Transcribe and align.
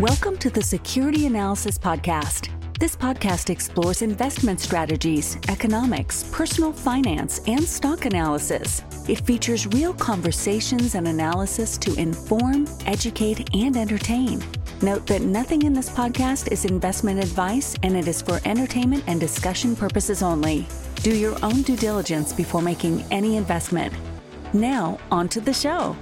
Welcome 0.00 0.38
to 0.38 0.48
the 0.48 0.62
Security 0.62 1.26
Analysis 1.26 1.76
Podcast. 1.76 2.48
This 2.80 2.96
podcast 2.96 3.50
explores 3.50 4.00
investment 4.00 4.58
strategies, 4.58 5.36
economics, 5.48 6.24
personal 6.32 6.72
finance, 6.72 7.42
and 7.46 7.62
stock 7.62 8.06
analysis. 8.06 8.82
It 9.06 9.20
features 9.20 9.66
real 9.66 9.92
conversations 9.92 10.94
and 10.94 11.06
analysis 11.06 11.76
to 11.76 11.94
inform, 11.96 12.66
educate, 12.86 13.54
and 13.54 13.76
entertain. 13.76 14.42
Note 14.80 15.06
that 15.08 15.20
nothing 15.20 15.62
in 15.62 15.74
this 15.74 15.90
podcast 15.90 16.50
is 16.50 16.64
investment 16.64 17.22
advice 17.22 17.76
and 17.82 17.94
it 17.94 18.08
is 18.08 18.22
for 18.22 18.40
entertainment 18.46 19.04
and 19.06 19.20
discussion 19.20 19.76
purposes 19.76 20.22
only. 20.22 20.66
Do 21.02 21.14
your 21.14 21.36
own 21.44 21.60
due 21.62 21.76
diligence 21.76 22.32
before 22.32 22.62
making 22.62 23.04
any 23.10 23.36
investment. 23.36 23.92
Now, 24.54 24.98
on 25.10 25.28
to 25.28 25.40
the 25.40 25.52
show. 25.52 25.94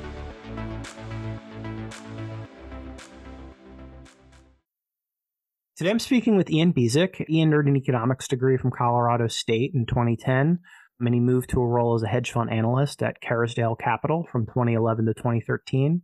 Today 5.80 5.92
I'm 5.92 5.98
speaking 5.98 6.36
with 6.36 6.50
Ian 6.50 6.74
Bezek. 6.74 7.26
Ian 7.30 7.54
earned 7.54 7.68
an 7.68 7.76
economics 7.78 8.28
degree 8.28 8.58
from 8.58 8.70
Colorado 8.70 9.28
State 9.28 9.70
in 9.74 9.86
2010, 9.86 10.58
and 11.00 11.14
he 11.14 11.20
moved 11.20 11.48
to 11.48 11.60
a 11.62 11.66
role 11.66 11.94
as 11.94 12.02
a 12.02 12.06
hedge 12.06 12.32
fund 12.32 12.50
analyst 12.52 13.02
at 13.02 13.22
Kerrisdale 13.22 13.78
Capital 13.78 14.26
from 14.30 14.44
2011 14.44 15.06
to 15.06 15.14
2013. 15.14 16.02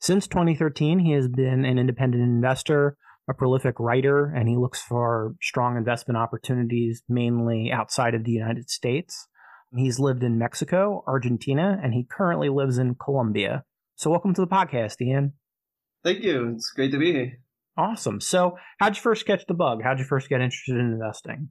Since 0.00 0.28
2013, 0.28 1.00
he 1.00 1.12
has 1.12 1.28
been 1.28 1.66
an 1.66 1.78
independent 1.78 2.22
investor, 2.22 2.96
a 3.28 3.34
prolific 3.34 3.78
writer, 3.78 4.32
and 4.34 4.48
he 4.48 4.56
looks 4.56 4.80
for 4.80 5.34
strong 5.42 5.76
investment 5.76 6.16
opportunities 6.16 7.02
mainly 7.06 7.70
outside 7.70 8.14
of 8.14 8.24
the 8.24 8.32
United 8.32 8.70
States. 8.70 9.28
He's 9.76 10.00
lived 10.00 10.22
in 10.22 10.38
Mexico, 10.38 11.04
Argentina, 11.06 11.78
and 11.82 11.92
he 11.92 12.06
currently 12.10 12.48
lives 12.48 12.78
in 12.78 12.94
Colombia. 12.94 13.64
So, 13.94 14.08
welcome 14.08 14.32
to 14.32 14.40
the 14.40 14.46
podcast, 14.46 15.02
Ian. 15.02 15.34
Thank 16.02 16.22
you. 16.22 16.54
It's 16.54 16.70
great 16.70 16.92
to 16.92 16.98
be 16.98 17.12
here. 17.12 17.40
Awesome. 17.78 18.20
So, 18.20 18.58
how'd 18.80 18.96
you 18.96 19.02
first 19.02 19.24
catch 19.24 19.46
the 19.46 19.54
bug? 19.54 19.82
How'd 19.84 20.00
you 20.00 20.04
first 20.04 20.28
get 20.28 20.40
interested 20.40 20.74
in 20.74 20.92
investing? 20.92 21.50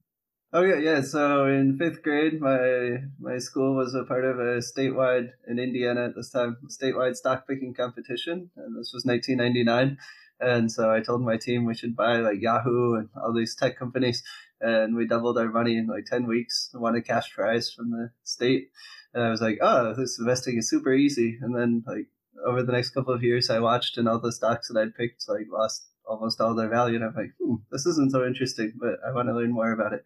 Oh 0.52 0.62
yeah, 0.62 0.76
yeah. 0.76 1.02
So 1.02 1.46
in 1.46 1.78
fifth 1.78 2.04
grade, 2.04 2.42
my 2.42 2.98
my 3.20 3.38
school 3.38 3.76
was 3.76 3.94
a 3.94 4.04
part 4.04 4.26
of 4.26 4.38
a 4.38 4.60
statewide 4.60 5.30
in 5.48 5.58
Indiana 5.58 6.06
at 6.06 6.16
this 6.16 6.30
time, 6.30 6.58
statewide 6.70 7.16
stock 7.16 7.48
picking 7.48 7.74
competition, 7.74 8.50
and 8.58 8.78
this 8.78 8.92
was 8.94 9.06
1999. 9.06 9.98
And 10.40 10.72
so 10.72 10.94
I 10.94 11.00
told 11.02 11.22
my 11.22 11.38
team 11.38 11.66
we 11.66 11.76
should 11.76 11.96
buy 11.96 12.18
like 12.18 12.42
Yahoo 12.42 12.96
and 12.96 13.10
all 13.16 13.34
these 13.34 13.56
tech 13.56 13.78
companies, 13.78 14.24
and 14.62 14.96
we 14.96 15.08
doubled 15.08 15.38
our 15.38 15.50
money 15.50 15.78
in 15.78 15.88
like 15.88 16.06
10 16.06 16.28
weeks. 16.28 16.70
won 16.74 16.96
a 16.96 17.02
cash 17.02 17.34
prize 17.34 17.72
from 17.72 17.92
the 17.92 18.12
state, 18.24 18.70
and 19.14 19.24
I 19.24 19.30
was 19.30 19.42
like, 19.42 19.60
oh, 19.62 19.94
this 19.96 20.18
investing 20.20 20.58
is 20.58 20.70
super 20.70 20.94
easy. 20.94 21.38
And 21.42 21.56
then 21.56 21.84
like 21.86 22.08
over 22.46 22.64
the 22.64 22.72
next 22.72 22.92
couple 22.92 23.14
of 23.14 23.24
years, 23.24 23.50
I 23.50 23.60
watched, 23.60 23.98
and 23.98 24.08
all 24.08 24.20
the 24.20 24.32
stocks 24.32 24.70
that 24.70 24.80
I'd 24.80 24.96
picked 24.96 25.26
like 25.28 25.48
lost 25.52 25.88
almost 26.08 26.42
all 26.42 26.56
their 26.56 26.70
value. 26.70 26.96
And 26.96 27.06
I'm 27.06 27.16
like, 27.16 27.34
hmm, 27.42 27.56
this 27.72 27.86
isn't 27.86 28.12
so 28.12 28.26
interesting, 28.26 28.74
but 28.80 28.96
I 29.08 29.12
want 29.14 29.28
to 29.28 29.36
learn 29.36 29.52
more 29.52 29.72
about 29.72 29.94
it. 29.94 30.04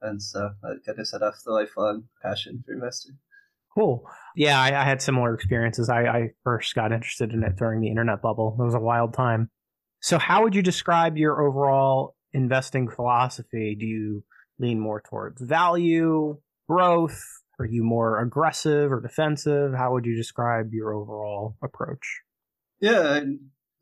And 0.00 0.22
so 0.22 0.50
that 0.62 0.80
kind 0.86 0.98
of 0.98 1.08
set 1.08 1.22
off 1.22 1.42
the 1.44 1.52
lifelong 1.52 2.04
passion 2.22 2.62
for 2.64 2.72
investing. 2.72 3.18
Cool. 3.74 4.08
Yeah, 4.36 4.60
I, 4.60 4.68
I 4.68 4.84
had 4.84 5.02
similar 5.02 5.34
experiences. 5.34 5.88
I, 5.88 6.06
I 6.06 6.30
first 6.44 6.74
got 6.74 6.92
interested 6.92 7.32
in 7.32 7.42
it 7.42 7.56
during 7.56 7.80
the 7.80 7.88
internet 7.88 8.22
bubble. 8.22 8.56
It 8.58 8.62
was 8.62 8.74
a 8.74 8.80
wild 8.80 9.14
time. 9.14 9.50
So, 10.00 10.18
how 10.18 10.42
would 10.42 10.54
you 10.54 10.62
describe 10.62 11.16
your 11.16 11.42
overall 11.42 12.14
investing 12.32 12.88
philosophy? 12.88 13.76
Do 13.78 13.86
you 13.86 14.24
lean 14.58 14.80
more 14.80 15.00
towards 15.00 15.42
value, 15.42 16.38
growth? 16.68 17.20
Are 17.58 17.66
you 17.66 17.82
more 17.82 18.20
aggressive 18.20 18.92
or 18.92 19.00
defensive? 19.00 19.74
How 19.74 19.92
would 19.92 20.06
you 20.06 20.16
describe 20.16 20.72
your 20.72 20.94
overall 20.94 21.56
approach? 21.62 22.20
Yeah, 22.80 23.20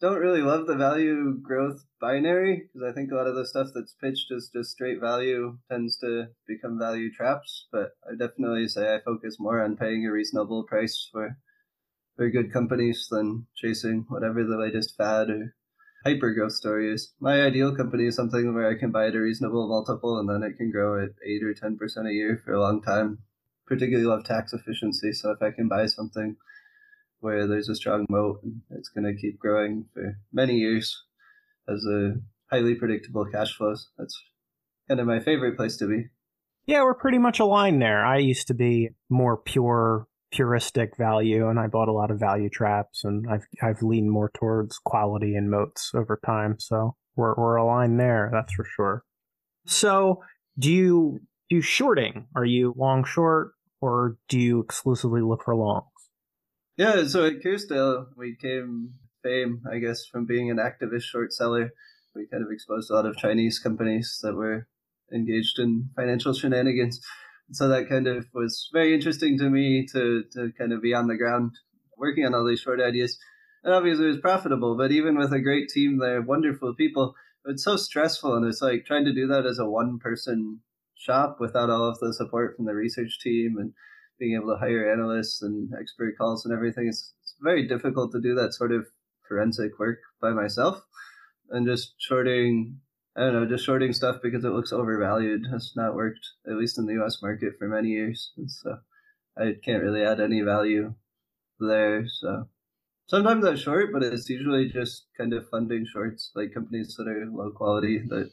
don't 0.00 0.20
really 0.20 0.42
love 0.42 0.66
the 0.66 0.76
value 0.76 1.38
growth 1.40 1.84
binary 2.00 2.68
because 2.72 2.86
I 2.88 2.92
think 2.92 3.10
a 3.10 3.14
lot 3.14 3.26
of 3.26 3.34
the 3.34 3.46
stuff 3.46 3.68
that's 3.74 3.94
pitched 3.94 4.30
as 4.30 4.50
just 4.52 4.72
straight 4.72 5.00
value 5.00 5.58
tends 5.70 5.96
to 5.98 6.28
become 6.46 6.78
value 6.78 7.10
traps. 7.10 7.66
But 7.72 7.96
I 8.06 8.14
definitely 8.16 8.68
say 8.68 8.94
I 8.94 9.00
focus 9.00 9.36
more 9.38 9.62
on 9.62 9.76
paying 9.76 10.04
a 10.06 10.12
reasonable 10.12 10.64
price 10.64 11.08
for 11.10 11.38
very 12.16 12.30
good 12.30 12.52
companies 12.52 13.08
than 13.10 13.46
chasing 13.56 14.04
whatever 14.08 14.44
the 14.44 14.58
latest 14.58 14.96
fad 14.96 15.30
or 15.30 15.54
hyper 16.04 16.32
growth 16.32 16.52
story 16.52 16.92
is. 16.92 17.14
My 17.18 17.42
ideal 17.42 17.74
company 17.74 18.06
is 18.06 18.16
something 18.16 18.54
where 18.54 18.68
I 18.68 18.78
can 18.78 18.90
buy 18.90 19.08
at 19.08 19.14
a 19.14 19.20
reasonable 19.20 19.68
multiple 19.68 20.18
and 20.18 20.28
then 20.28 20.42
it 20.42 20.56
can 20.56 20.70
grow 20.70 21.02
at 21.02 21.10
eight 21.24 21.42
or 21.42 21.54
ten 21.54 21.76
percent 21.76 22.06
a 22.06 22.12
year 22.12 22.40
for 22.44 22.52
a 22.52 22.60
long 22.60 22.82
time. 22.82 23.18
Particularly 23.66 24.06
love 24.06 24.24
tax 24.24 24.52
efficiency, 24.52 25.12
so 25.12 25.32
if 25.32 25.42
I 25.42 25.50
can 25.50 25.66
buy 25.66 25.86
something 25.86 26.36
where 27.20 27.46
there's 27.46 27.68
a 27.68 27.74
strong 27.74 28.06
moat 28.08 28.40
and 28.42 28.60
it's 28.70 28.88
going 28.88 29.04
to 29.04 29.20
keep 29.20 29.38
growing 29.38 29.86
for 29.92 30.18
many 30.32 30.54
years 30.54 31.04
as 31.68 31.84
a 31.84 32.14
highly 32.50 32.74
predictable 32.74 33.26
cash 33.26 33.56
flows. 33.56 33.88
That's 33.98 34.16
kind 34.88 35.00
of 35.00 35.06
my 35.06 35.20
favorite 35.20 35.56
place 35.56 35.76
to 35.78 35.86
be. 35.86 36.06
Yeah, 36.66 36.82
we're 36.82 36.94
pretty 36.94 37.18
much 37.18 37.38
aligned 37.38 37.80
there. 37.80 38.04
I 38.04 38.18
used 38.18 38.48
to 38.48 38.54
be 38.54 38.90
more 39.08 39.36
pure 39.36 40.08
puristic 40.34 40.96
value 40.96 41.48
and 41.48 41.58
I 41.58 41.68
bought 41.68 41.88
a 41.88 41.92
lot 41.92 42.10
of 42.10 42.18
value 42.18 42.48
traps 42.50 43.04
and 43.04 43.26
I've 43.30 43.46
I've 43.62 43.82
leaned 43.82 44.10
more 44.10 44.30
towards 44.34 44.78
quality 44.78 45.34
and 45.34 45.50
moats 45.50 45.92
over 45.94 46.18
time. 46.24 46.56
So 46.58 46.96
we're 47.14 47.34
we're 47.36 47.56
aligned 47.56 48.00
there, 48.00 48.30
that's 48.32 48.52
for 48.52 48.64
sure. 48.64 49.04
So 49.66 50.22
do 50.58 50.70
you 50.70 51.20
do 51.48 51.60
shorting? 51.60 52.26
Are 52.34 52.44
you 52.44 52.74
long 52.76 53.04
short 53.04 53.52
or 53.80 54.16
do 54.28 54.38
you 54.38 54.60
exclusively 54.60 55.22
look 55.22 55.44
for 55.44 55.54
long? 55.54 55.84
Yeah, 56.76 57.06
so 57.06 57.24
at 57.24 57.40
Kerrisdale, 57.40 58.08
we 58.18 58.36
came 58.36 58.94
fame, 59.22 59.62
I 59.70 59.78
guess, 59.78 60.04
from 60.04 60.26
being 60.26 60.50
an 60.50 60.58
activist 60.58 61.04
short 61.04 61.32
seller. 61.32 61.72
We 62.14 62.26
kind 62.30 62.44
of 62.44 62.50
exposed 62.50 62.90
a 62.90 62.94
lot 62.94 63.06
of 63.06 63.16
Chinese 63.16 63.58
companies 63.58 64.18
that 64.22 64.34
were 64.34 64.68
engaged 65.10 65.58
in 65.58 65.88
financial 65.96 66.34
shenanigans. 66.34 67.00
So 67.52 67.68
that 67.68 67.88
kind 67.88 68.06
of 68.06 68.26
was 68.34 68.68
very 68.74 68.92
interesting 68.92 69.38
to 69.38 69.48
me 69.48 69.86
to, 69.92 70.24
to 70.34 70.52
kind 70.58 70.74
of 70.74 70.82
be 70.82 70.92
on 70.92 71.06
the 71.06 71.16
ground 71.16 71.52
working 71.96 72.26
on 72.26 72.34
all 72.34 72.46
these 72.46 72.60
short 72.60 72.80
ideas. 72.80 73.18
And 73.64 73.72
obviously 73.72 74.04
it 74.04 74.08
was 74.08 74.20
profitable, 74.20 74.76
but 74.76 74.92
even 74.92 75.16
with 75.16 75.32
a 75.32 75.40
great 75.40 75.70
team 75.70 75.98
there, 75.98 76.20
wonderful 76.20 76.74
people, 76.74 77.14
it's 77.46 77.64
so 77.64 77.76
stressful. 77.76 78.34
And 78.34 78.44
it's 78.46 78.60
like 78.60 78.84
trying 78.84 79.06
to 79.06 79.14
do 79.14 79.26
that 79.28 79.46
as 79.46 79.58
a 79.58 79.64
one 79.64 79.98
person 79.98 80.60
shop 80.94 81.38
without 81.40 81.70
all 81.70 81.88
of 81.88 81.98
the 82.00 82.12
support 82.12 82.54
from 82.54 82.66
the 82.66 82.74
research 82.74 83.18
team 83.18 83.56
and 83.58 83.72
being 84.18 84.34
able 84.34 84.52
to 84.54 84.58
hire 84.58 84.92
analysts 84.92 85.42
and 85.42 85.72
expert 85.80 86.16
calls 86.18 86.44
and 86.44 86.54
everything. 86.54 86.88
It's, 86.88 87.12
it's 87.22 87.34
very 87.40 87.66
difficult 87.66 88.12
to 88.12 88.20
do 88.20 88.34
that 88.34 88.54
sort 88.54 88.72
of 88.72 88.86
forensic 89.28 89.78
work 89.78 89.98
by 90.20 90.30
myself. 90.30 90.82
And 91.50 91.66
just 91.66 91.94
shorting, 91.98 92.78
I 93.16 93.20
don't 93.20 93.34
know, 93.34 93.46
just 93.46 93.64
shorting 93.64 93.92
stuff 93.92 94.16
because 94.22 94.44
it 94.44 94.50
looks 94.50 94.72
overvalued 94.72 95.46
has 95.52 95.72
not 95.76 95.94
worked, 95.94 96.26
at 96.46 96.56
least 96.56 96.78
in 96.78 96.86
the 96.86 97.02
US 97.02 97.22
market, 97.22 97.54
for 97.58 97.68
many 97.68 97.88
years. 97.88 98.32
And 98.36 98.50
so 98.50 98.78
I 99.38 99.54
can't 99.64 99.82
really 99.82 100.02
add 100.02 100.20
any 100.20 100.40
value 100.40 100.94
there. 101.60 102.06
So 102.08 102.48
sometimes 103.06 103.44
I 103.44 103.54
short, 103.54 103.92
but 103.92 104.02
it's 104.02 104.28
usually 104.28 104.68
just 104.68 105.06
kind 105.16 105.32
of 105.32 105.48
funding 105.50 105.86
shorts, 105.86 106.32
like 106.34 106.54
companies 106.54 106.94
that 106.96 107.08
are 107.08 107.26
low 107.30 107.50
quality 107.50 108.02
that 108.08 108.30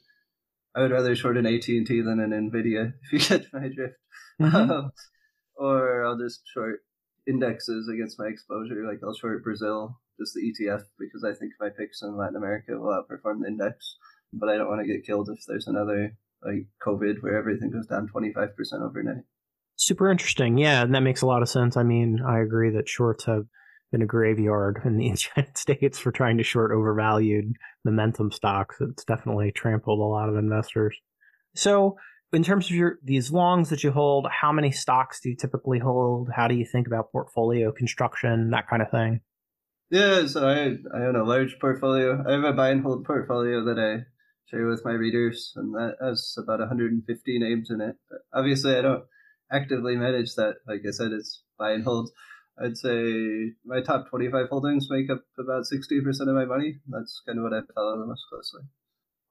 I 0.76 0.82
would 0.82 0.92
rather 0.92 1.16
short 1.16 1.38
an 1.38 1.46
AT 1.46 1.68
and 1.68 1.86
T 1.86 2.02
than 2.02 2.20
an 2.20 2.32
Nvidia. 2.32 2.94
If 3.04 3.14
you 3.14 3.20
get 3.20 3.54
my 3.54 3.68
drift, 3.68 3.96
mm-hmm. 4.42 4.72
um, 4.72 4.92
or 5.56 6.06
I'll 6.06 6.18
just 6.18 6.42
short 6.54 6.82
indexes 7.28 7.90
against 7.90 8.20
my 8.20 8.28
exposure. 8.28 8.86
Like 8.88 9.00
I'll 9.04 9.16
short 9.16 9.44
Brazil, 9.44 10.00
just 10.20 10.34
the 10.34 10.42
ETF, 10.42 10.84
because 11.00 11.24
I 11.24 11.34
think 11.34 11.54
my 11.60 11.70
picks 11.70 12.02
in 12.02 12.18
Latin 12.18 12.36
America 12.36 12.74
will 12.74 12.94
outperform 12.94 13.42
the 13.42 13.48
index. 13.48 13.98
But 14.34 14.50
I 14.50 14.58
don't 14.58 14.70
want 14.70 14.82
to 14.82 14.92
get 14.92 15.06
killed 15.06 15.30
if 15.30 15.46
there's 15.48 15.68
another 15.68 16.18
like 16.44 16.68
COVID 16.86 17.22
where 17.22 17.38
everything 17.38 17.72
goes 17.72 17.88
down 17.88 18.10
25% 18.14 18.50
overnight. 18.82 19.24
Super 19.76 20.12
interesting. 20.12 20.58
Yeah, 20.58 20.84
and 20.84 20.94
that 20.94 21.02
makes 21.02 21.22
a 21.22 21.28
lot 21.28 21.42
of 21.42 21.50
sense. 21.50 21.78
I 21.78 21.84
mean, 21.84 22.20
I 22.26 22.40
agree 22.40 22.72
that 22.72 22.90
shorts 22.90 23.26
have 23.26 23.46
been 23.92 24.02
a 24.02 24.08
graveyard 24.08 24.82
in 24.86 24.98
the 24.98 25.06
United 25.36 25.58
States 25.58 26.00
for 26.00 26.12
trying 26.12 26.38
to 26.38 26.44
short 26.44 26.72
overvalued 26.72 27.54
momentum 27.86 28.32
stocks. 28.32 28.78
It's 28.82 29.06
definitely 29.06 29.52
trampled 29.52 30.00
a 30.00 30.04
lot 30.04 30.30
of 30.30 30.36
investors. 30.36 30.98
So, 31.56 31.98
in 32.34 32.44
terms 32.44 32.66
of 32.66 32.72
your 32.76 33.00
these 33.04 33.32
longs 33.32 33.70
that 33.70 33.84
you 33.84 33.92
hold, 33.92 34.28
how 34.30 34.52
many 34.52 34.72
stocks 34.72 35.20
do 35.22 35.30
you 35.30 35.36
typically 35.36 35.80
hold? 35.80 36.30
How 36.36 36.48
do 36.48 36.56
you 36.56 36.66
think 36.66 36.88
about 36.88 37.12
portfolio 37.12 37.72
construction, 37.72 38.50
that 38.52 38.68
kind 38.68 38.82
of 38.82 38.92
thing? 38.92 39.22
Yeah, 39.90 40.26
so 40.26 40.48
I 40.48 40.78
I 40.96 41.06
own 41.06 41.16
a 41.16 41.24
large 41.24 41.58
portfolio. 41.60 42.24
I 42.28 42.34
have 42.34 42.44
a 42.44 42.54
buy 42.54 42.70
and 42.70 42.82
hold 42.82 43.06
portfolio 43.06 43.64
that 43.66 43.80
I 43.80 44.06
share 44.50 44.68
with 44.68 44.84
my 44.84 44.94
readers, 44.94 45.54
and 45.56 45.74
that 45.76 45.96
has 46.02 46.36
about 46.38 46.60
150 46.60 47.40
names 47.40 47.70
in 47.70 47.82
it. 47.82 47.96
But 48.10 48.20
obviously, 48.34 48.76
I 48.76 48.82
don't 48.82 49.04
actively 49.52 49.96
manage 49.96 50.36
that. 50.36 50.56
Like 50.68 50.82
I 50.88 50.92
said, 50.92 51.12
it's 51.12 51.44
buy 51.58 51.72
and 51.72 51.84
hold. 51.84 52.10
I'd 52.62 52.78
say 52.78 53.54
my 53.66 53.82
top 53.82 54.10
25 54.10 54.48
holdings 54.50 54.88
make 54.90 55.10
up 55.10 55.24
about 55.40 55.64
60% 55.64 56.06
of 56.06 56.36
my 56.36 56.46
money. 56.46 56.80
That's 56.88 57.22
kind 57.26 57.40
of 57.40 57.44
what 57.44 57.54
I 57.54 57.62
follow 57.74 58.00
the 58.00 58.06
most 58.06 58.24
closely. 58.30 58.62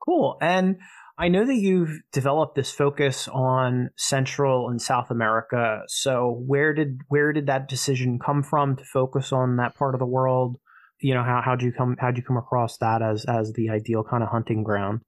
Cool. 0.04 0.36
And 0.40 0.78
I 1.18 1.28
know 1.28 1.44
that 1.44 1.56
you've 1.56 2.00
developed 2.12 2.54
this 2.54 2.72
focus 2.72 3.28
on 3.28 3.90
Central 3.96 4.68
and 4.68 4.80
South 4.80 5.10
America. 5.10 5.82
So 5.88 6.42
where 6.46 6.72
did 6.74 7.00
where 7.08 7.32
did 7.32 7.46
that 7.46 7.68
decision 7.68 8.18
come 8.18 8.42
from 8.42 8.76
to 8.76 8.84
focus 8.84 9.32
on 9.32 9.56
that 9.56 9.74
part 9.74 9.94
of 9.94 9.98
the 9.98 10.06
world? 10.06 10.58
you 11.02 11.14
know, 11.14 11.22
how 11.22 11.42
how'd 11.44 11.62
you 11.62 11.72
come 11.72 11.96
how'd 11.98 12.16
you 12.16 12.22
come 12.22 12.36
across 12.36 12.78
that 12.78 13.02
as 13.02 13.24
as 13.26 13.52
the 13.52 13.70
ideal 13.70 14.04
kind 14.04 14.22
of 14.22 14.28
hunting 14.30 14.62
ground? 14.62 15.00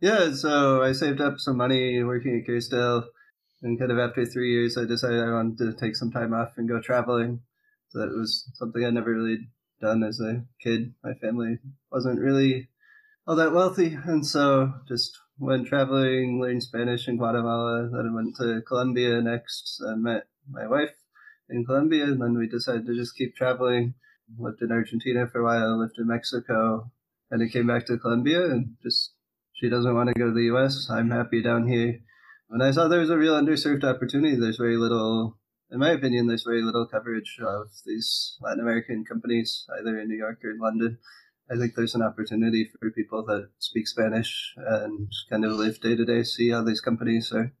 Yeah, 0.00 0.32
so 0.32 0.82
I 0.82 0.92
saved 0.92 1.20
up 1.20 1.38
some 1.38 1.56
money 1.56 2.02
working 2.02 2.38
at 2.38 2.48
Kerrisdale, 2.48 3.04
and 3.62 3.78
kind 3.78 3.90
of 3.90 3.98
after 3.98 4.26
three 4.26 4.52
years, 4.52 4.76
I 4.76 4.84
decided 4.84 5.20
I 5.20 5.32
wanted 5.32 5.58
to 5.58 5.72
take 5.72 5.96
some 5.96 6.10
time 6.10 6.34
off 6.34 6.50
and 6.56 6.68
go 6.68 6.80
traveling. 6.80 7.40
So 7.88 8.00
that 8.00 8.10
was 8.10 8.50
something 8.54 8.84
I'd 8.84 8.94
never 8.94 9.14
really 9.14 9.48
done 9.80 10.02
as 10.02 10.20
a 10.20 10.44
kid. 10.60 10.94
My 11.02 11.14
family 11.14 11.58
wasn't 11.90 12.20
really 12.20 12.68
all 13.26 13.36
that 13.36 13.52
wealthy, 13.52 13.96
and 14.04 14.26
so 14.26 14.72
just 14.88 15.18
went 15.38 15.66
traveling, 15.66 16.40
learned 16.40 16.62
Spanish 16.62 17.08
in 17.08 17.16
Guatemala. 17.16 17.88
Then 17.92 18.14
went 18.14 18.36
to 18.36 18.62
Colombia 18.66 19.20
next 19.20 19.78
and 19.80 20.02
met 20.02 20.24
my 20.50 20.66
wife 20.66 20.94
in 21.48 21.64
Colombia, 21.64 22.04
and 22.04 22.20
then 22.20 22.36
we 22.36 22.48
decided 22.48 22.86
to 22.86 22.94
just 22.94 23.16
keep 23.16 23.34
traveling. 23.34 23.94
Lived 24.38 24.62
in 24.62 24.72
Argentina 24.72 25.26
for 25.26 25.40
a 25.40 25.44
while, 25.44 25.78
lived 25.78 25.98
in 25.98 26.06
Mexico, 26.06 26.90
and 27.30 27.42
I 27.42 27.52
came 27.52 27.66
back 27.66 27.86
to 27.86 27.98
Colombia 27.98 28.44
and 28.46 28.76
just 28.82 29.12
she 29.52 29.68
doesn't 29.68 29.94
want 29.94 30.08
to 30.08 30.18
go 30.18 30.26
to 30.26 30.32
the 30.32 30.54
US. 30.54 30.88
I'm 30.90 31.10
happy 31.10 31.42
down 31.42 31.68
here. 31.68 31.98
When 32.48 32.62
I 32.62 32.70
saw 32.70 32.88
there 32.88 33.00
was 33.00 33.10
a 33.10 33.18
real 33.18 33.34
underserved 33.34 33.84
opportunity, 33.84 34.36
there's 34.36 34.56
very 34.56 34.76
little 34.76 35.38
in 35.70 35.78
my 35.78 35.90
opinion, 35.90 36.26
there's 36.26 36.44
very 36.44 36.62
little 36.62 36.86
coverage 36.86 37.38
of 37.42 37.68
these 37.86 38.36
Latin 38.42 38.60
American 38.60 39.04
companies, 39.06 39.64
either 39.78 39.98
in 39.98 40.08
New 40.08 40.18
York 40.18 40.38
or 40.44 40.50
in 40.50 40.58
London. 40.58 40.98
I 41.50 41.56
think 41.56 41.74
there's 41.74 41.94
an 41.94 42.02
opportunity 42.02 42.68
for 42.80 42.90
people 42.90 43.24
that 43.26 43.50
speak 43.58 43.86
Spanish 43.88 44.54
and 44.56 45.10
kind 45.30 45.44
of 45.44 45.52
live 45.52 45.80
day 45.80 45.96
to 45.96 46.04
day, 46.04 46.22
see 46.22 46.50
how 46.50 46.62
these 46.62 46.80
companies 46.80 47.32
are 47.32 47.52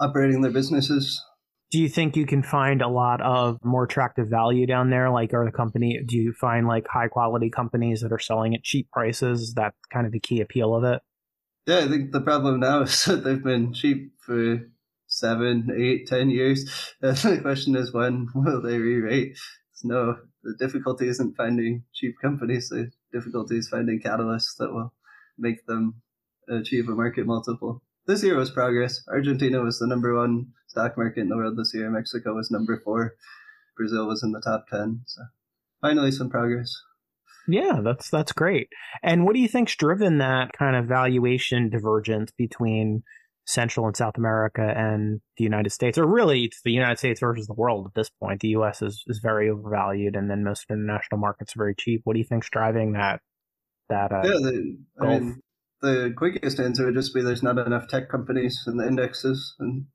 operating 0.00 0.40
their 0.40 0.52
businesses. 0.52 1.22
Do 1.70 1.80
you 1.80 1.88
think 1.88 2.16
you 2.16 2.26
can 2.26 2.42
find 2.42 2.80
a 2.82 2.88
lot 2.88 3.20
of 3.20 3.58
more 3.64 3.84
attractive 3.84 4.28
value 4.28 4.66
down 4.66 4.90
there? 4.90 5.10
Like, 5.10 5.34
are 5.34 5.44
the 5.44 5.50
company, 5.50 6.00
do 6.06 6.16
you 6.16 6.32
find 6.32 6.68
like 6.68 6.86
high 6.88 7.08
quality 7.08 7.50
companies 7.50 8.00
that 8.00 8.12
are 8.12 8.18
selling 8.18 8.54
at 8.54 8.62
cheap 8.62 8.90
prices? 8.92 9.40
Is 9.40 9.54
that 9.54 9.74
kind 9.92 10.06
of 10.06 10.12
the 10.12 10.20
key 10.20 10.40
appeal 10.40 10.74
of 10.74 10.84
it? 10.84 11.02
Yeah, 11.66 11.78
I 11.78 11.88
think 11.88 12.12
the 12.12 12.20
problem 12.20 12.60
now 12.60 12.82
is 12.82 13.04
that 13.06 13.24
they've 13.24 13.42
been 13.42 13.72
cheap 13.72 14.12
for 14.20 14.60
seven, 15.06 15.70
eight, 15.76 16.06
ten 16.06 16.30
years. 16.30 16.94
And 17.02 17.16
the 17.16 17.40
question 17.40 17.76
is 17.76 17.92
when 17.92 18.28
will 18.34 18.62
they 18.62 18.78
re-rate? 18.78 19.36
No, 19.82 20.16
the 20.42 20.54
difficulty 20.58 21.08
isn't 21.08 21.36
finding 21.36 21.84
cheap 21.92 22.14
companies. 22.22 22.72
Difficulty 23.14 23.56
is 23.56 23.68
finding 23.68 24.00
catalysts 24.00 24.56
that 24.58 24.72
will 24.72 24.92
make 25.38 25.64
them 25.66 26.02
achieve 26.48 26.88
a 26.88 26.92
market 26.92 27.26
multiple. 27.26 27.82
This 28.06 28.22
year 28.22 28.36
was 28.36 28.50
progress. 28.50 29.02
Argentina 29.08 29.62
was 29.62 29.78
the 29.78 29.86
number 29.86 30.14
one 30.14 30.48
stock 30.66 30.98
market 30.98 31.20
in 31.20 31.28
the 31.30 31.36
world 31.36 31.56
this 31.56 31.72
year. 31.72 31.90
Mexico 31.90 32.34
was 32.34 32.50
number 32.50 32.80
four. 32.84 33.14
Brazil 33.76 34.06
was 34.06 34.22
in 34.22 34.32
the 34.32 34.42
top 34.42 34.66
ten. 34.68 35.00
So 35.06 35.22
finally, 35.80 36.10
some 36.10 36.28
progress. 36.28 36.74
Yeah, 37.48 37.80
that's 37.82 38.10
that's 38.10 38.32
great. 38.32 38.68
And 39.02 39.24
what 39.24 39.34
do 39.34 39.40
you 39.40 39.48
think's 39.48 39.76
driven 39.76 40.18
that 40.18 40.52
kind 40.52 40.76
of 40.76 40.86
valuation 40.86 41.70
divergence 41.70 42.30
between 42.36 43.02
Central 43.46 43.86
and 43.86 43.96
South 43.96 44.16
America 44.16 44.62
and 44.62 45.20
the 45.36 45.44
United 45.44 45.70
States, 45.70 45.98
or 45.98 46.06
really 46.06 46.44
it's 46.44 46.62
the 46.62 46.72
United 46.72 46.98
States 46.98 47.20
versus 47.20 47.46
the 47.46 47.54
world 47.54 47.86
at 47.86 47.94
this 47.94 48.10
point. 48.10 48.40
The 48.40 48.48
U.S. 48.48 48.80
is, 48.80 49.04
is 49.06 49.20
very 49.22 49.50
overvalued, 49.50 50.16
and 50.16 50.30
then 50.30 50.44
most 50.44 50.64
international 50.70 51.18
markets 51.18 51.54
are 51.54 51.60
very 51.60 51.74
cheap. 51.74 52.00
What 52.04 52.14
do 52.14 52.20
you 52.20 52.24
think's 52.24 52.48
driving 52.50 52.92
that? 52.92 53.20
That 53.90 54.12
uh, 54.12 54.22
yeah, 54.24 54.40
the, 54.40 54.78
I 55.00 55.06
mean, 55.06 55.40
the 55.82 56.14
quickest 56.16 56.58
answer 56.58 56.86
would 56.86 56.94
just 56.94 57.14
be 57.14 57.20
there's 57.20 57.42
not 57.42 57.58
enough 57.58 57.86
tech 57.88 58.08
companies 58.08 58.64
in 58.66 58.78
the 58.78 58.86
indexes 58.86 59.54
in 59.60 59.86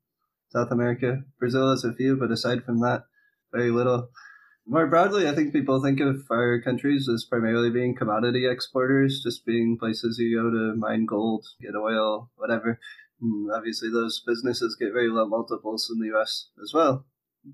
South 0.50 0.70
America. 0.70 1.22
Brazil 1.40 1.70
has 1.70 1.84
a 1.84 1.92
few, 1.92 2.16
but 2.16 2.30
aside 2.30 2.64
from 2.64 2.80
that, 2.80 3.02
very 3.52 3.70
little. 3.70 4.10
More 4.66 4.86
broadly, 4.86 5.28
I 5.28 5.34
think 5.34 5.52
people 5.52 5.82
think 5.82 5.98
of 5.98 6.22
our 6.30 6.60
countries 6.60 7.08
as 7.12 7.24
primarily 7.24 7.70
being 7.70 7.96
commodity 7.96 8.46
exporters, 8.48 9.20
just 9.24 9.44
being 9.44 9.76
places 9.76 10.18
you 10.20 10.40
go 10.40 10.50
to 10.50 10.76
mine 10.76 11.06
gold, 11.06 11.44
get 11.60 11.74
oil, 11.74 12.30
whatever. 12.36 12.78
And 13.20 13.50
obviously, 13.52 13.90
those 13.90 14.22
businesses 14.26 14.76
get 14.78 14.92
very 14.92 15.08
low 15.08 15.26
multiples 15.26 15.90
in 15.92 16.00
the 16.00 16.16
US 16.16 16.48
as 16.62 16.72
well, 16.72 17.06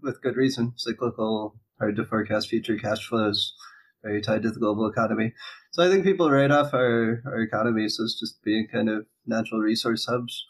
with 0.02 0.22
good 0.22 0.36
reason. 0.36 0.74
Cyclical, 0.76 1.56
hard 1.78 1.96
to 1.96 2.04
forecast 2.04 2.48
future 2.48 2.76
cash 2.76 3.06
flows, 3.06 3.54
very 4.02 4.22
tied 4.22 4.42
to 4.42 4.50
the 4.50 4.60
global 4.60 4.88
economy. 4.88 5.32
So 5.72 5.82
I 5.82 5.90
think 5.90 6.04
people 6.04 6.30
write 6.30 6.50
off 6.50 6.72
our, 6.72 7.22
our 7.26 7.40
economies 7.40 7.98
as 8.00 8.16
just 8.18 8.42
being 8.42 8.68
kind 8.72 8.88
of 8.88 9.06
natural 9.26 9.60
resource 9.60 10.06
hubs. 10.06 10.44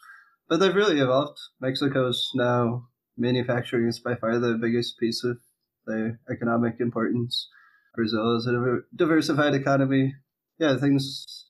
But 0.47 0.59
they've 0.59 0.73
really 0.73 0.99
evolved. 0.99 1.39
Mexico's 1.59 2.31
now 2.33 2.87
manufacturing 3.17 3.87
is 3.87 3.99
by 3.99 4.15
far 4.15 4.39
the 4.39 4.57
biggest 4.61 4.97
piece 4.99 5.23
of 5.23 5.39
their 5.85 6.19
economic 6.31 6.79
importance. 6.79 7.49
Brazil 7.95 8.37
is 8.37 8.47
a 8.47 8.79
diversified 8.95 9.55
economy. 9.55 10.13
Yeah, 10.59 10.77
things 10.77 11.46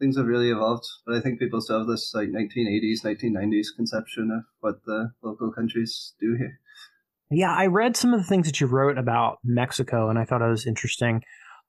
things 0.00 0.16
have 0.16 0.26
really 0.26 0.50
evolved, 0.50 0.86
but 1.06 1.14
I 1.14 1.20
think 1.20 1.38
people 1.38 1.60
still 1.60 1.78
have 1.78 1.86
this 1.86 2.12
like 2.14 2.28
1980s, 2.28 3.04
1990s 3.04 3.66
conception 3.76 4.30
of 4.30 4.44
what 4.60 4.84
the 4.86 5.12
local 5.22 5.52
countries 5.52 6.14
do 6.18 6.34
here. 6.36 6.58
Yeah, 7.30 7.54
I 7.54 7.66
read 7.66 7.96
some 7.96 8.12
of 8.12 8.20
the 8.20 8.26
things 8.26 8.46
that 8.46 8.60
you 8.60 8.66
wrote 8.66 8.98
about 8.98 9.38
Mexico, 9.44 10.10
and 10.10 10.18
I 10.18 10.24
thought 10.24 10.42
it 10.42 10.48
was 10.48 10.66
interesting. 10.66 11.22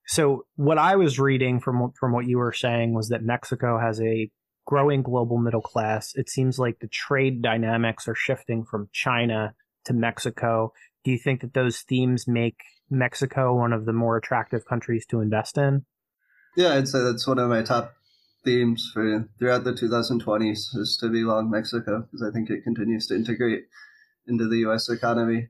So, 0.07 0.45
what 0.55 0.79
I 0.79 0.95
was 0.95 1.19
reading 1.19 1.59
from 1.59 1.91
from 1.99 2.13
what 2.13 2.25
you 2.25 2.39
were 2.39 2.53
saying 2.53 2.95
was 2.95 3.09
that 3.09 3.21
Mexico 3.21 3.79
has 3.79 4.01
a 4.01 4.31
growing 4.65 5.03
global 5.03 5.37
middle 5.37 5.61
class. 5.61 6.13
It 6.15 6.29
seems 6.29 6.57
like 6.57 6.79
the 6.79 6.87
trade 6.87 7.41
dynamics 7.41 8.07
are 8.07 8.15
shifting 8.15 8.63
from 8.63 8.89
China 8.91 9.53
to 9.85 9.93
Mexico. 9.93 10.73
Do 11.03 11.11
you 11.11 11.19
think 11.19 11.41
that 11.41 11.53
those 11.53 11.81
themes 11.81 12.27
make 12.27 12.57
Mexico 12.89 13.55
one 13.55 13.73
of 13.73 13.85
the 13.85 13.93
more 13.93 14.17
attractive 14.17 14.65
countries 14.65 15.05
to 15.07 15.21
invest 15.21 15.57
in? 15.57 15.85
Yeah, 16.55 16.73
I'd 16.73 16.87
say 16.87 16.99
that's 16.99 17.27
one 17.27 17.39
of 17.39 17.49
my 17.49 17.61
top 17.61 17.93
themes 18.43 18.89
for 18.93 19.27
throughout 19.37 19.63
the 19.63 19.73
2020s 19.73 20.75
is 20.75 20.97
to 20.99 21.09
be 21.09 21.23
long 21.23 21.49
Mexico 21.49 22.01
because 22.01 22.27
I 22.27 22.31
think 22.31 22.49
it 22.49 22.63
continues 22.63 23.07
to 23.07 23.15
integrate 23.15 23.65
into 24.27 24.47
the 24.47 24.57
U.S. 24.59 24.89
economy. 24.89 25.49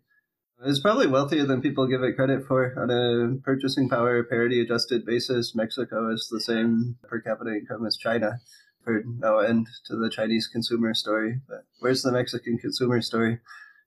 It's 0.63 0.79
probably 0.79 1.07
wealthier 1.07 1.45
than 1.45 1.61
people 1.61 1.87
give 1.87 2.03
it 2.03 2.15
credit 2.15 2.45
for. 2.45 2.73
On 2.77 2.89
a 2.91 3.41
purchasing 3.41 3.89
power 3.89 4.23
parity 4.23 4.61
adjusted 4.61 5.05
basis, 5.05 5.55
Mexico 5.55 6.13
is 6.13 6.27
the 6.29 6.39
same 6.39 6.97
per 7.03 7.19
capita 7.19 7.51
income 7.51 7.85
as 7.85 7.97
China. 7.97 8.39
For 8.83 9.03
no 9.05 9.39
end 9.39 9.67
to 9.87 9.95
the 9.95 10.09
Chinese 10.09 10.47
consumer 10.47 10.93
story. 10.95 11.39
But 11.47 11.65
where's 11.79 12.01
the 12.01 12.11
Mexican 12.11 12.57
consumer 12.57 13.01
story? 13.01 13.39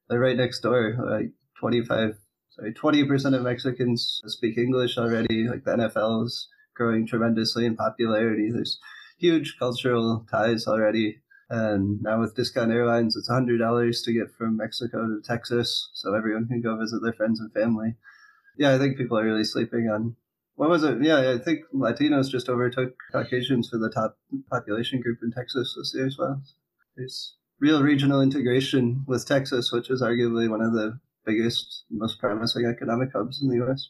They're 0.08 0.20
right 0.20 0.36
next 0.36 0.60
door. 0.60 0.96
Like 1.04 1.32
25, 1.58 2.16
sorry, 2.50 2.74
20% 2.74 3.34
of 3.34 3.42
Mexicans 3.42 4.20
speak 4.26 4.56
English 4.56 4.96
already. 4.96 5.48
Like 5.48 5.64
the 5.64 5.72
NFL 5.72 6.26
is 6.26 6.48
growing 6.74 7.06
tremendously 7.06 7.66
in 7.66 7.76
popularity. 7.76 8.50
There's 8.52 8.78
huge 9.16 9.56
cultural 9.58 10.26
ties 10.30 10.66
already. 10.66 11.20
And 11.50 12.02
now 12.02 12.20
with 12.20 12.34
discount 12.34 12.72
airlines, 12.72 13.16
it's 13.16 13.30
$100 13.30 14.04
to 14.04 14.12
get 14.12 14.30
from 14.36 14.56
Mexico 14.56 15.06
to 15.06 15.20
Texas, 15.22 15.90
so 15.92 16.14
everyone 16.14 16.48
can 16.48 16.62
go 16.62 16.76
visit 16.78 17.00
their 17.02 17.12
friends 17.12 17.38
and 17.38 17.52
family. 17.52 17.96
Yeah, 18.56 18.74
I 18.74 18.78
think 18.78 18.96
people 18.96 19.18
are 19.18 19.24
really 19.24 19.44
sleeping 19.44 19.90
on. 19.92 20.16
What 20.56 20.70
was 20.70 20.84
it? 20.84 21.02
Yeah, 21.02 21.32
I 21.32 21.38
think 21.38 21.60
Latinos 21.74 22.30
just 22.30 22.48
overtook 22.48 22.94
Caucasians 23.12 23.68
for 23.68 23.78
the 23.78 23.90
top 23.90 24.16
population 24.50 25.00
group 25.00 25.18
in 25.22 25.32
Texas 25.32 25.74
this 25.76 25.92
year 25.94 26.06
as 26.06 26.16
well. 26.18 26.40
There's 26.96 27.34
real 27.60 27.82
regional 27.82 28.20
integration 28.20 29.04
with 29.06 29.26
Texas, 29.26 29.72
which 29.72 29.90
is 29.90 30.00
arguably 30.00 30.48
one 30.48 30.60
of 30.60 30.72
the 30.72 30.98
biggest, 31.26 31.84
most 31.90 32.20
promising 32.20 32.66
economic 32.66 33.10
hubs 33.12 33.42
in 33.42 33.48
the 33.48 33.56
U.S. 33.56 33.88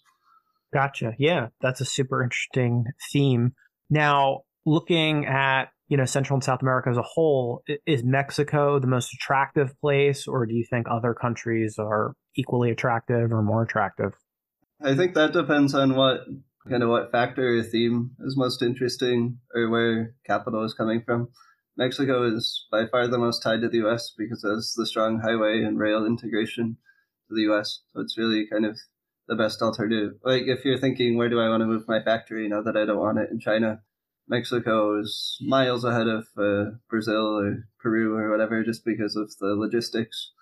Gotcha. 0.72 1.14
Yeah, 1.18 1.48
that's 1.60 1.80
a 1.80 1.84
super 1.84 2.22
interesting 2.22 2.86
theme. 3.12 3.52
Now, 3.90 4.42
looking 4.66 5.26
at 5.26 5.66
you 5.88 5.96
know 5.96 6.04
Central 6.04 6.36
and 6.36 6.44
South 6.44 6.62
America 6.62 6.90
as 6.90 6.96
a 6.96 7.02
whole, 7.02 7.62
is 7.86 8.02
Mexico 8.04 8.78
the 8.78 8.86
most 8.86 9.12
attractive 9.14 9.78
place, 9.80 10.26
or 10.26 10.46
do 10.46 10.54
you 10.54 10.64
think 10.68 10.86
other 10.90 11.14
countries 11.14 11.78
are 11.78 12.14
equally 12.36 12.70
attractive 12.70 13.32
or 13.32 13.42
more 13.42 13.62
attractive? 13.62 14.12
I 14.82 14.94
think 14.94 15.14
that 15.14 15.32
depends 15.32 15.74
on 15.74 15.94
what 15.94 16.20
kind 16.68 16.82
of 16.82 16.88
what 16.88 17.12
factor 17.12 17.58
or 17.58 17.62
theme 17.62 18.12
is 18.20 18.36
most 18.36 18.62
interesting, 18.62 19.38
or 19.54 19.68
where 19.68 20.14
capital 20.26 20.64
is 20.64 20.74
coming 20.74 21.02
from. 21.04 21.28
Mexico 21.76 22.22
is 22.22 22.66
by 22.70 22.86
far 22.86 23.08
the 23.08 23.18
most 23.18 23.42
tied 23.42 23.60
to 23.60 23.68
the 23.68 23.78
U.S. 23.78 24.12
because 24.16 24.42
has 24.42 24.74
the 24.76 24.86
strong 24.86 25.20
highway 25.20 25.62
and 25.64 25.78
rail 25.78 26.06
integration 26.06 26.76
to 27.28 27.34
the 27.34 27.42
U.S. 27.42 27.80
So 27.92 28.00
it's 28.00 28.16
really 28.16 28.46
kind 28.50 28.64
of 28.64 28.78
the 29.26 29.34
best 29.34 29.60
alternative. 29.60 30.12
Like 30.24 30.44
if 30.46 30.64
you're 30.64 30.78
thinking, 30.78 31.16
where 31.16 31.28
do 31.28 31.40
I 31.40 31.48
want 31.48 31.62
to 31.62 31.66
move 31.66 31.88
my 31.88 32.02
factory 32.02 32.48
now 32.48 32.62
that 32.62 32.76
I 32.76 32.84
don't 32.84 32.98
want 32.98 33.18
it 33.18 33.30
in 33.30 33.40
China? 33.40 33.80
Mexico 34.28 35.00
is 35.00 35.36
miles 35.42 35.84
ahead 35.84 36.08
of 36.08 36.26
uh, 36.38 36.76
Brazil 36.88 37.38
or 37.38 37.68
Peru 37.80 38.16
or 38.16 38.30
whatever, 38.30 38.64
just 38.64 38.84
because 38.84 39.16
of 39.16 39.30
the 39.38 39.54
logistics. 39.54 40.32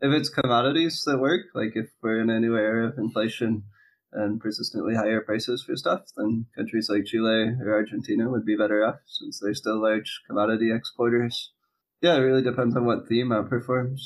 If 0.00 0.12
it's 0.12 0.28
commodities 0.28 1.02
that 1.06 1.18
work, 1.18 1.46
like 1.54 1.72
if 1.74 1.90
we're 2.02 2.20
in 2.20 2.30
a 2.30 2.40
new 2.40 2.56
era 2.56 2.88
of 2.88 2.98
inflation 2.98 3.64
and 4.12 4.40
persistently 4.40 4.94
higher 4.94 5.20
prices 5.20 5.64
for 5.64 5.76
stuff, 5.76 6.02
then 6.16 6.46
countries 6.56 6.88
like 6.88 7.06
Chile 7.06 7.56
or 7.60 7.72
Argentina 7.72 8.30
would 8.30 8.44
be 8.44 8.56
better 8.56 8.84
off 8.84 9.00
since 9.06 9.40
they're 9.40 9.54
still 9.54 9.82
large 9.82 10.20
commodity 10.26 10.70
exporters. 10.72 11.52
Yeah, 12.00 12.16
it 12.16 12.20
really 12.20 12.42
depends 12.42 12.76
on 12.76 12.84
what 12.84 13.08
theme 13.08 13.28
outperforms. 13.28 14.00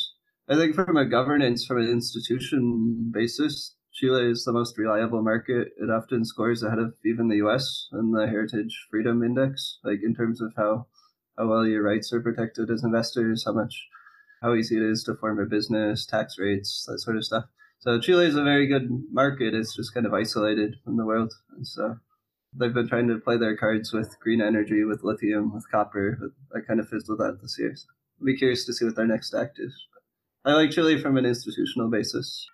I 0.49 0.57
think 0.57 0.75
from 0.75 0.97
a 0.97 1.05
governance, 1.05 1.67
from 1.67 1.79
an 1.79 1.91
institution 1.91 3.11
basis, 3.13 3.75
Chile 3.93 4.31
is 4.31 4.45
the 4.45 4.53
most 4.53 4.79
reliable 4.79 5.23
market. 5.23 5.73
It 5.77 5.91
often 5.91 6.25
scores 6.25 6.63
ahead 6.63 6.79
of 6.79 6.95
even 7.05 7.29
the 7.29 7.37
US 7.47 7.89
in 7.93 8.13
the 8.13 8.27
Heritage 8.27 8.87
Freedom 8.91 9.23
Index, 9.23 9.79
like 9.83 10.01
in 10.03 10.15
terms 10.15 10.41
of 10.41 10.53
how, 10.57 10.87
how 11.37 11.49
well 11.49 11.67
your 11.67 11.83
rights 11.83 12.13
are 12.13 12.21
protected 12.21 12.71
as 12.71 12.85
investors, 12.85 13.45
how 13.45 13.53
much 13.53 13.89
how 14.43 14.55
easy 14.55 14.77
it 14.77 14.83
is 14.83 15.03
to 15.05 15.15
form 15.15 15.41
a 15.41 15.47
business, 15.47 16.07
tax 16.07 16.39
rates, 16.39 16.85
that 16.87 17.01
sort 17.01 17.17
of 17.17 17.25
stuff. 17.25 17.45
So 17.81 18.01
Chile 18.01 18.27
is 18.27 18.37
a 18.37 18.43
very 18.43 18.67
good 18.67 18.89
market. 19.13 19.55
It's 19.55 19.75
just 19.75 19.95
kind 19.95 20.07
of 20.07 20.15
isolated 20.15 20.77
from 20.85 20.97
the 20.97 21.05
world. 21.05 21.33
And 21.57 21.67
so 21.67 21.97
they've 22.53 22.75
been 22.75 22.89
trying 22.89 23.09
to 23.09 23.19
play 23.19 23.37
their 23.37 23.57
cards 23.57 23.93
with 23.93 24.19
green 24.21 24.41
energy, 24.41 24.85
with 24.85 25.05
lithium, 25.05 25.55
with 25.55 25.71
copper, 25.71 26.19
but 26.21 26.31
that 26.53 26.67
kind 26.67 26.81
of 26.81 26.89
fizzled 26.89 27.21
out 27.21 27.41
this 27.41 27.57
year. 27.59 27.75
So 27.75 27.87
I'll 28.21 28.27
be 28.27 28.37
curious 28.37 28.65
to 28.67 28.73
see 28.73 28.85
what 28.85 28.97
their 28.97 29.07
next 29.07 29.35
act 29.35 29.59
is. 29.59 29.75
I 30.45 30.53
like 30.53 30.71
Chile 30.71 31.01
from 31.01 31.17
an 31.17 31.27
institutional 31.27 31.91
basis. 31.91 32.49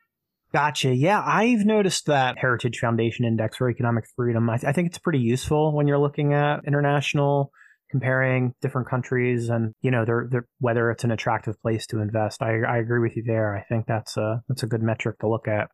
Gotcha. 0.55 0.95
Yeah, 0.95 1.21
I've 1.21 1.67
noticed 1.67 2.07
that 2.07 2.39
Heritage 2.39 2.79
Foundation 2.79 3.25
Index 3.25 3.57
for 3.57 3.69
Economic 3.69 4.05
Freedom. 4.15 4.49
I, 4.49 4.57
th- 4.57 4.71
I 4.71 4.73
think 4.73 4.87
it's 4.87 4.99
pretty 4.99 5.19
useful 5.19 5.75
when 5.75 5.89
you're 5.89 5.99
looking 5.99 6.33
at 6.33 6.61
international 6.65 7.51
comparing 7.91 8.55
different 8.63 8.89
countries 8.89 9.49
and 9.49 9.73
you 9.83 9.91
know 9.91 10.05
they're, 10.05 10.29
they're, 10.31 10.47
whether 10.61 10.93
it's 10.93 11.03
an 11.03 11.11
attractive 11.11 11.61
place 11.61 11.89
to 11.89 11.99
invest. 12.01 12.41
I, 12.41 12.61
I 12.61 12.79
agree 12.79 13.01
with 13.01 13.17
you 13.17 13.25
there. 13.27 13.57
I 13.57 13.65
think 13.65 13.87
that's 13.89 14.17
a 14.17 14.45
that's 14.49 14.63
a 14.63 14.69
good 14.69 14.81
metric 14.81 15.19
to 15.23 15.29
look 15.29 15.49
at. 15.49 15.71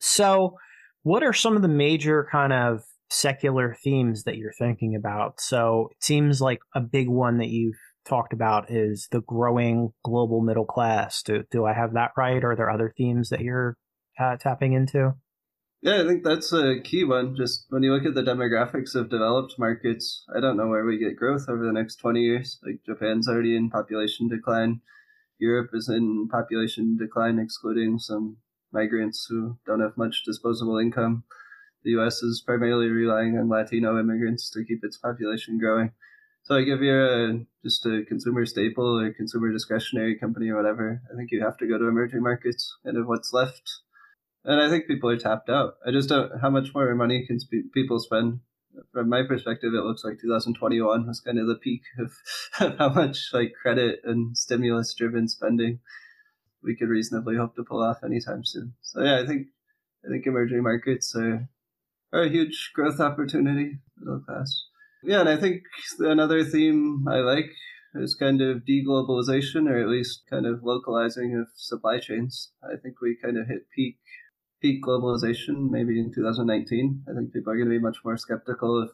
So, 0.00 0.56
what 1.04 1.22
are 1.22 1.32
some 1.32 1.54
of 1.54 1.62
the 1.62 1.68
major 1.68 2.26
kind 2.32 2.52
of 2.52 2.80
secular 3.08 3.76
themes 3.84 4.24
that 4.24 4.38
you're 4.38 4.52
thinking 4.58 4.96
about? 4.96 5.40
So, 5.40 5.90
it 5.92 6.02
seems 6.02 6.40
like 6.40 6.58
a 6.74 6.80
big 6.80 7.08
one 7.08 7.38
that 7.38 7.50
you've 7.50 7.78
talked 8.08 8.32
about 8.32 8.72
is 8.72 9.06
the 9.12 9.20
growing 9.20 9.90
global 10.04 10.40
middle 10.40 10.66
class. 10.66 11.22
Do 11.22 11.44
do 11.52 11.64
I 11.64 11.74
have 11.74 11.92
that 11.92 12.10
right? 12.16 12.42
Are 12.42 12.56
there 12.56 12.70
other 12.70 12.92
themes 12.96 13.28
that 13.28 13.42
you're 13.42 13.76
uh, 14.18 14.36
tapping 14.36 14.72
into? 14.72 15.14
Yeah, 15.82 16.02
I 16.02 16.06
think 16.06 16.24
that's 16.24 16.52
a 16.52 16.80
key 16.82 17.04
one. 17.04 17.36
Just 17.36 17.66
when 17.68 17.82
you 17.82 17.92
look 17.92 18.06
at 18.06 18.14
the 18.14 18.22
demographics 18.22 18.94
of 18.94 19.10
developed 19.10 19.54
markets, 19.58 20.24
I 20.34 20.40
don't 20.40 20.56
know 20.56 20.68
where 20.68 20.84
we 20.84 20.98
get 20.98 21.16
growth 21.16 21.48
over 21.48 21.64
the 21.64 21.72
next 21.72 21.96
20 21.96 22.20
years. 22.20 22.58
Like 22.64 22.80
Japan's 22.84 23.28
already 23.28 23.56
in 23.56 23.70
population 23.70 24.28
decline. 24.28 24.80
Europe 25.38 25.70
is 25.74 25.88
in 25.88 26.28
population 26.28 26.96
decline, 26.96 27.38
excluding 27.38 27.98
some 27.98 28.38
migrants 28.72 29.26
who 29.28 29.58
don't 29.66 29.80
have 29.80 29.96
much 29.96 30.24
disposable 30.24 30.78
income. 30.78 31.24
The 31.84 31.90
US 32.00 32.22
is 32.22 32.42
primarily 32.44 32.88
relying 32.88 33.38
on 33.38 33.48
Latino 33.48 33.98
immigrants 33.98 34.50
to 34.50 34.64
keep 34.64 34.82
its 34.82 34.96
population 34.96 35.58
growing. 35.58 35.92
So, 36.42 36.54
like, 36.54 36.66
if 36.66 36.80
you're 36.80 37.30
a, 37.30 37.46
just 37.64 37.84
a 37.86 38.02
consumer 38.08 38.46
staple 38.46 39.00
or 39.00 39.12
consumer 39.12 39.52
discretionary 39.52 40.16
company 40.16 40.48
or 40.48 40.56
whatever, 40.56 41.02
I 41.12 41.16
think 41.16 41.30
you 41.32 41.44
have 41.44 41.58
to 41.58 41.66
go 41.66 41.76
to 41.76 41.88
emerging 41.88 42.22
markets. 42.22 42.76
And 42.84 42.96
if 42.96 43.06
what's 43.06 43.32
left 43.32 43.82
and 44.46 44.60
I 44.60 44.70
think 44.70 44.86
people 44.86 45.10
are 45.10 45.18
tapped 45.18 45.50
out. 45.50 45.74
I 45.86 45.90
just 45.90 46.08
don't. 46.08 46.40
How 46.40 46.50
much 46.50 46.74
more 46.74 46.94
money 46.94 47.26
can 47.26 47.40
sp- 47.42 47.74
people 47.74 47.98
spend? 48.00 48.40
From 48.92 49.08
my 49.08 49.22
perspective, 49.22 49.72
it 49.72 49.84
looks 49.84 50.04
like 50.04 50.20
2021 50.20 51.06
was 51.06 51.20
kind 51.20 51.38
of 51.38 51.46
the 51.46 51.54
peak 51.54 51.80
of, 51.98 52.12
how 52.78 52.90
much 52.90 53.30
like 53.32 53.54
credit 53.60 54.00
and 54.04 54.36
stimulus-driven 54.36 55.28
spending 55.28 55.80
we 56.62 56.76
could 56.76 56.88
reasonably 56.88 57.36
hope 57.36 57.56
to 57.56 57.64
pull 57.64 57.82
off 57.82 58.04
anytime 58.04 58.44
soon. 58.44 58.74
So 58.82 59.02
yeah, 59.02 59.20
I 59.20 59.26
think 59.26 59.46
I 60.04 60.10
think 60.10 60.26
emerging 60.26 60.62
markets 60.62 61.14
are 61.16 61.48
are 62.12 62.22
a 62.22 62.28
huge 62.28 62.72
growth 62.74 63.00
opportunity 63.00 63.78
middle 63.96 64.20
class. 64.20 64.64
Yeah, 65.02 65.20
and 65.20 65.28
I 65.28 65.36
think 65.36 65.62
another 65.98 66.44
theme 66.44 67.06
I 67.08 67.16
like 67.16 67.50
is 67.94 68.14
kind 68.14 68.42
of 68.42 68.62
deglobalization, 68.68 69.70
or 69.70 69.78
at 69.78 69.88
least 69.88 70.22
kind 70.28 70.46
of 70.46 70.62
localizing 70.62 71.34
of 71.34 71.48
supply 71.56 71.98
chains. 71.98 72.50
I 72.62 72.76
think 72.76 73.00
we 73.00 73.16
kind 73.16 73.38
of 73.38 73.46
hit 73.46 73.70
peak 73.74 73.98
peak 74.60 74.82
globalization 74.82 75.70
maybe 75.70 75.98
in 75.98 76.12
2019. 76.12 77.04
I 77.08 77.14
think 77.14 77.32
people 77.32 77.52
are 77.52 77.56
going 77.56 77.68
to 77.68 77.78
be 77.78 77.82
much 77.82 77.98
more 78.04 78.16
skeptical 78.16 78.82
of 78.82 78.90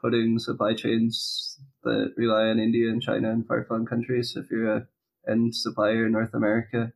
putting 0.00 0.38
supply 0.38 0.74
chains 0.74 1.58
that 1.82 2.12
rely 2.16 2.44
on 2.44 2.58
India 2.58 2.88
and 2.88 3.02
China 3.02 3.30
and 3.30 3.46
far 3.46 3.64
flung 3.64 3.86
countries 3.86 4.34
if 4.36 4.50
you're 4.50 4.72
a 4.72 4.86
end 5.28 5.54
supplier 5.54 6.06
in 6.06 6.12
North 6.12 6.34
America. 6.34 6.92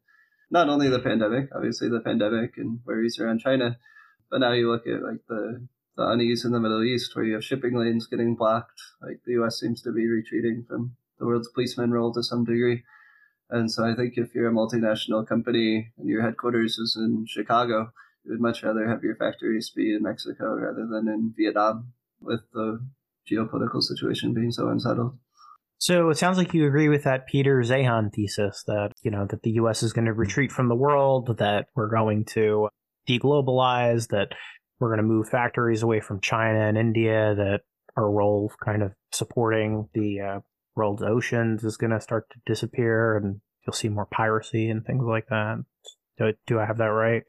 Not 0.51 0.69
only 0.69 0.89
the 0.89 1.01
pandemic, 1.01 1.49
obviously 1.55 1.89
the 1.89 2.01
pandemic 2.01 2.57
and 2.57 2.81
worries 2.87 3.19
around 3.19 3.41
China, 3.41 3.79
but 4.31 4.39
now 4.39 4.53
you 4.53 4.71
look 4.71 4.87
at 4.87 5.03
like 5.03 5.27
the 5.29 5.67
the 5.97 6.09
unease 6.09 6.45
in 6.45 6.53
the 6.53 6.61
Middle 6.61 6.83
East 6.83 7.15
where 7.15 7.25
you 7.25 7.35
have 7.35 7.45
shipping 7.45 7.77
lanes 7.77 8.07
getting 8.07 8.35
blocked. 8.35 8.81
Like 9.03 9.21
the 9.27 9.43
US 9.43 9.61
seems 9.61 9.83
to 9.83 9.93
be 9.93 10.09
retreating 10.09 10.65
from 10.67 10.97
the 11.19 11.27
world's 11.27 11.51
policeman 11.53 11.93
role 11.93 12.13
to 12.15 12.23
some 12.23 12.45
degree. 12.45 12.83
And 13.53 13.71
so 13.71 13.85
I 13.85 13.95
think 13.95 14.15
if 14.17 14.35
you're 14.35 14.49
a 14.49 14.53
multinational 14.53 15.27
company 15.29 15.93
and 15.99 16.09
your 16.09 16.23
headquarters 16.23 16.79
is 16.79 16.97
in 16.99 17.27
Chicago, 17.29 17.93
you 18.25 18.33
would 18.33 18.41
much 18.41 18.63
rather 18.63 18.89
have 18.89 19.03
your 19.03 19.15
factories 19.15 19.71
be 19.71 19.95
in 19.95 20.03
Mexico 20.03 20.55
rather 20.55 20.89
than 20.91 21.07
in 21.07 21.35
Vietnam 21.37 21.93
with 22.19 22.41
the 22.55 22.81
geopolitical 23.31 23.83
situation 23.83 24.33
being 24.33 24.53
so 24.53 24.69
unsettled. 24.69 25.19
So 25.77 26.09
it 26.09 26.17
sounds 26.17 26.39
like 26.39 26.55
you 26.55 26.67
agree 26.67 26.89
with 26.89 27.05
that 27.05 27.27
Peter 27.27 27.61
Zeihan 27.61 28.11
thesis 28.11 28.65
that, 28.69 28.93
you 29.03 29.11
know, 29.11 29.27
that 29.29 29.43
the 29.43 29.51
US 29.51 29.83
is 29.83 29.93
going 29.93 30.07
to 30.07 30.15
retreat 30.15 30.51
from 30.51 30.69
the 30.69 30.75
world, 30.75 31.37
that 31.39 31.67
we're 31.75 31.91
going 31.91 32.25
to 32.31 32.69
deglobalize, 33.07 34.09
that 34.09 34.29
we're 34.81 34.89
going 34.89 34.99
to 34.99 35.15
move 35.15 35.29
factories 35.29 35.83
away 35.83 36.01
from 36.01 36.21
China 36.21 36.69
and 36.69 36.79
India, 36.79 37.35
that 37.35 37.61
our 37.99 38.11
role 38.11 38.51
kind 38.65 38.83
of 38.83 38.93
supporting 39.11 39.91
the 39.93 40.21
uh, 40.21 40.41
world's 40.75 41.03
oceans 41.03 41.65
is 41.65 41.77
going 41.77 41.91
to 41.91 42.01
start 42.01 42.31
to 42.31 42.41
disappear 42.47 43.17
and 43.17 43.41
you'll 43.67 43.75
see 43.75 43.89
more 43.89 44.07
piracy 44.07 44.69
and 44.69 44.85
things 44.85 45.05
like 45.05 45.29
that. 45.29 45.65
Do, 46.19 46.33
do 46.47 46.59
I 46.59 46.67
have 46.67 46.79
that 46.79 46.87
right? 46.87 47.23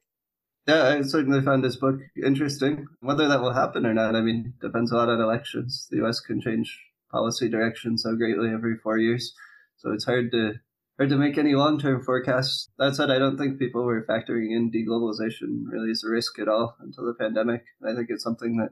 Yeah, 0.67 0.87
I 0.87 1.01
certainly 1.01 1.41
found 1.41 1.63
this 1.63 1.75
book 1.75 1.99
interesting. 2.23 2.87
Whether 3.01 3.27
that 3.27 3.41
will 3.41 3.53
happen 3.53 3.85
or 3.85 3.93
not, 3.93 4.15
I 4.15 4.21
mean, 4.21 4.53
depends 4.61 4.91
a 4.91 4.95
lot 4.95 5.09
on 5.09 5.19
elections. 5.19 5.87
The 5.91 5.97
U.S. 5.97 6.21
can 6.21 6.39
change 6.39 6.79
policy 7.11 7.49
direction 7.49 7.97
so 7.97 8.15
greatly 8.15 8.49
every 8.49 8.77
four 8.77 8.97
years, 8.97 9.33
so 9.75 9.91
it's 9.91 10.05
hard 10.05 10.31
to 10.31 10.53
hard 10.97 11.09
to 11.09 11.17
make 11.17 11.37
any 11.37 11.53
long 11.53 11.79
term 11.79 12.01
forecasts. 12.01 12.69
That 12.77 12.95
said, 12.95 13.11
I 13.11 13.19
don't 13.19 13.37
think 13.37 13.59
people 13.59 13.83
were 13.83 14.05
factoring 14.05 14.55
in 14.55 14.71
deglobalization 14.71 15.63
really 15.67 15.91
as 15.91 16.03
a 16.05 16.09
risk 16.09 16.39
at 16.39 16.47
all 16.47 16.77
until 16.79 17.05
the 17.05 17.13
pandemic. 17.13 17.65
I 17.85 17.93
think 17.93 18.07
it's 18.09 18.23
something 18.23 18.55
that 18.57 18.69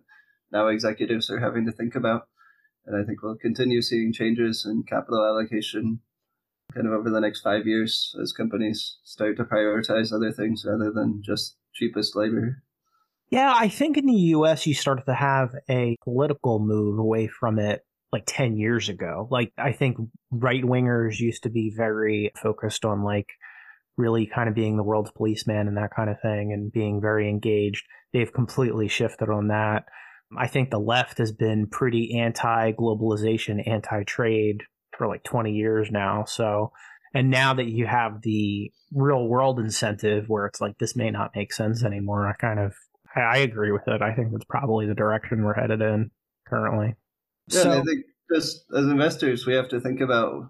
now 0.49 0.67
executives 0.67 1.29
are 1.29 1.39
having 1.39 1.65
to 1.65 1.73
think 1.73 1.95
about. 1.95 2.27
And 2.85 2.95
I 2.95 3.05
think 3.05 3.21
we'll 3.21 3.35
continue 3.35 3.81
seeing 3.81 4.13
changes 4.13 4.65
in 4.65 4.83
capital 4.83 5.25
allocation 5.25 5.99
kind 6.73 6.87
of 6.87 6.93
over 6.93 7.09
the 7.09 7.19
next 7.19 7.41
five 7.41 7.67
years 7.67 8.15
as 8.21 8.31
companies 8.31 8.97
start 9.03 9.37
to 9.37 9.43
prioritize 9.43 10.13
other 10.13 10.31
things 10.31 10.65
rather 10.65 10.91
than 10.91 11.21
just 11.23 11.57
cheapest 11.73 12.15
labor. 12.15 12.63
Yeah, 13.29 13.53
I 13.55 13.69
think 13.69 13.97
in 13.97 14.05
the 14.05 14.13
US 14.13 14.65
you 14.67 14.73
started 14.73 15.05
to 15.05 15.13
have 15.13 15.55
a 15.69 15.97
political 16.03 16.59
move 16.59 16.99
away 16.99 17.27
from 17.27 17.59
it 17.59 17.81
like 18.11 18.23
10 18.27 18.57
years 18.57 18.89
ago. 18.89 19.27
Like, 19.31 19.53
I 19.57 19.71
think 19.71 19.97
right 20.31 20.63
wingers 20.63 21.19
used 21.19 21.43
to 21.43 21.49
be 21.49 21.73
very 21.75 22.31
focused 22.41 22.83
on 22.83 23.03
like 23.03 23.29
really 23.97 24.25
kind 24.25 24.49
of 24.49 24.55
being 24.55 24.77
the 24.77 24.83
world's 24.83 25.11
policeman 25.11 25.67
and 25.67 25.77
that 25.77 25.95
kind 25.95 26.09
of 26.09 26.19
thing 26.21 26.51
and 26.51 26.71
being 26.71 26.99
very 26.99 27.29
engaged. 27.29 27.85
They've 28.13 28.31
completely 28.31 28.87
shifted 28.87 29.29
on 29.29 29.47
that. 29.47 29.85
I 30.37 30.47
think 30.47 30.69
the 30.69 30.79
left 30.79 31.17
has 31.17 31.31
been 31.31 31.67
pretty 31.67 32.17
anti 32.19 32.71
globalization, 32.71 33.67
anti 33.67 34.03
trade 34.03 34.63
for 34.97 35.07
like 35.07 35.23
20 35.23 35.51
years 35.51 35.89
now. 35.91 36.25
So, 36.25 36.71
and 37.13 37.29
now 37.29 37.53
that 37.53 37.67
you 37.67 37.85
have 37.87 38.21
the 38.21 38.71
real 38.93 39.27
world 39.27 39.59
incentive 39.59 40.25
where 40.27 40.45
it's 40.45 40.61
like, 40.61 40.77
this 40.77 40.95
may 40.95 41.09
not 41.09 41.31
make 41.35 41.53
sense 41.53 41.83
anymore, 41.83 42.27
I 42.27 42.33
kind 42.33 42.59
of, 42.59 42.73
I, 43.15 43.21
I 43.21 43.37
agree 43.37 43.71
with 43.71 43.87
it. 43.87 44.01
I 44.01 44.13
think 44.13 44.31
that's 44.31 44.45
probably 44.45 44.87
the 44.87 44.95
direction 44.95 45.43
we're 45.43 45.53
headed 45.53 45.81
in 45.81 46.11
currently. 46.47 46.95
Yeah, 47.47 47.63
so, 47.63 47.71
I 47.71 47.81
think 47.81 48.05
just 48.33 48.63
as 48.75 48.85
investors, 48.85 49.45
we 49.45 49.53
have 49.55 49.69
to 49.69 49.81
think 49.81 49.99
about 49.99 50.49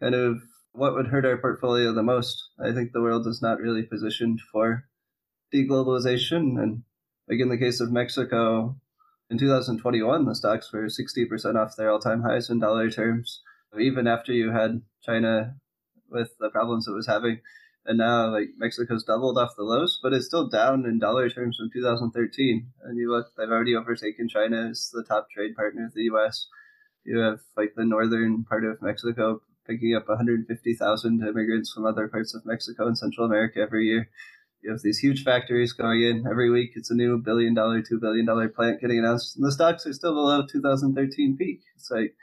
kind 0.00 0.14
of 0.14 0.38
what 0.72 0.94
would 0.94 1.06
hurt 1.06 1.24
our 1.24 1.38
portfolio 1.38 1.92
the 1.92 2.02
most. 2.02 2.50
I 2.62 2.72
think 2.72 2.92
the 2.92 3.00
world 3.00 3.26
is 3.26 3.40
not 3.40 3.60
really 3.60 3.84
positioned 3.84 4.40
for 4.52 4.84
deglobalization. 5.54 6.60
And 6.60 6.82
like 7.28 7.40
in 7.40 7.48
the 7.48 7.58
case 7.58 7.80
of 7.80 7.92
Mexico, 7.92 8.76
in 9.30 9.38
2021, 9.38 10.24
the 10.24 10.34
stocks 10.34 10.72
were 10.72 10.84
60% 10.84 11.56
off 11.56 11.76
their 11.76 11.90
all 11.90 11.98
time 11.98 12.22
highs 12.22 12.50
in 12.50 12.60
dollar 12.60 12.90
terms, 12.90 13.42
even 13.78 14.06
after 14.06 14.32
you 14.32 14.52
had 14.52 14.82
China 15.02 15.56
with 16.10 16.30
the 16.38 16.50
problems 16.50 16.86
it 16.86 16.92
was 16.92 17.06
having. 17.06 17.40
And 17.86 17.98
now, 17.98 18.30
like, 18.30 18.48
Mexico's 18.56 19.04
doubled 19.04 19.36
off 19.36 19.56
the 19.56 19.62
lows, 19.62 19.98
but 20.02 20.12
it's 20.12 20.26
still 20.26 20.48
down 20.48 20.86
in 20.86 20.98
dollar 20.98 21.28
terms 21.28 21.58
from 21.58 21.70
2013. 21.72 22.68
And 22.82 22.98
you 22.98 23.10
look, 23.10 23.26
they've 23.36 23.48
already 23.48 23.74
overtaken 23.74 24.28
China 24.28 24.70
as 24.70 24.90
the 24.92 25.04
top 25.04 25.28
trade 25.30 25.54
partner 25.54 25.86
of 25.86 25.94
the 25.94 26.04
U.S. 26.04 26.46
You 27.04 27.18
have, 27.18 27.40
like, 27.56 27.74
the 27.76 27.84
northern 27.84 28.44
part 28.44 28.64
of 28.64 28.80
Mexico 28.80 29.42
picking 29.66 29.94
up 29.94 30.08
150,000 30.08 31.22
immigrants 31.22 31.72
from 31.72 31.84
other 31.86 32.08
parts 32.08 32.34
of 32.34 32.46
Mexico 32.46 32.86
and 32.86 32.96
Central 32.96 33.26
America 33.26 33.60
every 33.60 33.86
year 33.86 34.08
you 34.64 34.70
have 34.70 34.80
these 34.82 34.98
huge 34.98 35.24
factories 35.24 35.72
going 35.72 36.02
in 36.02 36.26
every 36.26 36.50
week. 36.50 36.72
It's 36.74 36.90
a 36.90 36.94
new 36.94 37.18
billion 37.18 37.54
dollar, 37.54 37.82
two 37.82 38.00
billion 38.00 38.24
dollar 38.24 38.48
plant 38.48 38.80
getting 38.80 38.98
announced, 38.98 39.36
and 39.36 39.44
the 39.44 39.52
stocks 39.52 39.86
are 39.86 39.92
still 39.92 40.14
below 40.14 40.46
2013 40.46 41.36
peak. 41.36 41.60
It's 41.76 41.90
like 41.90 42.14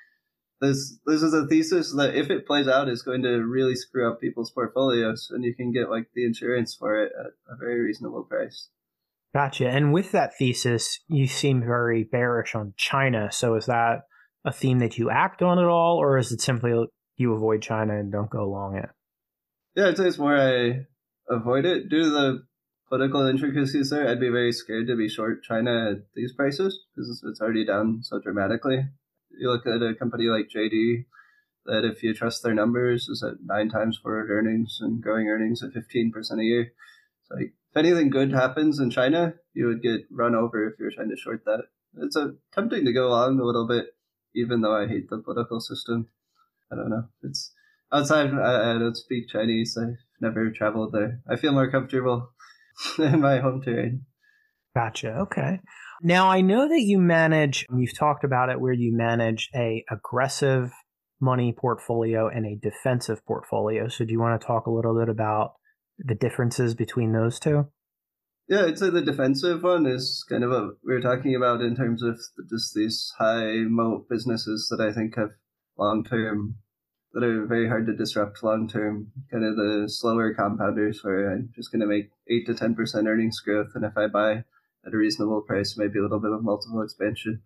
this. 0.60 0.98
This 1.06 1.22
is 1.22 1.34
a 1.34 1.46
thesis 1.48 1.94
that, 1.96 2.16
if 2.16 2.30
it 2.32 2.48
plays 2.48 2.68
out, 2.68 2.90
is 2.90 3.04
going 3.04 3.22
to 3.22 3.38
really 3.38 3.76
screw 3.76 4.12
up 4.12 4.20
people's 4.20 4.52
portfolios, 4.52 5.30
and 5.32 5.44
you 5.44 5.54
can 5.56 5.72
get 5.72 5.92
like 5.92 6.08
the 6.16 6.26
insurance 6.26 6.74
for 6.74 7.02
it 7.04 7.12
at 7.18 7.28
a 7.48 7.58
very 7.58 7.80
reasonable 7.80 8.24
price. 8.24 8.70
Gotcha. 9.34 9.70
And 9.70 9.94
with 9.94 10.12
that 10.12 10.38
thesis, 10.38 11.00
you 11.08 11.28
seem 11.28 11.62
very 11.62 12.04
bearish 12.04 12.54
on 12.56 12.74
China. 12.76 13.32
So 13.32 13.56
is 13.56 13.68
that 13.68 14.02
a 14.44 14.52
theme 14.52 14.80
that 14.80 14.98
you 14.98 15.10
act 15.10 15.42
on 15.42 15.60
at 15.60 15.66
all, 15.66 15.98
or 15.98 16.18
is 16.18 16.32
it 16.32 16.42
simply 16.42 16.74
you 17.18 17.34
avoid 17.34 17.62
China 17.62 17.98
and 17.98 18.12
don't 18.12 18.30
go 18.30 18.44
along 18.44 18.78
it? 18.78 18.90
Yeah, 19.76 19.88
I'd 19.88 20.00
it's 20.00 20.18
more 20.18 20.36
I 20.36 20.88
avoid 21.30 21.66
it 21.66 21.90
due 21.90 22.04
to 22.04 22.10
the 22.10 22.44
political 22.90 23.26
intricacies 23.26 23.90
there. 23.90 24.08
I'd 24.08 24.20
be 24.20 24.30
very 24.30 24.52
scared 24.52 24.88
to 24.88 24.98
be 24.98 25.08
short 25.08 25.44
China 25.44 25.92
at 25.92 25.98
these 26.14 26.34
prices 26.34 26.86
because 26.94 27.24
it's 27.26 27.40
already 27.40 27.66
down 27.66 28.02
so 28.04 28.20
dramatically. 28.20 28.86
You 29.30 29.50
look 29.50 29.66
at 29.66 29.82
a 29.82 29.96
company 29.96 30.26
like 30.26 30.50
JD, 30.54 31.06
that 31.66 31.86
if 31.86 32.04
you 32.04 32.14
trust 32.14 32.44
their 32.44 32.54
numbers, 32.54 33.08
is 33.08 33.24
at 33.24 33.44
nine 33.44 33.70
times 33.70 33.98
forward 33.98 34.30
earnings 34.30 34.80
and 34.82 35.02
growing 35.02 35.28
earnings 35.28 35.64
at 35.64 35.72
15% 35.72 36.12
a 36.40 36.44
year. 36.44 36.74
So 37.24 37.38
if 37.40 37.78
anything 37.78 38.10
good 38.10 38.34
happens 38.34 38.80
in 38.80 38.90
China, 38.90 39.36
you 39.54 39.68
would 39.68 39.82
get 39.82 40.02
run 40.12 40.36
over 40.36 40.68
if 40.68 40.80
you're 40.80 40.92
trying 40.92 41.10
to 41.10 41.16
short 41.16 41.46
that. 41.46 41.66
It's 41.98 42.16
a, 42.16 42.34
tempting 42.54 42.86
to 42.86 42.94
go 42.94 43.08
along 43.08 43.40
a 43.40 43.46
little 43.46 43.68
bit, 43.68 43.96
even 44.36 44.62
though 44.62 44.76
I 44.76 44.88
hate 44.88 45.10
the 45.10 45.20
political 45.20 45.60
system. 45.60 46.08
I 46.72 46.76
don't 46.76 46.90
know. 46.90 47.06
It's 47.24 47.54
outside. 47.92 48.34
I, 48.34 48.76
I 48.76 48.80
don't 48.80 48.96
speak 48.96 49.30
Chinese. 49.30 49.78
I've 49.78 49.98
never 50.22 50.52
traveled 50.52 50.94
there. 50.94 51.22
I 51.30 51.36
feel 51.36 51.54
more 51.54 51.70
comfortable 51.70 52.32
in 52.98 53.22
my 53.22 53.40
home 53.40 53.62
terrain. 53.62 54.06
Gotcha. 54.76 55.14
Okay. 55.24 55.60
Now 56.02 56.30
I 56.30 56.42
know 56.42 56.68
that 56.68 56.82
you 56.82 56.98
manage. 56.98 57.66
You've 57.76 57.98
talked 57.98 58.24
about 58.24 58.50
it, 58.50 58.60
where 58.60 58.74
you 58.74 58.96
manage 58.96 59.50
a 59.54 59.84
aggressive 59.90 60.72
money 61.20 61.54
portfolio 61.54 62.28
and 62.28 62.46
a 62.46 62.56
defensive 62.56 63.24
portfolio. 63.26 63.88
So, 63.88 64.06
do 64.06 64.12
you 64.12 64.20
want 64.20 64.40
to 64.40 64.46
talk 64.46 64.66
a 64.66 64.72
little 64.72 64.98
bit 64.98 65.10
about 65.10 65.54
the 66.00 66.16
differences 66.16 66.74
between 66.74 67.14
those 67.14 67.40
two? 67.40 67.68
Yeah, 68.50 68.66
I'd 68.66 68.80
say 68.80 68.90
the 68.90 69.02
defensive 69.02 69.64
one 69.64 69.86
is 69.86 70.26
kind 70.28 70.44
of 70.44 70.50
what 70.50 70.76
we 70.84 70.94
are 70.94 71.02
talking 71.02 71.36
about 71.36 71.62
in 71.62 71.76
terms 71.76 72.04
of 72.04 72.20
just 72.50 72.74
these 72.74 73.14
high 73.18 73.64
moat 73.68 74.10
businesses 74.10 74.68
that 74.70 74.84
I 74.84 74.92
think 74.92 75.16
have 75.16 75.30
long 75.78 76.04
term, 76.04 76.56
that 77.14 77.24
are 77.24 77.46
very 77.46 77.68
hard 77.68 77.86
to 77.88 77.96
disrupt 77.96 78.44
long 78.44 78.68
term. 78.68 79.12
Kind 79.32 79.44
of 79.44 79.56
the 79.56 79.86
slower 79.88 80.34
compounders 80.34 81.04
where 81.04 81.32
I'm 81.32 81.50
just 81.56 81.72
going 81.72 81.82
to 81.82 81.88
make 81.88 82.12
8 82.30 82.46
to 82.48 82.54
10% 82.54 83.08
earnings 83.08 83.40
growth. 83.40 83.72
And 83.76 83.84
if 83.84 83.98
I 83.98 84.08
buy 84.08 84.44
at 84.86 84.94
a 84.94 84.98
reasonable 84.98 85.42
price, 85.42 85.76
maybe 85.78 86.00
a 86.00 86.02
little 86.02 86.20
bit 86.20 86.32
of 86.32 86.44
multiple 86.44 86.82
expansion. 86.82 87.42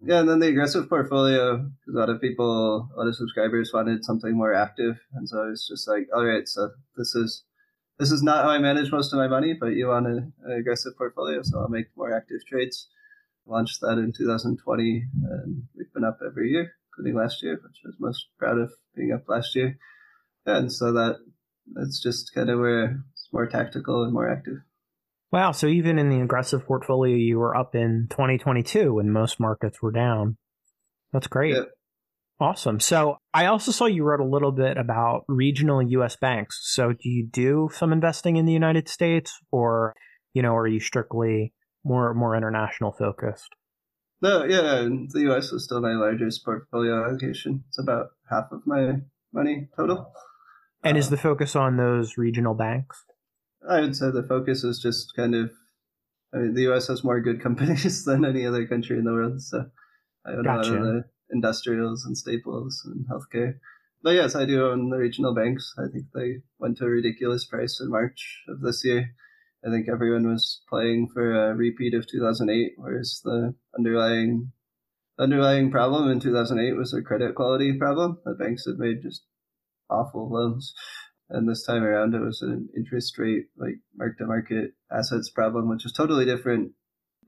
Yeah, 0.00 0.20
and 0.20 0.28
then 0.28 0.38
the 0.38 0.48
aggressive 0.48 0.88
portfolio, 0.88 1.56
because 1.56 1.94
a 1.94 1.98
lot 1.98 2.08
of 2.08 2.20
people, 2.20 2.88
a 2.94 2.98
lot 2.98 3.08
of 3.08 3.16
subscribers 3.16 3.72
wanted 3.74 4.04
something 4.04 4.36
more 4.36 4.54
active, 4.54 4.96
and 5.14 5.28
so 5.28 5.48
it's 5.50 5.66
just 5.66 5.88
like, 5.88 6.06
all 6.14 6.24
right, 6.24 6.46
so 6.46 6.70
this 6.96 7.16
is 7.16 7.42
this 7.98 8.12
is 8.12 8.22
not 8.22 8.44
how 8.44 8.50
I 8.50 8.58
manage 8.58 8.92
most 8.92 9.12
of 9.12 9.18
my 9.18 9.26
money, 9.26 9.54
but 9.58 9.74
you 9.74 9.88
want 9.88 10.06
an, 10.06 10.32
an 10.44 10.52
aggressive 10.52 10.96
portfolio, 10.96 11.42
so 11.42 11.58
I'll 11.58 11.68
make 11.68 11.86
more 11.96 12.16
active 12.16 12.46
trades. 12.46 12.86
Launched 13.44 13.80
that 13.80 13.98
in 13.98 14.12
2020, 14.16 15.04
and 15.30 15.62
we've 15.76 15.92
been 15.92 16.04
up 16.04 16.20
every 16.24 16.50
year, 16.50 16.74
including 16.98 17.18
last 17.18 17.42
year, 17.42 17.60
which 17.62 17.80
I 17.84 17.88
was 17.88 17.96
most 17.98 18.26
proud 18.38 18.58
of 18.58 18.72
being 18.94 19.12
up 19.12 19.28
last 19.28 19.54
year. 19.54 19.78
And 20.46 20.72
so 20.72 20.92
that 20.92 21.16
that's 21.74 22.02
just 22.02 22.32
kind 22.34 22.50
of 22.50 22.58
where 22.58 23.02
it's 23.12 23.28
more 23.32 23.46
tactical 23.46 24.02
and 24.02 24.12
more 24.12 24.30
active. 24.30 24.58
Wow. 25.30 25.52
So 25.52 25.66
even 25.66 25.98
in 25.98 26.08
the 26.08 26.20
aggressive 26.20 26.64
portfolio, 26.64 27.14
you 27.14 27.38
were 27.38 27.54
up 27.54 27.74
in 27.74 28.06
2022 28.10 28.94
when 28.94 29.10
most 29.10 29.38
markets 29.38 29.82
were 29.82 29.92
down. 29.92 30.38
That's 31.12 31.26
great. 31.26 31.54
Yeah. 31.54 31.64
Awesome. 32.40 32.80
So 32.80 33.18
I 33.34 33.46
also 33.46 33.72
saw 33.72 33.86
you 33.86 34.04
wrote 34.04 34.20
a 34.20 34.24
little 34.24 34.52
bit 34.52 34.76
about 34.76 35.24
regional 35.28 35.82
U.S. 35.82 36.16
banks. 36.16 36.60
So 36.62 36.92
do 36.92 37.08
you 37.08 37.26
do 37.26 37.68
some 37.74 37.92
investing 37.92 38.36
in 38.36 38.46
the 38.46 38.52
United 38.52 38.88
States, 38.88 39.38
or 39.50 39.94
you 40.34 40.42
know, 40.42 40.54
are 40.54 40.68
you 40.68 40.78
strictly 40.78 41.52
more 41.84 42.14
more 42.14 42.36
international 42.36 42.92
focused? 42.92 43.48
No, 44.20 44.44
yeah, 44.44 44.88
the 45.12 45.20
U.S. 45.22 45.52
is 45.52 45.64
still 45.64 45.80
my 45.80 45.92
largest 45.92 46.44
portfolio 46.44 47.04
allocation. 47.04 47.64
It's 47.68 47.78
about 47.78 48.08
half 48.28 48.46
of 48.50 48.66
my 48.66 48.96
money 49.32 49.68
total. 49.76 50.12
And 50.82 50.96
uh, 50.96 50.98
is 50.98 51.10
the 51.10 51.16
focus 51.16 51.54
on 51.54 51.76
those 51.76 52.18
regional 52.18 52.54
banks? 52.54 53.04
I 53.68 53.80
would 53.80 53.96
say 53.96 54.10
the 54.10 54.26
focus 54.26 54.64
is 54.64 54.80
just 54.80 55.14
kind 55.14 55.34
of. 55.34 55.50
I 56.34 56.38
mean, 56.38 56.54
the 56.54 56.62
U.S. 56.62 56.88
has 56.88 57.04
more 57.04 57.20
good 57.20 57.40
companies 57.42 58.04
than 58.04 58.24
any 58.24 58.44
other 58.44 58.66
country 58.66 58.98
in 58.98 59.04
the 59.04 59.12
world, 59.12 59.40
so 59.40 59.66
I 60.26 60.32
own 60.32 60.42
gotcha. 60.42 60.70
a 60.70 60.72
lot 60.72 60.78
of 60.78 60.84
the 60.84 61.04
industrials 61.30 62.04
and 62.04 62.16
staples 62.16 62.82
and 62.84 63.06
healthcare. 63.08 63.54
But 64.02 64.14
yes, 64.14 64.34
I 64.34 64.44
do 64.46 64.68
own 64.68 64.90
the 64.90 64.96
regional 64.96 65.34
banks. 65.34 65.74
I 65.78 65.90
think 65.92 66.06
they 66.14 66.42
went 66.58 66.78
to 66.78 66.84
a 66.84 66.88
ridiculous 66.88 67.46
price 67.46 67.80
in 67.80 67.90
March 67.90 68.42
of 68.48 68.60
this 68.60 68.84
year. 68.84 69.14
I 69.68 69.70
think 69.70 69.88
everyone 69.88 70.26
was 70.26 70.62
playing 70.68 71.08
for 71.12 71.50
a 71.50 71.54
repeat 71.54 71.92
of 71.92 72.06
2008, 72.06 72.72
whereas 72.76 73.20
the 73.22 73.54
underlying 73.76 74.52
underlying 75.18 75.70
problem 75.70 76.10
in 76.10 76.20
2008 76.20 76.76
was 76.76 76.94
a 76.94 77.02
credit 77.02 77.34
quality 77.34 77.76
problem. 77.76 78.18
The 78.24 78.34
banks 78.34 78.64
had 78.64 78.78
made 78.78 79.02
just 79.02 79.24
awful 79.90 80.30
loans. 80.30 80.72
And 81.28 81.46
this 81.46 81.64
time 81.64 81.82
around, 81.82 82.14
it 82.14 82.20
was 82.20 82.40
an 82.40 82.70
interest 82.74 83.18
rate, 83.18 83.46
like 83.58 83.80
mark 83.94 84.16
to 84.18 84.26
market 84.26 84.72
assets 84.90 85.28
problem, 85.28 85.68
which 85.68 85.84
is 85.84 85.92
totally 85.92 86.24
different, 86.24 86.72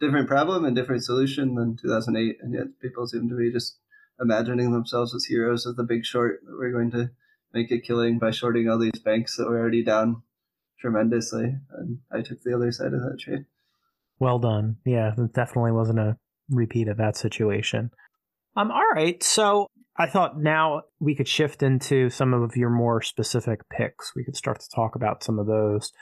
different 0.01 0.29
problem 0.29 0.65
and 0.65 0.75
different 0.75 1.05
solution 1.05 1.57
than 1.57 1.77
2008. 1.77 2.39
And 2.41 2.55
yet 2.55 2.81
people 2.81 3.07
seem 3.07 3.29
to 3.29 3.37
be 3.37 3.53
just 3.53 3.79
imagining 4.19 4.73
themselves 4.73 5.15
as 5.15 5.27
heroes 5.27 5.67
of 5.67 5.77
the 5.77 5.83
big 5.83 6.07
short 6.07 6.41
that 6.47 6.57
we're 6.57 6.73
going 6.73 6.91
to 6.93 7.11
make 7.53 7.71
a 7.71 7.81
killing 7.81 8.19
by 8.19 8.31
shorting 8.31 8.69
all 8.69 8.79
these 8.79 9.03
banks 9.05 9.37
that 9.37 9.49
were 9.49 9.59
already 9.59 9.85
down 9.85 10.23
tremendously. 10.81 11.55
And 11.77 11.99
I 12.13 12.23
took 12.23 12.43
the 12.43 12.55
other 12.55 12.73
side 12.73 12.93
of 12.93 13.01
that 13.01 13.19
trade. 13.21 13.45
Well 14.19 14.39
done. 14.39 14.77
Yeah, 14.85 15.13
it 15.17 15.33
definitely 15.33 15.73
wasn't 15.73 15.99
a 15.99 16.17
repeat 16.51 16.89
of 16.89 16.99
that 16.99 17.17
situation. 17.17 17.91
Um, 18.57 18.71
all 18.71 18.89
right. 18.95 19.23
So 19.23 19.67
I 19.97 20.07
thought 20.07 20.39
now 20.39 20.83
we 20.99 21.15
could 21.15 21.29
shift 21.29 21.63
into 21.63 22.11
some 22.11 22.35
of 22.35 22.57
your 22.57 22.71
more 22.71 23.03
specific 23.03 23.61
picks. 23.71 24.13
We 24.15 24.25
could 24.25 24.37
start 24.37 24.61
to 24.61 24.69
talk 24.75 24.97
about 24.97 25.23
some 25.23 25.39
of 25.39 25.47
those. 25.47 25.93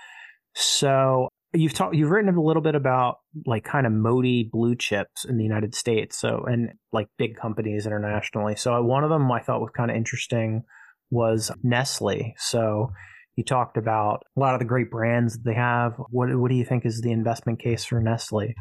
So 0.54 1.28
you've 1.52 1.74
talked, 1.74 1.94
you've 1.94 2.10
written 2.10 2.34
a 2.34 2.42
little 2.42 2.62
bit 2.62 2.74
about 2.74 3.18
like 3.46 3.64
kind 3.64 3.86
of 3.86 3.92
moaty 3.92 4.48
blue 4.50 4.74
chips 4.76 5.24
in 5.24 5.36
the 5.36 5.44
United 5.44 5.74
States. 5.74 6.18
So 6.18 6.44
and 6.46 6.70
like 6.92 7.08
big 7.18 7.36
companies 7.36 7.86
internationally. 7.86 8.56
So 8.56 8.82
one 8.82 9.04
of 9.04 9.10
them 9.10 9.30
I 9.30 9.40
thought 9.40 9.60
was 9.60 9.70
kind 9.76 9.90
of 9.90 9.96
interesting 9.96 10.62
was 11.10 11.50
Nestle. 11.62 12.34
So 12.38 12.90
you 13.38 13.44
talked 13.44 13.76
about 13.76 14.24
a 14.36 14.40
lot 14.40 14.54
of 14.54 14.58
the 14.58 14.66
great 14.66 14.90
brands 14.90 15.34
that 15.34 15.44
they 15.44 15.54
have. 15.54 15.94
What 16.10 16.36
what 16.36 16.50
do 16.50 16.56
you 16.56 16.64
think 16.64 16.84
is 16.84 17.00
the 17.00 17.12
investment 17.12 17.60
case 17.60 17.84
for 17.84 18.00
Nestle? 18.00 18.52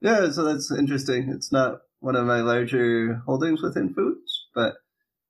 Yeah, 0.00 0.30
so 0.30 0.44
that's 0.44 0.72
interesting. 0.72 1.28
It's 1.28 1.52
not 1.52 1.80
one 2.00 2.16
of 2.16 2.26
my 2.26 2.40
larger 2.40 3.22
holdings 3.26 3.60
within 3.60 3.92
foods, 3.92 4.46
but 4.54 4.76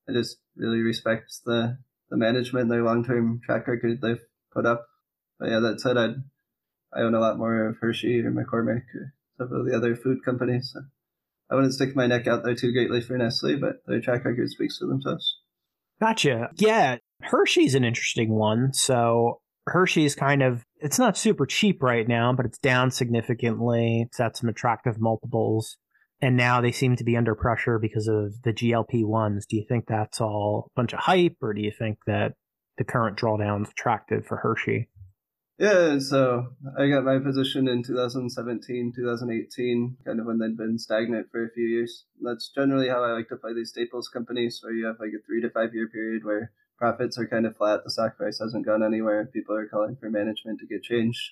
I 0.08 0.12
just 0.12 0.36
really 0.56 0.78
respect 0.78 1.40
the 1.44 1.78
the 2.08 2.16
management, 2.16 2.68
their 2.68 2.84
long 2.84 3.04
term 3.04 3.40
track 3.44 3.66
record 3.66 4.00
they've 4.00 4.22
put 4.52 4.64
up. 4.64 4.86
But 5.40 5.50
yeah, 5.50 5.58
that 5.58 5.80
said, 5.80 5.98
I'd 5.98 6.22
I 6.94 7.00
own 7.00 7.16
a 7.16 7.20
lot 7.20 7.36
more 7.36 7.66
of 7.66 7.78
Hershey 7.80 8.20
or 8.20 8.30
McCormick 8.30 8.84
or 8.94 9.12
several 9.38 9.62
of 9.62 9.66
the 9.66 9.76
other 9.76 9.96
food 9.96 10.24
companies. 10.24 10.70
So 10.72 10.82
I 11.50 11.56
wouldn't 11.56 11.74
stick 11.74 11.96
my 11.96 12.06
neck 12.06 12.28
out 12.28 12.44
there 12.44 12.54
too 12.54 12.72
greatly 12.72 13.00
for 13.00 13.18
Nestle, 13.18 13.56
but 13.56 13.82
their 13.88 14.00
track 14.00 14.24
record 14.24 14.50
speaks 14.50 14.78
for 14.78 14.86
themselves. 14.86 15.36
Gotcha. 16.00 16.50
Yeah, 16.58 16.98
Hershey's 17.28 17.74
an 17.74 17.84
interesting 17.84 18.30
one. 18.30 18.72
So 18.72 19.40
Hershey's 19.66 20.14
kind 20.14 20.42
of 20.42 20.64
it's 20.80 20.98
not 20.98 21.16
super 21.16 21.46
cheap 21.46 21.82
right 21.82 22.06
now, 22.06 22.32
but 22.32 22.46
it's 22.46 22.58
down 22.58 22.90
significantly. 22.90 24.02
It's 24.06 24.20
at 24.20 24.36
some 24.36 24.48
attractive 24.48 25.00
multiples. 25.00 25.76
And 26.20 26.36
now 26.36 26.60
they 26.60 26.72
seem 26.72 26.96
to 26.96 27.04
be 27.04 27.16
under 27.16 27.34
pressure 27.34 27.78
because 27.78 28.08
of 28.08 28.42
the 28.42 28.52
GLP 28.52 29.04
ones. 29.04 29.46
Do 29.46 29.56
you 29.56 29.64
think 29.68 29.86
that's 29.86 30.20
all 30.20 30.70
a 30.70 30.80
bunch 30.80 30.92
of 30.92 31.00
hype, 31.00 31.36
or 31.40 31.54
do 31.54 31.60
you 31.60 31.70
think 31.76 31.98
that 32.06 32.32
the 32.76 32.84
current 32.84 33.16
drawdown 33.16 33.62
is 33.62 33.70
attractive 33.70 34.26
for 34.26 34.38
Hershey? 34.38 34.88
Yeah, 35.58 35.98
so 35.98 36.54
I 36.78 36.88
got 36.88 37.04
my 37.04 37.18
position 37.18 37.68
in 37.68 37.82
2017, 37.82 38.92
2018, 38.94 39.96
kind 40.04 40.20
of 40.20 40.26
when 40.26 40.38
they'd 40.38 40.56
been 40.56 40.78
stagnant 40.78 41.28
for 41.30 41.44
a 41.44 41.50
few 41.50 41.64
years. 41.64 42.04
That's 42.20 42.50
generally 42.52 42.88
how 42.88 43.02
I 43.02 43.12
like 43.12 43.28
to 43.28 43.36
play 43.36 43.54
these 43.54 43.70
staples 43.70 44.08
companies, 44.08 44.60
where 44.62 44.72
you 44.72 44.86
have 44.86 45.00
like 45.00 45.10
a 45.10 45.22
three 45.24 45.40
to 45.42 45.50
five 45.50 45.74
year 45.74 45.88
period 45.88 46.24
where 46.24 46.52
profits 46.78 47.18
are 47.18 47.26
kind 47.26 47.46
of 47.46 47.56
flat, 47.56 47.80
the 47.84 47.90
stock 47.90 48.16
price 48.16 48.38
hasn't 48.38 48.66
gone 48.66 48.82
anywhere, 48.82 49.26
people 49.26 49.56
are 49.56 49.66
calling 49.66 49.96
for 49.96 50.10
management 50.10 50.60
to 50.60 50.66
get 50.66 50.82
changed. 50.82 51.30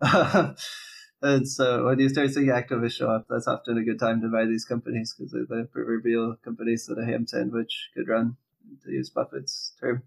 and 1.22 1.48
so 1.48 1.84
when 1.84 1.98
you 1.98 2.08
start 2.08 2.30
seeing 2.30 2.46
activists 2.46 2.92
show 2.92 3.10
up, 3.10 3.26
that's 3.28 3.46
often 3.46 3.78
a 3.78 3.84
good 3.84 3.98
time 3.98 4.20
to 4.22 4.28
buy 4.28 4.44
these 4.44 4.64
companies 4.64 5.14
because 5.16 5.32
they're 5.32 5.44
the 5.48 5.68
proverbial 5.72 6.36
companies 6.42 6.86
that 6.86 6.98
a 6.98 7.04
ham 7.04 7.26
sandwich 7.26 7.90
could 7.94 8.08
run, 8.08 8.36
to 8.84 8.90
use 8.90 9.10
Buffett's 9.10 9.74
term. 9.80 10.02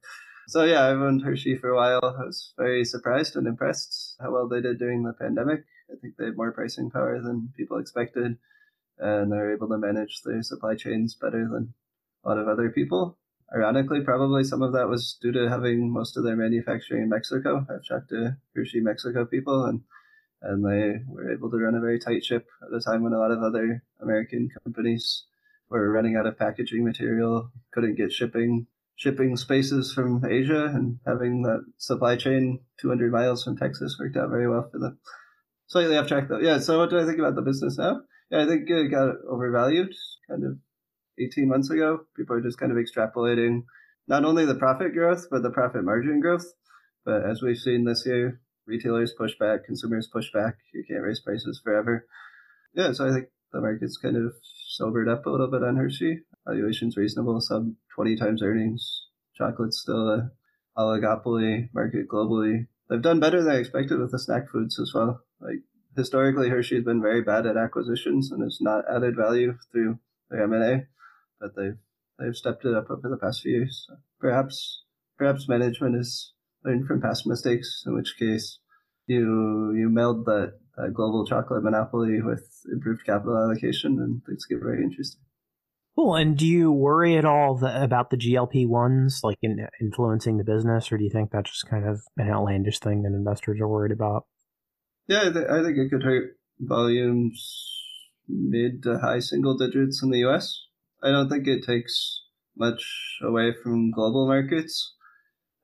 So 0.50 0.64
yeah, 0.64 0.88
I've 0.88 0.98
owned 0.98 1.22
Hershey 1.22 1.58
for 1.58 1.70
a 1.70 1.76
while. 1.76 2.00
I 2.04 2.26
was 2.26 2.54
very 2.58 2.84
surprised 2.84 3.36
and 3.36 3.46
impressed 3.46 4.16
how 4.20 4.32
well 4.32 4.48
they 4.48 4.62
did 4.62 4.80
during 4.80 5.04
the 5.04 5.14
pandemic. 5.14 5.64
I 5.92 5.96
think 6.02 6.18
they 6.18 6.26
had 6.26 6.38
more 6.38 6.52
pricing 6.52 6.90
power 6.90 7.22
than 7.22 7.54
people 7.56 7.78
expected, 7.78 8.38
and 8.98 9.32
they're 9.32 9.54
able 9.54 9.70
to 9.70 9.78
manage 9.78 10.24
their 10.24 10.42
supply 10.42 10.74
chains 10.74 11.14
better 11.14 11.48
than 11.48 11.76
a 12.26 12.30
lot 12.30 12.40
of 12.40 12.48
other 12.48 12.72
people. 12.72 13.19
Ironically, 13.56 14.02
probably 14.02 14.44
some 14.44 14.62
of 14.62 14.74
that 14.74 14.88
was 14.88 15.18
due 15.22 15.32
to 15.32 15.50
having 15.50 15.92
most 15.92 16.18
of 16.18 16.24
their 16.24 16.36
manufacturing 16.36 17.04
in 17.04 17.10
Mexico. 17.10 17.66
I've 17.70 17.88
talked 17.88 18.10
to 18.10 18.38
Hershey 18.56 18.80
Mexico 18.80 19.26
people, 19.26 19.66
and 19.66 19.82
and 20.42 20.64
they 20.64 21.00
were 21.08 21.32
able 21.34 21.50
to 21.52 21.58
run 21.58 21.76
a 21.76 21.82
very 21.82 22.00
tight 22.00 22.24
ship 22.24 22.48
at 22.64 22.74
a 22.74 22.80
time 22.80 23.04
when 23.04 23.14
a 23.14 23.20
lot 23.20 23.32
of 23.32 23.44
other 23.44 23.84
American 24.02 24.50
companies 24.64 25.26
were 25.70 25.92
running 25.92 26.16
out 26.16 26.26
of 26.26 26.38
packaging 26.38 26.86
material, 26.86 27.52
couldn't 27.72 27.96
get 27.96 28.12
shipping 28.12 28.68
shipping 28.96 29.38
spaces 29.38 29.94
from 29.94 30.24
Asia, 30.26 30.66
and 30.66 31.00
having 31.08 31.42
that 31.44 31.64
supply 31.78 32.16
chain 32.16 32.60
200 32.82 33.12
miles 33.12 33.44
from 33.44 33.58
Texas 33.58 33.98
worked 34.00 34.18
out 34.18 34.30
very 34.30 34.48
well 34.48 34.68
for 34.72 34.78
them. 34.78 35.00
Slightly 35.68 35.98
off 35.98 36.08
track 36.08 36.28
though. 36.28 36.40
Yeah. 36.40 36.60
So 36.60 36.78
what 36.78 36.90
do 36.90 37.00
I 37.00 37.06
think 37.06 37.20
about 37.20 37.36
the 37.36 37.42
business 37.42 37.78
now? 37.78 38.02
Yeah, 38.30 38.44
I 38.44 38.48
think 38.48 38.70
it 38.70 38.92
got 38.92 39.16
overvalued 39.28 39.94
kind 40.30 40.44
of 40.44 40.58
18 41.20 41.48
months 41.48 41.70
ago. 41.70 42.02
People 42.16 42.36
are 42.36 42.42
just 42.42 42.58
kind 42.58 42.72
of 42.72 42.78
extrapolating 42.78 43.64
not 44.08 44.26
only 44.26 44.46
the 44.46 44.56
profit 44.56 44.94
growth, 44.94 45.28
but 45.30 45.44
the 45.44 45.52
profit 45.52 45.84
margin 45.84 46.20
growth. 46.20 46.46
But 47.06 47.24
as 47.24 47.42
we've 47.42 47.58
seen 47.58 47.86
this 47.86 48.06
year, 48.06 48.42
retailers 48.66 49.14
push 49.18 49.34
back, 49.40 49.66
consumers 49.66 50.10
push 50.12 50.32
back. 50.32 50.56
You 50.74 50.84
can't 50.88 51.04
raise 51.04 51.22
prices 51.22 51.62
forever. 51.64 52.06
Yeah, 52.74 52.92
so 52.94 53.08
I 53.08 53.14
think 53.14 53.28
the 53.52 53.62
market's 53.62 53.98
kind 53.98 54.18
of 54.18 54.34
sobered 54.68 55.10
up 55.10 55.26
a 55.26 55.30
little 55.30 55.50
bit 55.50 55.64
on 55.64 55.76
Hershey. 55.76 56.22
Valuation's 56.48 56.98
reasonable, 56.98 57.42
sub 57.42 57.72
20 57.96 58.16
times 58.16 58.42
earnings. 58.42 59.08
Chocolate's 59.36 59.80
still 59.80 60.10
a 60.10 60.32
oligopoly 60.78 61.70
market 61.74 62.08
globally. 62.08 62.68
They've 62.90 63.02
done 63.02 63.20
better 63.20 63.44
than 63.44 63.52
I 63.52 63.58
expected 63.60 64.00
with 64.00 64.12
the 64.12 64.20
snack 64.20 64.50
foods 64.50 64.80
as 64.80 64.92
well. 64.94 65.22
Like 65.40 65.62
historically, 65.96 66.50
Hershey's 66.50 66.84
been 66.84 67.02
very 67.02 67.22
bad 67.22 67.46
at 67.46 67.58
acquisitions 67.58 68.32
and 68.32 68.44
has 68.44 68.60
not 68.62 68.86
added 68.90 69.16
value 69.16 69.58
through 69.72 70.00
their 70.30 70.44
M 70.44 70.54
and 70.54 70.64
A, 70.64 70.88
but 71.40 71.56
they've 71.56 71.78
they've 72.20 72.36
stepped 72.36 72.66
it 72.66 72.74
up 72.74 72.90
over 72.90 73.10
the 73.10 73.18
past 73.18 73.42
few 73.42 73.52
years. 73.52 73.86
So 73.88 73.96
perhaps 74.20 74.84
perhaps 75.18 75.48
management 75.48 75.96
has 75.96 76.34
learned 76.64 76.88
from 76.88 77.02
past 77.02 77.28
mistakes, 77.28 77.84
in 77.86 77.96
which 77.96 78.16
case 78.18 78.60
you 79.08 79.74
you 79.76 79.90
meld 79.90 80.26
that, 80.26 80.60
that 80.78 80.94
global 80.94 81.26
chocolate 81.26 81.64
monopoly 81.64 82.22
with 82.22 82.46
improved 82.72 83.06
capital 83.06 83.38
allocation, 83.38 84.00
and 84.00 84.22
things 84.26 84.46
get 84.46 84.60
very 84.60 84.84
interesting. 84.84 85.22
Cool. 85.96 86.16
And 86.16 86.38
do 86.38 86.48
you 86.48 86.72
worry 86.72 87.18
at 87.18 87.26
all 87.26 87.56
the, 87.56 87.84
about 87.84 88.10
the 88.10 88.16
GLP 88.16 88.68
ones, 88.68 89.20
like 89.22 89.38
in 89.42 89.68
influencing 89.82 90.38
the 90.38 90.46
business, 90.46 90.92
or 90.92 90.98
do 90.98 91.04
you 91.04 91.10
think 91.10 91.32
that's 91.32 91.52
just 91.52 91.68
kind 91.68 91.86
of 91.86 92.02
an 92.16 92.30
outlandish 92.30 92.80
thing 92.80 93.02
that 93.04 93.10
investors 93.10 93.60
are 93.60 93.68
worried 93.68 93.92
about? 93.92 94.26
Yeah, 95.10 95.24
I, 95.28 95.34
th- 95.34 95.48
I 95.50 95.64
think 95.64 95.78
it 95.78 95.90
could 95.90 96.04
hurt 96.04 96.38
volumes 96.60 97.70
mid 98.30 98.84
to 98.84 99.00
high 99.00 99.20
single 99.20 99.58
digits 99.58 100.02
in 100.02 100.12
the 100.12 100.20
U.S. 100.20 100.68
I 101.02 101.12
don't 101.12 101.30
think 101.30 101.48
it 101.48 101.66
takes 101.66 102.24
much 102.58 102.84
away 103.22 103.54
from 103.64 103.92
global 103.92 104.28
markets. 104.28 104.96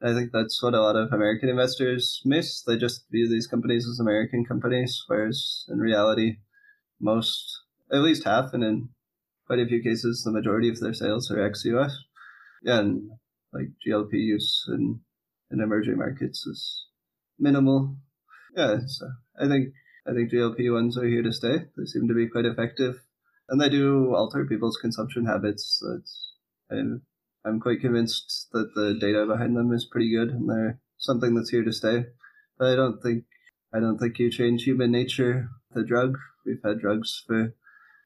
I 0.02 0.14
think 0.14 0.32
that's 0.32 0.62
what 0.62 0.74
a 0.74 0.82
lot 0.82 0.96
of 0.96 1.12
American 1.12 1.50
investors 1.50 2.22
miss. 2.26 2.62
They 2.62 2.78
just 2.78 3.06
view 3.12 3.30
these 3.30 3.48
companies 3.48 3.88
as 3.88 4.00
American 4.00 4.46
companies, 4.46 5.04
whereas 5.08 5.66
in 5.70 5.80
reality, 5.80 6.38
most, 7.00 7.62
at 7.92 8.02
least 8.02 8.26
half, 8.26 8.54
and 8.54 8.64
in 8.64 8.90
quite 9.48 9.60
a 9.60 9.66
few 9.66 9.82
cases, 9.82 10.24
the 10.24 10.32
majority 10.32 10.70
of 10.70 10.80
their 10.80 10.94
sales 10.94 11.32
are 11.32 11.42
ex-US. 11.42 11.98
Yeah, 12.64 12.80
and 12.80 13.10
like 13.54 13.70
GLP 13.86 14.14
use 14.14 14.66
in, 14.70 15.02
in 15.52 15.62
emerging 15.62 15.98
markets 15.98 16.46
is 16.46 16.86
minimal. 17.40 17.98
Yeah, 18.56 18.80
so 18.86 19.08
I 19.40 19.48
think 19.48 19.74
I 20.08 20.14
think 20.14 20.32
GLP 20.32 20.72
ones 20.72 20.98
are 20.98 21.08
here 21.08 21.24
to 21.24 21.34
stay. 21.34 21.66
They 21.76 21.86
seem 21.86 22.08
to 22.08 22.14
be 22.14 22.28
quite 22.28 22.46
effective, 22.46 23.02
and 23.50 23.60
they 23.60 23.70
do 23.70 24.16
alter 24.16 24.46
people's 24.46 24.78
consumption 24.78 25.26
habits. 25.26 25.82
That's 25.86 26.34
I'm, 26.72 27.02
I'm 27.46 27.60
quite 27.60 27.82
convinced 27.82 28.48
that 28.54 28.74
the 28.76 28.98
data 29.00 29.26
behind 29.26 29.56
them 29.56 29.72
is 29.74 29.86
pretty 29.86 30.12
good, 30.12 30.30
and 30.30 30.50
they're 30.50 30.80
something 30.98 31.36
that's 31.36 31.50
here 31.50 31.64
to 31.64 31.72
stay. 31.72 32.06
But 32.58 32.74
I 32.74 32.76
don't 32.76 33.02
think 33.02 33.26
I 33.74 33.80
don't 33.80 33.98
think 33.98 34.18
you 34.20 34.32
change 34.32 34.64
human 34.64 34.92
nature 34.92 35.50
with 35.70 35.84
a 35.84 35.88
drug. 35.88 36.18
We've 36.46 36.62
had 36.64 36.80
drugs 36.80 37.24
for 37.28 37.54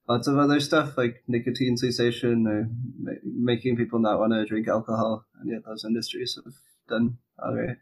lots 0.08 0.28
of 0.28 0.38
other 0.38 0.60
stuff 0.60 0.97
like 0.97 1.23
nicotine 1.28 1.78
cessation 1.78 2.47
or 2.47 2.67
ma- 2.99 3.19
making 3.23 3.78
people 3.78 3.99
not 3.99 4.19
want 4.19 4.34
to 4.34 4.45
drink 4.45 4.67
alcohol, 4.67 5.25
and 5.39 5.52
yet 5.52 5.62
those 5.65 5.86
industries 5.86 6.38
have 6.43 6.54
done 6.88 7.17
all 7.41 7.56
right. 7.56 7.78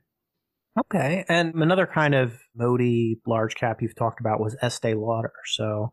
Okay, 0.80 1.26
and 1.28 1.56
another 1.56 1.88
kind 1.88 2.14
of 2.14 2.40
moaty 2.56 3.20
large 3.26 3.56
cap 3.56 3.82
you've 3.82 3.96
talked 3.96 4.20
about 4.20 4.40
was 4.40 4.56
Estee 4.62 4.94
Lauder. 4.94 5.34
So 5.46 5.92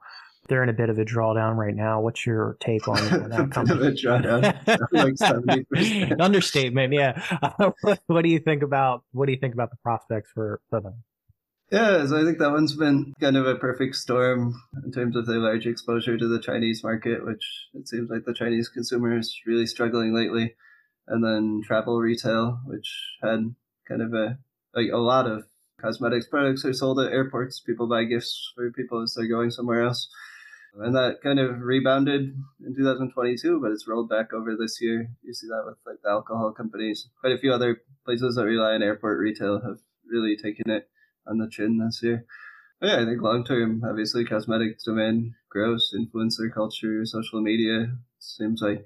they're 0.48 0.62
in 0.62 0.68
a 0.68 0.74
bit 0.74 0.90
of 0.90 0.98
a 0.98 1.04
drawdown 1.04 1.57
right 1.57 1.74
now. 1.74 2.00
What's 2.00 2.26
your 2.26 2.57
take 2.61 2.87
on 2.88 2.96
that 3.28 3.28
company? 3.50 3.78
bit 3.78 3.85
of 3.87 3.87
a 3.92 3.96
drawdown, 3.96 4.92
like. 4.92 6.16
Understatement, 6.20 6.92
yeah. 6.92 7.20
what 8.07 8.22
do 8.22 8.28
you 8.28 8.38
think 8.38 8.62
about 8.62 9.02
what 9.12 9.26
do 9.26 9.33
you 9.33 9.38
think 9.38 9.54
about 9.54 9.70
the 9.70 9.76
prospects 9.78 10.30
for, 10.33 10.61
for 10.70 10.80
them? 10.80 11.02
Yeah, 11.70 12.07
so 12.07 12.20
I 12.20 12.24
think 12.24 12.38
that 12.38 12.52
one's 12.52 12.76
been 12.76 13.14
kind 13.20 13.37
of 13.37 13.46
a 13.46 13.57
perfect 13.57 13.96
storm 13.96 14.54
in 14.85 14.92
terms 14.92 15.16
of 15.16 15.26
their 15.26 15.38
large 15.38 15.66
exposure 15.66 16.16
to 16.16 16.28
the 16.28 16.38
Chinese 16.38 16.85
market, 16.85 17.24
which 17.24 17.68
it 17.72 17.88
seems 17.88 18.11
like 18.11 18.24
the 18.24 18.35
Chinese 18.35 18.68
consumer 18.68 19.16
is 19.16 19.35
really 19.46 19.66
struggling 19.66 20.14
lately. 20.14 20.54
And 21.09 21.24
then 21.24 21.62
travel 21.66 21.98
retail, 21.98 22.61
which 22.64 22.94
had 23.22 23.54
kind 23.88 24.02
of 24.02 24.14
a 24.14 24.38
like 24.74 24.90
a 24.92 24.98
lot 24.98 25.26
of 25.26 25.44
cosmetics 25.80 26.26
products 26.26 26.64
are 26.64 26.72
sold 26.72 27.00
at 27.00 27.12
airports. 27.12 27.61
People 27.61 27.88
buy 27.88 28.04
gifts 28.04 28.52
for 28.54 28.70
people 28.70 29.02
as 29.02 29.14
they're 29.14 29.26
going 29.26 29.50
somewhere 29.50 29.83
else. 29.83 30.09
And 30.76 30.94
that 30.96 31.22
kind 31.22 31.38
of 31.38 31.60
rebounded 31.60 32.34
in 32.66 32.74
2022, 32.74 33.60
but 33.60 33.70
it's 33.70 33.87
rolled 33.87 34.08
back 34.08 34.32
over 34.32 34.56
this 34.56 34.80
year. 34.80 35.08
You 35.22 35.32
see 35.32 35.46
that 35.46 35.62
with 35.64 35.78
like 35.87 36.02
the 36.02 36.10
alcohol 36.10 36.52
companies. 36.52 37.08
Quite 37.20 37.32
a 37.32 37.38
few 37.38 37.52
other 37.52 37.82
places 38.04 38.34
that 38.34 38.44
rely 38.44 38.72
on 38.72 38.82
airport 38.82 39.20
retail 39.20 39.60
have 39.60 39.78
really 40.04 40.37
taken 40.37 40.70
it 40.70 40.88
on 41.26 41.38
the 41.38 41.48
chin 41.48 41.78
this 41.78 42.02
year. 42.02 42.26
But 42.80 42.88
yeah, 42.88 43.02
I 43.02 43.04
think 43.04 43.22
long 43.22 43.44
term, 43.44 43.82
obviously, 43.88 44.24
cosmetic 44.24 44.82
demand 44.84 45.34
grows, 45.48 45.94
influencer 45.96 46.52
culture, 46.52 47.06
social 47.06 47.40
media. 47.40 47.96
seems 48.18 48.60
like 48.60 48.84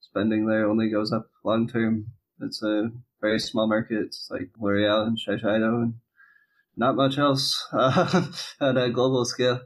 spending 0.00 0.46
there 0.46 0.68
only 0.68 0.90
goes 0.90 1.10
up 1.10 1.30
long 1.42 1.66
term. 1.66 2.12
It's 2.40 2.62
a 2.62 2.90
very 3.20 3.38
small 3.38 3.66
markets 3.66 4.28
like 4.30 4.50
L'Oreal 4.60 5.06
and 5.06 5.18
Shiseido 5.18 5.82
and 5.82 5.94
not 6.76 6.96
much 6.96 7.16
else 7.16 7.66
uh, 7.72 8.26
at 8.60 8.76
a 8.76 8.90
global 8.90 9.24
scale. 9.24 9.62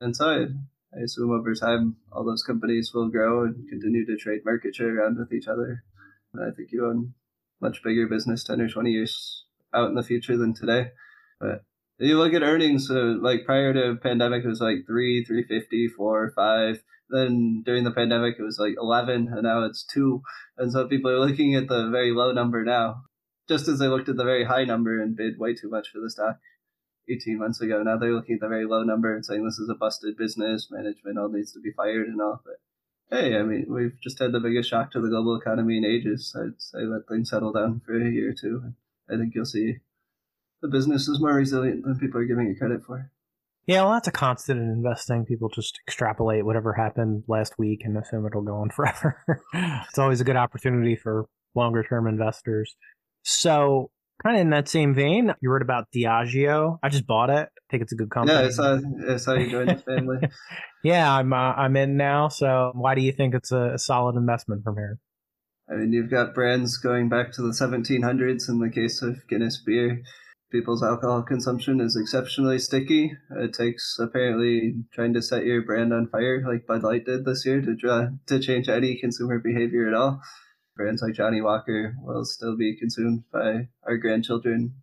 And 0.00 0.14
so 0.14 0.46
I, 0.94 1.00
assume 1.00 1.30
over 1.30 1.54
time 1.54 1.96
all 2.10 2.24
those 2.24 2.42
companies 2.42 2.92
will 2.94 3.08
grow 3.08 3.44
and 3.44 3.68
continue 3.68 4.04
to 4.06 4.16
trade 4.16 4.44
market 4.44 4.74
share 4.74 4.98
around 4.98 5.18
with 5.18 5.32
each 5.32 5.48
other. 5.48 5.84
And 6.32 6.44
I 6.44 6.54
think 6.54 6.70
you 6.72 6.86
own 6.86 7.14
much 7.60 7.82
bigger 7.82 8.06
business 8.06 8.44
10 8.44 8.60
or 8.60 8.68
20 8.68 8.90
years 8.90 9.44
out 9.74 9.88
in 9.88 9.94
the 9.94 10.02
future 10.02 10.36
than 10.36 10.54
today. 10.54 10.90
But 11.40 11.64
you 11.98 12.18
look 12.18 12.34
at 12.34 12.42
earnings, 12.42 12.88
so 12.88 12.94
like 12.94 13.44
prior 13.44 13.72
to 13.72 13.98
pandemic, 14.02 14.44
it 14.44 14.48
was 14.48 14.60
like 14.60 14.86
three, 14.86 15.24
350, 15.24 15.88
four, 15.96 16.32
five. 16.34 16.82
Then 17.10 17.62
during 17.64 17.84
the 17.84 17.90
pandemic, 17.90 18.36
it 18.38 18.42
was 18.42 18.58
like 18.58 18.74
11, 18.78 19.28
and 19.30 19.42
now 19.42 19.64
it's 19.64 19.84
two. 19.84 20.22
And 20.56 20.72
so 20.72 20.88
people 20.88 21.10
are 21.10 21.20
looking 21.20 21.54
at 21.54 21.68
the 21.68 21.90
very 21.90 22.10
low 22.10 22.32
number 22.32 22.64
now, 22.64 23.02
just 23.48 23.68
as 23.68 23.78
they 23.78 23.88
looked 23.88 24.08
at 24.08 24.16
the 24.16 24.24
very 24.24 24.44
high 24.44 24.64
number 24.64 25.00
and 25.00 25.14
bid 25.14 25.38
way 25.38 25.54
too 25.54 25.68
much 25.68 25.90
for 25.90 26.00
the 26.00 26.10
stock 26.10 26.38
18 27.08 27.38
months 27.38 27.60
ago. 27.60 27.82
Now 27.82 27.96
they're 27.96 28.14
looking 28.14 28.36
at 28.36 28.40
the 28.40 28.48
very 28.48 28.66
low 28.66 28.82
number 28.82 29.14
and 29.14 29.24
saying 29.24 29.44
this 29.44 29.58
is 29.58 29.68
a 29.68 29.74
busted 29.74 30.16
business, 30.16 30.68
management 30.70 31.18
all 31.18 31.28
needs 31.28 31.52
to 31.52 31.60
be 31.60 31.72
fired 31.72 32.08
and 32.08 32.20
all. 32.20 32.42
But 32.44 33.16
hey, 33.16 33.36
I 33.36 33.42
mean, 33.42 33.66
we've 33.68 34.00
just 34.02 34.18
had 34.18 34.32
the 34.32 34.40
biggest 34.40 34.70
shock 34.70 34.90
to 34.92 35.00
the 35.00 35.08
global 35.08 35.36
economy 35.36 35.76
in 35.76 35.84
ages. 35.84 36.34
I'd 36.38 36.60
say 36.60 36.80
let 36.80 37.08
things 37.08 37.30
settle 37.30 37.52
down 37.52 37.82
for 37.84 37.94
a 37.94 38.10
year 38.10 38.30
or 38.30 38.34
two. 38.34 38.72
I 39.10 39.16
think 39.16 39.34
you'll 39.34 39.44
see 39.44 39.78
the 40.62 40.68
business 40.68 41.08
is 41.08 41.20
more 41.20 41.34
resilient 41.34 41.84
than 41.84 41.98
people 41.98 42.20
are 42.20 42.24
giving 42.24 42.48
it 42.48 42.58
credit 42.58 42.84
for. 42.84 43.10
Yeah, 43.66 43.82
well, 43.82 43.92
that's 43.92 44.08
a 44.08 44.12
constant 44.12 44.60
in 44.60 44.68
investing. 44.68 45.24
People 45.24 45.48
just 45.48 45.78
extrapolate 45.86 46.44
whatever 46.44 46.72
happened 46.72 47.22
last 47.28 47.58
week 47.58 47.82
and 47.84 47.96
assume 47.96 48.26
it'll 48.26 48.42
go 48.42 48.56
on 48.56 48.70
forever. 48.74 49.22
it's 49.52 49.98
always 49.98 50.20
a 50.20 50.24
good 50.24 50.36
opportunity 50.36 50.96
for 50.96 51.26
longer 51.54 51.84
term 51.84 52.06
investors. 52.06 52.74
So, 53.24 53.90
kind 54.22 54.36
of 54.36 54.40
in 54.40 54.50
that 54.50 54.68
same 54.68 54.94
vein, 54.94 55.32
you 55.40 55.50
heard 55.50 55.62
about 55.62 55.86
Diageo. 55.94 56.78
I 56.82 56.88
just 56.88 57.06
bought 57.06 57.30
it. 57.30 57.48
I 57.48 57.64
think 57.70 57.82
it's 57.82 57.92
a 57.92 57.96
good 57.96 58.10
company. 58.10 58.38
Yeah, 58.38 58.46
it's 58.46 59.26
how, 59.26 59.34
you 59.34 59.50
join 59.50 59.66
the 59.66 59.76
family. 59.76 60.18
yeah, 60.84 61.12
I'm 61.12 61.32
uh, 61.32 61.52
I'm 61.54 61.76
in 61.76 61.96
now. 61.96 62.28
So, 62.28 62.72
why 62.74 62.94
do 62.94 63.00
you 63.00 63.12
think 63.12 63.34
it's 63.34 63.52
a, 63.52 63.74
a 63.74 63.78
solid 63.78 64.16
investment 64.16 64.64
from 64.64 64.76
here? 64.76 64.98
I 65.70 65.76
mean, 65.76 65.92
you've 65.92 66.10
got 66.10 66.34
brands 66.34 66.76
going 66.76 67.08
back 67.08 67.32
to 67.32 67.42
the 67.42 67.48
1700s 67.48 68.48
in 68.48 68.58
the 68.58 68.68
case 68.68 69.00
of 69.00 69.26
Guinness 69.28 69.62
beer 69.64 70.02
people's 70.52 70.82
alcohol 70.82 71.22
consumption 71.22 71.80
is 71.80 71.96
exceptionally 71.96 72.58
sticky. 72.58 73.16
It 73.30 73.54
takes 73.54 73.96
apparently 73.98 74.74
trying 74.92 75.14
to 75.14 75.22
set 75.22 75.44
your 75.44 75.62
brand 75.62 75.92
on 75.92 76.08
fire, 76.08 76.44
like 76.46 76.66
Bud 76.66 76.82
Light 76.82 77.06
did 77.06 77.24
this 77.24 77.44
year, 77.44 77.62
to 77.62 77.74
try 77.74 78.08
to 78.26 78.38
change 78.38 78.68
any 78.68 79.00
consumer 79.00 79.38
behavior 79.38 79.88
at 79.88 79.94
all. 79.94 80.20
Brands 80.76 81.02
like 81.02 81.14
Johnnie 81.14 81.42
Walker 81.42 81.94
will 82.00 82.24
still 82.24 82.56
be 82.56 82.76
consumed 82.76 83.24
by 83.32 83.68
our 83.84 83.96
grandchildren, 83.96 84.74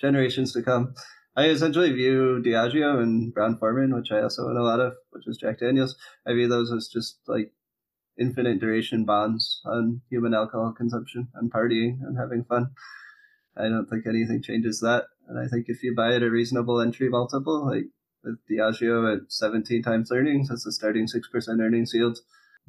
generations 0.00 0.52
to 0.52 0.62
come. 0.62 0.94
I 1.36 1.48
essentially 1.48 1.92
view 1.92 2.42
Diageo 2.44 3.00
and 3.00 3.32
Brown 3.32 3.56
Forman, 3.56 3.94
which 3.94 4.10
I 4.10 4.22
also 4.22 4.48
own 4.48 4.56
a 4.56 4.62
lot 4.62 4.80
of, 4.80 4.94
which 5.10 5.28
is 5.28 5.36
Jack 5.36 5.60
Daniels. 5.60 5.96
I 6.26 6.32
view 6.32 6.48
those 6.48 6.72
as 6.72 6.88
just 6.88 7.18
like 7.28 7.52
infinite 8.18 8.58
duration 8.58 9.04
bonds 9.04 9.60
on 9.64 10.00
human 10.10 10.34
alcohol 10.34 10.72
consumption 10.76 11.28
and 11.34 11.52
partying 11.52 11.98
and 12.02 12.18
having 12.18 12.42
fun. 12.42 12.70
I 13.56 13.68
don't 13.68 13.86
think 13.86 14.06
anything 14.06 14.42
changes 14.42 14.80
that. 14.80 15.04
And 15.28 15.38
I 15.38 15.46
think 15.46 15.66
if 15.68 15.82
you 15.82 15.94
buy 15.94 16.14
at 16.14 16.22
a 16.22 16.30
reasonable 16.30 16.80
entry 16.80 17.08
multiple, 17.08 17.66
like 17.66 17.86
with 18.24 18.38
Diageo 18.50 19.16
at 19.16 19.30
17 19.30 19.82
times 19.82 20.10
earnings, 20.10 20.48
that's 20.48 20.66
a 20.66 20.72
starting 20.72 21.06
6% 21.06 21.60
earnings 21.60 21.94
yield. 21.94 22.18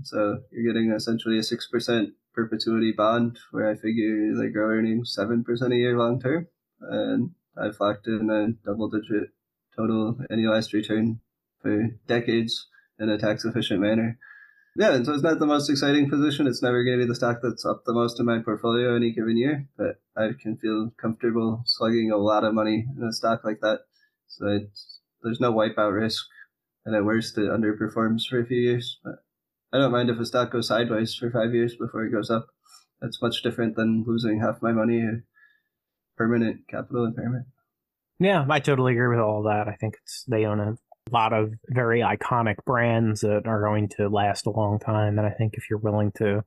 So 0.04 0.42
you're 0.52 0.72
getting 0.72 0.92
essentially 0.92 1.38
a 1.38 1.42
6% 1.42 2.12
perpetuity 2.40 2.94
bond 2.96 3.40
where 3.52 3.70
I 3.70 3.76
figure 3.76 4.36
they 4.36 4.50
grow 4.50 4.68
earnings 4.68 5.16
7% 5.18 5.46
a 5.74 5.76
year 5.76 5.98
long 5.98 6.22
term. 6.22 6.48
And 6.82 7.32
I've 7.58 7.80
locked 7.80 8.08
in 8.08 8.30
a 8.30 8.54
double 8.66 8.90
digit 8.90 9.30
total 9.76 10.18
annualized 10.32 10.74
return 10.74 11.20
for 11.62 11.90
decades 12.08 12.68
in 13.00 13.10
a 13.10 13.18
tax 13.18 13.46
efficient 13.46 13.82
manner. 13.82 14.18
Yeah, 14.76 14.94
and 14.94 15.06
so 15.06 15.14
it's 15.14 15.24
not 15.24 15.40
the 15.40 15.46
most 15.46 15.70
exciting 15.70 16.10
position. 16.10 16.48
It's 16.48 16.62
never 16.62 16.84
going 16.86 17.00
to 17.00 17.06
be 17.06 17.10
the 17.10 17.16
stock 17.16 17.40
that's 17.42 17.66
up 17.66 17.84
the 17.86 17.94
most 17.94 18.20
in 18.20 18.26
my 18.26 18.40
portfolio 18.40 18.96
any 18.96 19.12
given 19.12 19.36
year, 19.36 19.68
but 19.78 20.00
I 20.16 20.30
can 20.42 20.58
feel 20.58 20.92
comfortable 20.96 21.64
slugging 21.66 22.12
a 22.12 22.18
lot 22.18 22.46
of 22.46 22.54
money 22.54 22.86
in 22.96 23.04
a 23.04 23.12
stock 23.12 23.44
like 23.44 23.60
that. 23.62 23.80
So 24.28 24.46
there's 25.22 25.42
no 25.42 25.52
wipeout 25.52 26.00
risk, 26.00 26.26
and 26.86 26.96
at 26.96 27.04
worst, 27.04 27.38
it 27.38 27.50
underperforms 27.50 28.28
for 28.30 28.40
a 28.40 28.46
few 28.46 28.62
years. 28.62 29.00
But 29.04 29.16
I 29.72 29.78
don't 29.78 29.92
mind 29.92 30.10
if 30.10 30.20
a 30.20 30.26
stock 30.26 30.52
goes 30.52 30.68
sideways 30.68 31.14
for 31.14 31.30
five 31.30 31.54
years 31.54 31.76
before 31.76 32.06
it 32.06 32.12
goes 32.12 32.30
up. 32.30 32.48
That's 33.02 33.22
much 33.22 33.44
different 33.44 33.76
than 33.76 34.04
losing 34.06 34.40
half 34.40 34.62
my 34.62 34.72
money 34.72 35.00
or 35.00 35.24
permanent 36.18 36.68
capital 36.68 37.06
impairment. 37.06 37.46
Yeah, 38.20 38.46
I 38.50 38.60
totally 38.60 38.94
agree 38.94 39.08
with 39.08 39.20
all 39.20 39.44
that. 39.44 39.68
I 39.68 39.76
think 39.76 39.96
it's 40.04 40.26
they 40.28 40.46
own 40.46 40.60
a 40.60 40.78
lot 41.12 41.34
of 41.34 41.54
very 41.68 42.02
iconic 42.02 42.58
brands 42.66 43.22
that 43.22 43.44
are 43.46 43.62
going 43.62 43.90
to 43.98 44.10
last 44.10 44.46
a 44.46 44.52
long 44.52 44.80
time. 44.80 45.18
And 45.18 45.26
I 45.26 45.32
think 45.32 45.54
if 45.54 45.70
you're 45.70 45.80
willing 45.80 46.12
to 46.18 46.44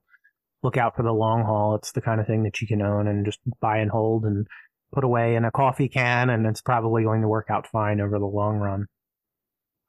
look 0.63 0.77
out 0.77 0.97
for 0.97 1.03
the 1.03 1.13
long 1.13 1.45
haul, 1.45 1.75
it's 1.77 1.93
the 1.93 2.03
kind 2.03 2.21
of 2.21 2.27
thing 2.27 2.43
that 2.43 2.61
you 2.61 2.67
can 2.67 2.83
own 2.83 3.09
and 3.09 3.25
just 3.25 3.41
buy 3.61 3.79
and 3.79 3.91
hold 3.91 4.25
and 4.25 4.47
put 4.93 5.05
away 5.05 5.35
in 5.35 5.45
a 5.45 5.51
coffee 5.51 5.89
can, 5.89 6.29
and 6.29 6.47
it's 6.47 6.61
probably 6.61 7.03
going 7.03 7.23
to 7.23 7.29
work 7.29 7.47
out 7.51 7.67
fine 7.67 8.01
over 8.01 8.19
the 8.19 8.27
long 8.27 8.59
run. 8.59 8.87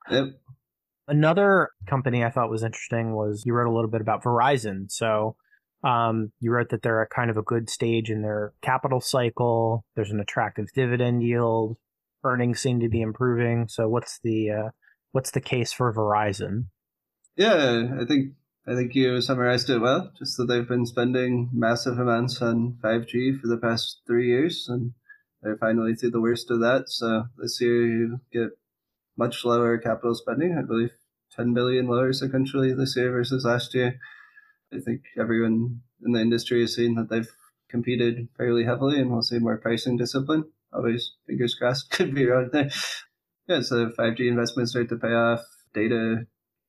Yep. 0.09 0.25
Another 1.07 1.69
company 1.87 2.23
I 2.23 2.29
thought 2.29 2.49
was 2.49 2.63
interesting 2.63 3.13
was 3.13 3.43
you 3.45 3.53
wrote 3.53 3.69
a 3.69 3.73
little 3.73 3.89
bit 3.89 4.01
about 4.01 4.23
Verizon. 4.23 4.89
So 4.89 5.35
um, 5.83 6.31
you 6.39 6.51
wrote 6.51 6.69
that 6.69 6.81
they're 6.81 7.03
at 7.03 7.09
kind 7.09 7.29
of 7.29 7.37
a 7.37 7.41
good 7.41 7.69
stage 7.69 8.09
in 8.09 8.21
their 8.21 8.53
capital 8.61 9.01
cycle. 9.01 9.83
There's 9.95 10.11
an 10.11 10.19
attractive 10.19 10.67
dividend 10.73 11.23
yield 11.23 11.77
earnings 12.23 12.61
seem 12.61 12.79
to 12.79 12.89
be 12.89 13.01
improving. 13.01 13.67
So 13.67 13.87
what's 13.87 14.19
the 14.23 14.51
uh, 14.51 14.69
what's 15.11 15.31
the 15.31 15.41
case 15.41 15.73
for 15.73 15.93
Verizon? 15.93 16.65
Yeah, 17.35 17.97
I 17.99 18.05
think 18.05 18.33
I 18.67 18.75
think 18.75 18.95
you 18.95 19.19
summarized 19.21 19.69
it 19.69 19.79
well. 19.79 20.11
Just 20.17 20.37
that 20.37 20.45
they've 20.45 20.67
been 20.67 20.85
spending 20.85 21.49
massive 21.51 21.99
amounts 21.99 22.41
on 22.41 22.77
5G 22.83 23.39
for 23.39 23.47
the 23.47 23.57
past 23.57 24.01
three 24.07 24.27
years, 24.27 24.67
and 24.69 24.93
they're 25.41 25.57
finally 25.57 25.95
through 25.95 26.11
the 26.11 26.21
worst 26.21 26.49
of 26.49 26.59
that. 26.61 26.85
So 26.87 27.25
this 27.37 27.59
year 27.59 27.85
you 27.85 28.21
get 28.31 28.51
much 29.17 29.45
lower 29.45 29.77
capital 29.77 30.15
spending. 30.15 30.57
I 30.57 30.61
believe 30.61 30.91
10 31.35 31.53
billion 31.53 31.87
lower 31.87 32.11
sequentially 32.11 32.75
this 32.75 32.95
year 32.95 33.11
versus 33.11 33.45
last 33.45 33.73
year. 33.73 33.99
I 34.73 34.79
think 34.79 35.01
everyone 35.19 35.81
in 36.03 36.13
the 36.13 36.21
industry 36.21 36.61
has 36.61 36.75
seen 36.75 36.95
that 36.95 37.09
they've 37.09 37.29
competed 37.69 38.27
fairly 38.37 38.65
heavily, 38.65 38.99
and 38.99 39.11
we'll 39.11 39.21
see 39.21 39.39
more 39.39 39.57
pricing 39.57 39.97
discipline 39.97 40.45
always 40.73 41.13
fingers 41.27 41.55
crossed 41.55 41.89
could 41.91 42.13
be 42.13 42.25
around 42.25 42.51
there. 42.51 42.69
Yeah, 43.47 43.61
so 43.61 43.89
5G 43.89 44.27
investments 44.27 44.71
start 44.71 44.89
to 44.89 44.97
pay 44.97 45.13
off. 45.13 45.41
Data 45.73 46.25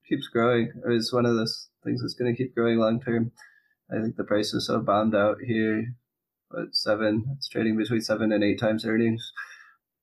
keeps 0.09 0.28
growing. 0.28 0.72
It's 0.88 1.12
one 1.12 1.26
of 1.26 1.37
those 1.37 1.68
things 1.85 2.02
that's 2.02 2.14
going 2.14 2.35
to 2.35 2.37
keep 2.37 2.54
growing 2.54 2.78
long 2.78 3.00
term. 3.00 3.33
I 3.90 4.02
think 4.02 4.16
the 4.16 4.24
price 4.24 4.52
is 4.54 4.66
so 4.66 4.80
bombed 4.80 5.14
out 5.14 5.38
here. 5.44 5.94
But 6.50 6.74
seven, 6.74 7.24
it's 7.37 7.48
trading 7.48 7.76
between 7.76 8.00
seven 8.00 8.33
and 8.33 8.42
eight 8.42 8.61
times 8.61 8.85
earnings. 8.85 9.33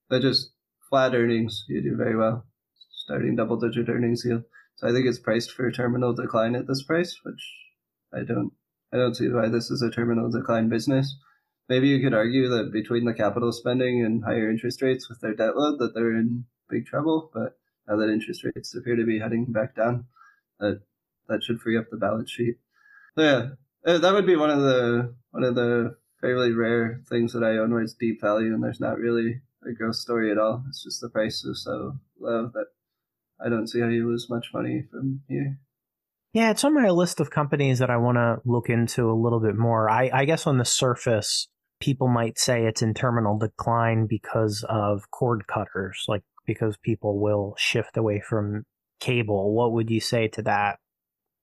But 0.09 0.21
just 0.21 0.51
flat 0.91 1.15
earnings, 1.15 1.65
you 1.67 1.81
do 1.81 1.95
very 1.95 2.15
well. 2.15 2.45
Starting 2.91 3.35
double 3.35 3.57
digit 3.57 3.89
earnings 3.89 4.23
yield. 4.23 4.43
So 4.75 4.87
I 4.87 4.91
think 4.91 5.07
it's 5.07 5.17
priced 5.17 5.51
for 5.51 5.65
a 5.65 5.73
terminal 5.73 6.13
decline 6.13 6.55
at 6.55 6.67
this 6.67 6.83
price, 6.83 7.19
which 7.23 7.41
I 8.13 8.19
don't 8.19 8.51
I 8.93 8.97
don't 8.97 9.15
see 9.15 9.29
why 9.29 9.47
this 9.47 9.71
is 9.71 9.81
a 9.81 9.89
terminal 9.89 10.29
decline 10.29 10.69
business 10.69 11.15
maybe 11.71 11.87
you 11.87 12.01
could 12.01 12.13
argue 12.13 12.49
that 12.49 12.73
between 12.73 13.05
the 13.05 13.13
capital 13.13 13.49
spending 13.53 14.03
and 14.03 14.25
higher 14.25 14.49
interest 14.49 14.81
rates 14.81 15.07
with 15.07 15.21
their 15.21 15.33
debt 15.33 15.55
load 15.55 15.79
that 15.79 15.93
they're 15.93 16.17
in 16.17 16.43
big 16.69 16.85
trouble. 16.85 17.31
But 17.33 17.57
now 17.87 17.95
that 17.95 18.11
interest 18.11 18.43
rates 18.43 18.75
appear 18.75 18.97
to 18.97 19.05
be 19.05 19.19
heading 19.19 19.45
back 19.45 19.73
down, 19.73 20.05
that 20.59 20.81
that 21.29 21.43
should 21.43 21.61
free 21.61 21.77
up 21.77 21.85
the 21.89 21.95
balance 21.95 22.29
sheet. 22.29 22.57
So 23.15 23.21
yeah, 23.23 23.47
uh, 23.89 23.99
that 23.99 24.13
would 24.13 24.25
be 24.25 24.35
one 24.35 24.49
of 24.49 24.59
the 24.59 25.15
one 25.31 25.45
of 25.45 25.55
the 25.55 25.95
fairly 26.19 26.51
rare 26.51 27.01
things 27.07 27.31
that 27.31 27.43
I 27.43 27.57
own 27.57 27.71
where 27.71 27.81
it's 27.81 27.93
deep 27.93 28.19
value 28.19 28.53
and 28.53 28.61
there's 28.61 28.81
not 28.81 28.99
really 28.99 29.41
a 29.67 29.73
growth 29.73 29.95
story 29.95 30.31
at 30.31 30.37
all. 30.37 30.63
It's 30.69 30.83
just 30.83 31.01
the 31.01 31.09
price 31.09 31.43
is 31.43 31.63
so 31.63 31.99
low 32.19 32.49
that 32.53 32.67
I 33.43 33.49
don't 33.49 33.67
see 33.67 33.79
how 33.79 33.87
you 33.87 34.07
lose 34.07 34.29
much 34.29 34.47
money 34.53 34.85
from 34.91 35.21
here. 35.27 35.59
Yeah, 36.33 36.51
it's 36.51 36.63
on 36.63 36.73
my 36.73 36.89
list 36.89 37.19
of 37.19 37.29
companies 37.29 37.79
that 37.79 37.89
I 37.89 37.97
want 37.97 38.17
to 38.17 38.37
look 38.45 38.69
into 38.69 39.11
a 39.11 39.19
little 39.19 39.41
bit 39.41 39.57
more. 39.57 39.89
I, 39.89 40.09
I 40.13 40.25
guess 40.25 40.47
on 40.47 40.57
the 40.57 40.65
surface, 40.65 41.49
people 41.81 42.07
might 42.07 42.39
say 42.39 42.65
it's 42.65 42.81
in 42.81 42.93
terminal 42.93 43.37
decline 43.37 44.07
because 44.07 44.65
of 44.69 45.11
cord 45.11 45.45
cutters, 45.47 46.05
like 46.07 46.23
because 46.45 46.77
people 46.77 47.19
will 47.19 47.55
shift 47.57 47.97
away 47.97 48.21
from 48.21 48.63
cable. 48.99 49.53
What 49.53 49.73
would 49.73 49.89
you 49.89 49.99
say 49.99 50.29
to 50.29 50.41
that, 50.43 50.79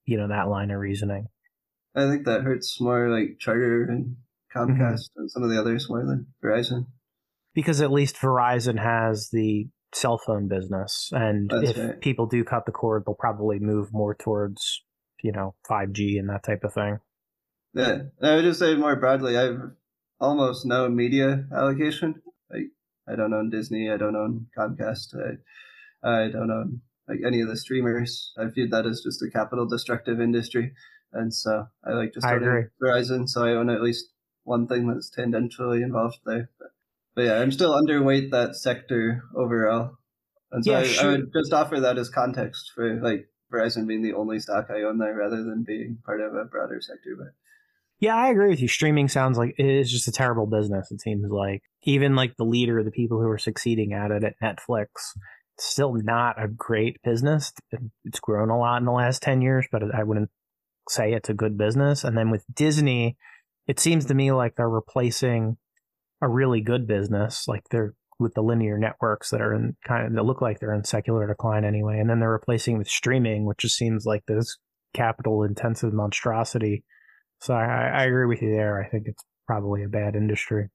you 0.06 0.16
know, 0.16 0.28
that 0.28 0.48
line 0.48 0.70
of 0.70 0.80
reasoning? 0.80 1.26
I 1.94 2.08
think 2.08 2.24
that 2.24 2.42
hurts 2.42 2.80
more 2.80 3.10
like 3.10 3.36
Charter 3.38 3.84
and 3.84 4.16
Comcast 4.54 4.78
mm-hmm. 4.78 5.20
and 5.20 5.30
some 5.30 5.42
of 5.42 5.50
the 5.50 5.60
others 5.60 5.90
more 5.90 6.04
than 6.06 6.28
Verizon. 6.42 6.86
Because 7.54 7.80
at 7.80 7.90
least 7.90 8.16
Verizon 8.16 8.78
has 8.78 9.30
the 9.32 9.68
cell 9.94 10.18
phone 10.18 10.48
business. 10.48 11.10
And 11.12 11.50
That's 11.50 11.70
if 11.70 11.78
right. 11.78 12.00
people 12.00 12.26
do 12.26 12.44
cut 12.44 12.66
the 12.66 12.72
cord, 12.72 13.04
they'll 13.06 13.14
probably 13.14 13.58
move 13.58 13.88
more 13.92 14.14
towards, 14.14 14.82
you 15.22 15.32
know, 15.32 15.54
5G 15.68 16.18
and 16.18 16.28
that 16.28 16.44
type 16.44 16.62
of 16.62 16.74
thing. 16.74 16.98
Yeah. 17.74 17.98
I 18.22 18.36
would 18.36 18.44
just 18.44 18.58
say 18.58 18.74
more 18.74 18.96
broadly, 18.96 19.36
I've 19.36 19.58
almost 20.20 20.66
no 20.66 20.88
media 20.88 21.46
allocation. 21.54 22.22
Like 22.50 22.70
I 23.08 23.16
don't 23.16 23.34
own 23.34 23.50
Disney, 23.50 23.90
I 23.90 23.96
don't 23.96 24.16
own 24.16 24.46
Comcast, 24.56 25.14
I, 25.16 26.08
I 26.08 26.28
don't 26.28 26.50
own 26.50 26.80
like 27.08 27.20
any 27.26 27.40
of 27.40 27.48
the 27.48 27.56
streamers. 27.56 28.32
I 28.38 28.46
view 28.46 28.68
that 28.68 28.86
as 28.86 29.00
just 29.00 29.22
a 29.22 29.30
capital 29.30 29.66
destructive 29.66 30.20
industry, 30.20 30.72
and 31.12 31.32
so 31.32 31.66
I 31.84 31.92
like 31.92 32.14
just 32.14 32.26
owning 32.26 32.68
Verizon. 32.82 33.28
So 33.28 33.44
I 33.44 33.52
own 33.52 33.70
at 33.70 33.82
least 33.82 34.12
one 34.44 34.66
thing 34.66 34.86
that's 34.86 35.10
tangentially 35.10 35.82
involved 35.82 36.20
there. 36.26 36.50
But, 36.58 36.68
but 37.18 37.24
yeah, 37.24 37.40
I'm 37.40 37.50
still 37.50 37.72
underweight 37.72 38.30
that 38.30 38.54
sector 38.54 39.24
overall, 39.36 39.98
and 40.52 40.64
so 40.64 40.70
yeah, 40.70 40.78
I, 40.78 40.82
sure. 40.84 41.04
I 41.04 41.12
would 41.14 41.32
just 41.34 41.52
offer 41.52 41.80
that 41.80 41.98
as 41.98 42.08
context 42.08 42.70
for 42.76 42.94
like 43.02 43.26
Verizon 43.52 43.88
being 43.88 44.04
the 44.04 44.12
only 44.12 44.38
stock 44.38 44.68
I 44.70 44.82
own 44.82 44.98
there, 44.98 45.16
rather 45.16 45.38
than 45.38 45.64
being 45.66 45.98
part 46.06 46.20
of 46.20 46.36
a 46.36 46.44
broader 46.44 46.80
sector. 46.80 47.16
But 47.18 47.32
yeah, 47.98 48.14
I 48.14 48.28
agree 48.28 48.50
with 48.50 48.60
you. 48.60 48.68
Streaming 48.68 49.08
sounds 49.08 49.36
like 49.36 49.56
it 49.58 49.66
is 49.66 49.90
just 49.90 50.06
a 50.06 50.12
terrible 50.12 50.46
business. 50.46 50.92
It 50.92 51.00
seems 51.00 51.28
like 51.28 51.62
even 51.82 52.14
like 52.14 52.36
the 52.36 52.44
leader, 52.44 52.84
the 52.84 52.92
people 52.92 53.18
who 53.18 53.28
are 53.28 53.36
succeeding 53.36 53.94
at 53.94 54.12
it 54.12 54.22
at 54.22 54.34
Netflix, 54.40 54.86
it's 55.56 55.64
still 55.64 55.94
not 55.94 56.40
a 56.40 56.46
great 56.46 57.02
business. 57.02 57.52
It's 58.04 58.20
grown 58.20 58.50
a 58.50 58.56
lot 58.56 58.78
in 58.78 58.84
the 58.84 58.92
last 58.92 59.22
ten 59.22 59.42
years, 59.42 59.66
but 59.72 59.82
I 59.92 60.04
wouldn't 60.04 60.30
say 60.88 61.14
it's 61.14 61.30
a 61.30 61.34
good 61.34 61.58
business. 61.58 62.04
And 62.04 62.16
then 62.16 62.30
with 62.30 62.44
Disney, 62.54 63.16
it 63.66 63.80
seems 63.80 64.04
to 64.04 64.14
me 64.14 64.30
like 64.30 64.54
they're 64.54 64.68
replacing 64.68 65.56
a 66.20 66.28
really 66.28 66.60
good 66.60 66.86
business, 66.86 67.46
like 67.48 67.62
they're 67.70 67.94
with 68.20 68.34
the 68.34 68.42
linear 68.42 68.78
networks 68.78 69.30
that 69.30 69.40
are 69.40 69.54
in 69.54 69.76
kind 69.86 70.06
of 70.06 70.12
that 70.14 70.24
look 70.24 70.42
like 70.42 70.58
they're 70.58 70.74
in 70.74 70.84
secular 70.84 71.26
decline 71.26 71.64
anyway, 71.64 71.98
and 71.98 72.10
then 72.10 72.20
they're 72.20 72.30
replacing 72.30 72.78
with 72.78 72.88
streaming, 72.88 73.46
which 73.46 73.58
just 73.58 73.76
seems 73.76 74.04
like 74.04 74.24
this 74.26 74.58
capital 74.94 75.44
intensive 75.44 75.92
monstrosity 75.92 76.84
so 77.40 77.54
I, 77.54 77.90
I 77.94 78.04
agree 78.04 78.26
with 78.26 78.42
you 78.42 78.50
there. 78.50 78.82
I 78.82 78.88
think 78.88 79.04
it's 79.06 79.24
probably 79.46 79.84
a 79.84 79.88
bad 79.88 80.16
industry. 80.16 80.68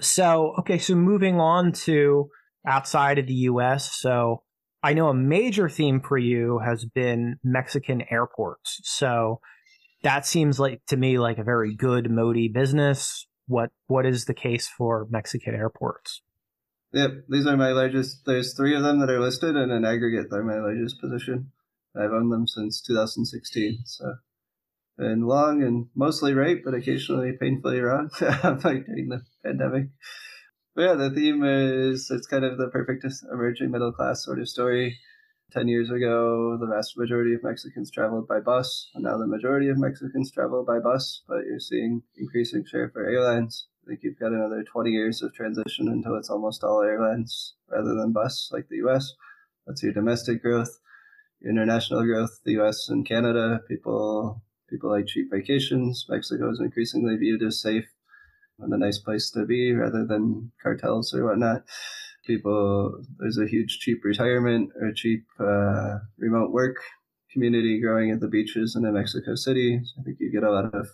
So, 0.00 0.54
okay, 0.60 0.78
so 0.78 0.94
moving 0.94 1.40
on 1.40 1.72
to 1.72 2.28
outside 2.66 3.18
of 3.18 3.26
the 3.26 3.34
US. 3.34 3.92
So 4.00 4.42
I 4.82 4.94
know 4.94 5.08
a 5.08 5.14
major 5.14 5.68
theme 5.68 6.00
for 6.00 6.18
you 6.18 6.60
has 6.64 6.84
been 6.84 7.36
Mexican 7.42 8.02
airports. 8.10 8.80
So 8.84 9.40
that 10.02 10.26
seems 10.26 10.60
like 10.60 10.82
to 10.88 10.96
me 10.96 11.18
like 11.18 11.38
a 11.38 11.44
very 11.44 11.74
good 11.74 12.06
moaty 12.10 12.52
business. 12.52 13.26
What 13.46 13.70
what 13.86 14.06
is 14.06 14.24
the 14.24 14.34
case 14.34 14.68
for 14.68 15.06
Mexican 15.10 15.54
airports? 15.54 16.22
Yep, 16.92 17.24
these 17.28 17.46
are 17.46 17.56
my 17.56 17.72
largest. 17.72 18.24
There's 18.24 18.54
three 18.54 18.74
of 18.74 18.82
them 18.82 19.00
that 19.00 19.10
are 19.10 19.20
listed, 19.20 19.56
and 19.56 19.72
in 19.72 19.84
aggregate, 19.84 20.30
they're 20.30 20.44
my 20.44 20.60
largest 20.60 21.00
position. 21.00 21.50
I've 21.96 22.12
owned 22.12 22.32
them 22.32 22.46
since 22.46 22.80
2016. 22.80 23.80
So 23.84 24.14
and 24.98 25.26
long 25.26 25.62
and 25.62 25.86
mostly 25.94 26.34
right, 26.34 26.58
but 26.64 26.74
occasionally 26.74 27.32
painfully 27.32 27.80
wrong, 27.80 28.10
like 28.20 28.86
during 28.86 29.08
the 29.08 29.22
pandemic. 29.44 29.86
But 30.74 30.82
yeah, 30.82 30.94
the 30.94 31.10
theme 31.10 31.42
is 31.44 32.10
it's 32.10 32.26
kind 32.26 32.44
of 32.44 32.58
the 32.58 32.68
perfect 32.68 33.04
emerging 33.32 33.70
middle 33.70 33.92
class 33.92 34.24
sort 34.24 34.40
of 34.40 34.48
story. 34.48 34.98
Ten 35.54 35.68
years 35.68 35.88
ago, 35.88 36.58
the 36.58 36.66
vast 36.66 36.98
majority 36.98 37.32
of 37.32 37.44
Mexicans 37.44 37.90
traveled 37.90 38.26
by 38.26 38.40
bus, 38.40 38.90
and 38.94 39.04
now 39.04 39.16
the 39.16 39.26
majority 39.26 39.68
of 39.68 39.78
Mexicans 39.78 40.32
travel 40.32 40.64
by 40.64 40.80
bus. 40.80 41.22
But 41.28 41.46
you're 41.46 41.60
seeing 41.60 42.02
increasing 42.16 42.64
share 42.64 42.90
for 42.90 43.06
airlines, 43.06 43.68
I 43.84 43.90
think 43.90 44.00
you've 44.02 44.18
got 44.18 44.32
another 44.32 44.64
20 44.64 44.90
years 44.90 45.22
of 45.22 45.34
transition 45.34 45.88
until 45.88 46.16
it's 46.16 46.30
almost 46.30 46.64
all 46.64 46.82
airlines 46.82 47.54
rather 47.68 47.94
than 47.94 48.12
bus 48.12 48.48
like 48.50 48.68
the 48.68 48.78
US. 48.86 49.12
That's 49.66 49.82
your 49.82 49.92
domestic 49.92 50.42
growth. 50.42 50.80
Your 51.40 51.50
international 51.52 52.02
growth, 52.02 52.40
the 52.44 52.58
US 52.60 52.88
and 52.88 53.06
Canada, 53.06 53.60
people 53.68 54.42
people 54.70 54.90
like 54.90 55.06
cheap 55.06 55.30
vacations. 55.30 56.06
Mexico 56.08 56.50
is 56.50 56.60
increasingly 56.60 57.16
viewed 57.16 57.42
as 57.42 57.60
safe 57.60 57.86
and 58.58 58.72
a 58.72 58.78
nice 58.78 58.98
place 58.98 59.30
to 59.32 59.44
be 59.44 59.72
rather 59.72 60.06
than 60.06 60.50
cartels 60.62 61.12
or 61.12 61.26
whatnot. 61.26 61.64
People, 62.26 63.02
there's 63.18 63.38
a 63.38 63.46
huge 63.46 63.78
cheap 63.80 64.02
retirement 64.04 64.70
or 64.80 64.92
cheap 64.92 65.24
uh, 65.38 65.98
remote 66.18 66.50
work 66.52 66.76
community 67.32 67.80
growing 67.80 68.10
at 68.10 68.20
the 68.20 68.28
beaches 68.28 68.74
and 68.74 68.86
in 68.86 68.94
Mexico 68.94 69.34
City. 69.34 69.80
I 69.98 70.02
think 70.04 70.18
you 70.20 70.32
get 70.32 70.44
a 70.44 70.52
lot 70.52 70.74
of 70.74 70.88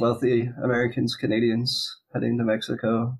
wealthy 0.00 0.50
Americans, 0.62 1.14
Canadians 1.14 2.00
heading 2.12 2.38
to 2.38 2.44
Mexico, 2.44 3.18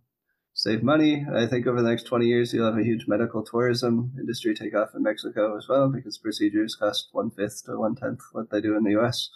save 0.55 0.83
money. 0.83 1.27
I 1.33 1.47
think 1.47 1.67
over 1.67 1.83
the 1.83 1.89
next 1.89 2.05
20 2.05 2.27
years, 2.27 2.53
you'll 2.53 2.67
have 2.67 2.79
a 2.79 2.85
huge 2.85 3.05
medical 3.07 3.45
tourism 3.45 4.13
industry 4.19 4.55
take 4.55 4.75
off 4.75 4.95
in 4.95 5.03
Mexico 5.03 5.57
as 5.57 5.69
well 5.69 5.91
because 5.91 6.19
procedures 6.19 6.75
cost 6.75 7.09
one 7.13 7.31
fifth 7.31 7.65
to 7.67 7.79
one 7.79 7.95
tenth 7.95 8.21
what 8.33 8.51
they 8.51 8.61
do 8.61 8.77
in 8.77 8.85
the 8.85 8.99
US. 8.99 9.31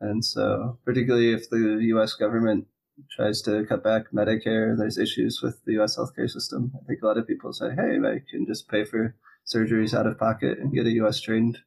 And 0.00 0.24
so, 0.24 0.78
particularly 0.84 1.32
if 1.32 1.50
the 1.50 1.78
US 1.94 2.14
government 2.14 2.66
tries 3.10 3.42
to 3.42 3.64
cut 3.66 3.84
back 3.84 4.10
Medicare, 4.12 4.76
there's 4.76 4.98
issues 4.98 5.40
with 5.42 5.62
the 5.64 5.80
US 5.80 5.96
healthcare 5.96 6.30
system. 6.30 6.72
I 6.74 6.84
think 6.86 7.02
a 7.02 7.06
lot 7.06 7.18
of 7.18 7.26
people 7.26 7.52
say, 7.52 7.70
hey, 7.74 7.98
I 7.98 8.22
can 8.30 8.46
just 8.46 8.68
pay 8.68 8.84
for 8.84 9.14
surgeries 9.46 9.94
out 9.94 10.06
of 10.06 10.18
pocket 10.18 10.58
and 10.58 10.72
get 10.72 10.86
a 10.86 10.92
US 11.02 11.20
trained 11.20 11.58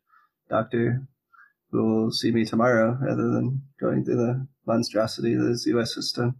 doctor 0.49 1.07
who 1.71 1.83
will 1.83 2.11
see 2.11 2.31
me 2.31 2.45
tomorrow 2.45 2.97
rather 3.01 3.29
than 3.29 3.61
going 3.79 4.03
through 4.03 4.17
the 4.17 4.47
monstrosity 4.65 5.33
of 5.33 5.41
the 5.41 5.61
US 5.77 5.93
system. 5.93 6.35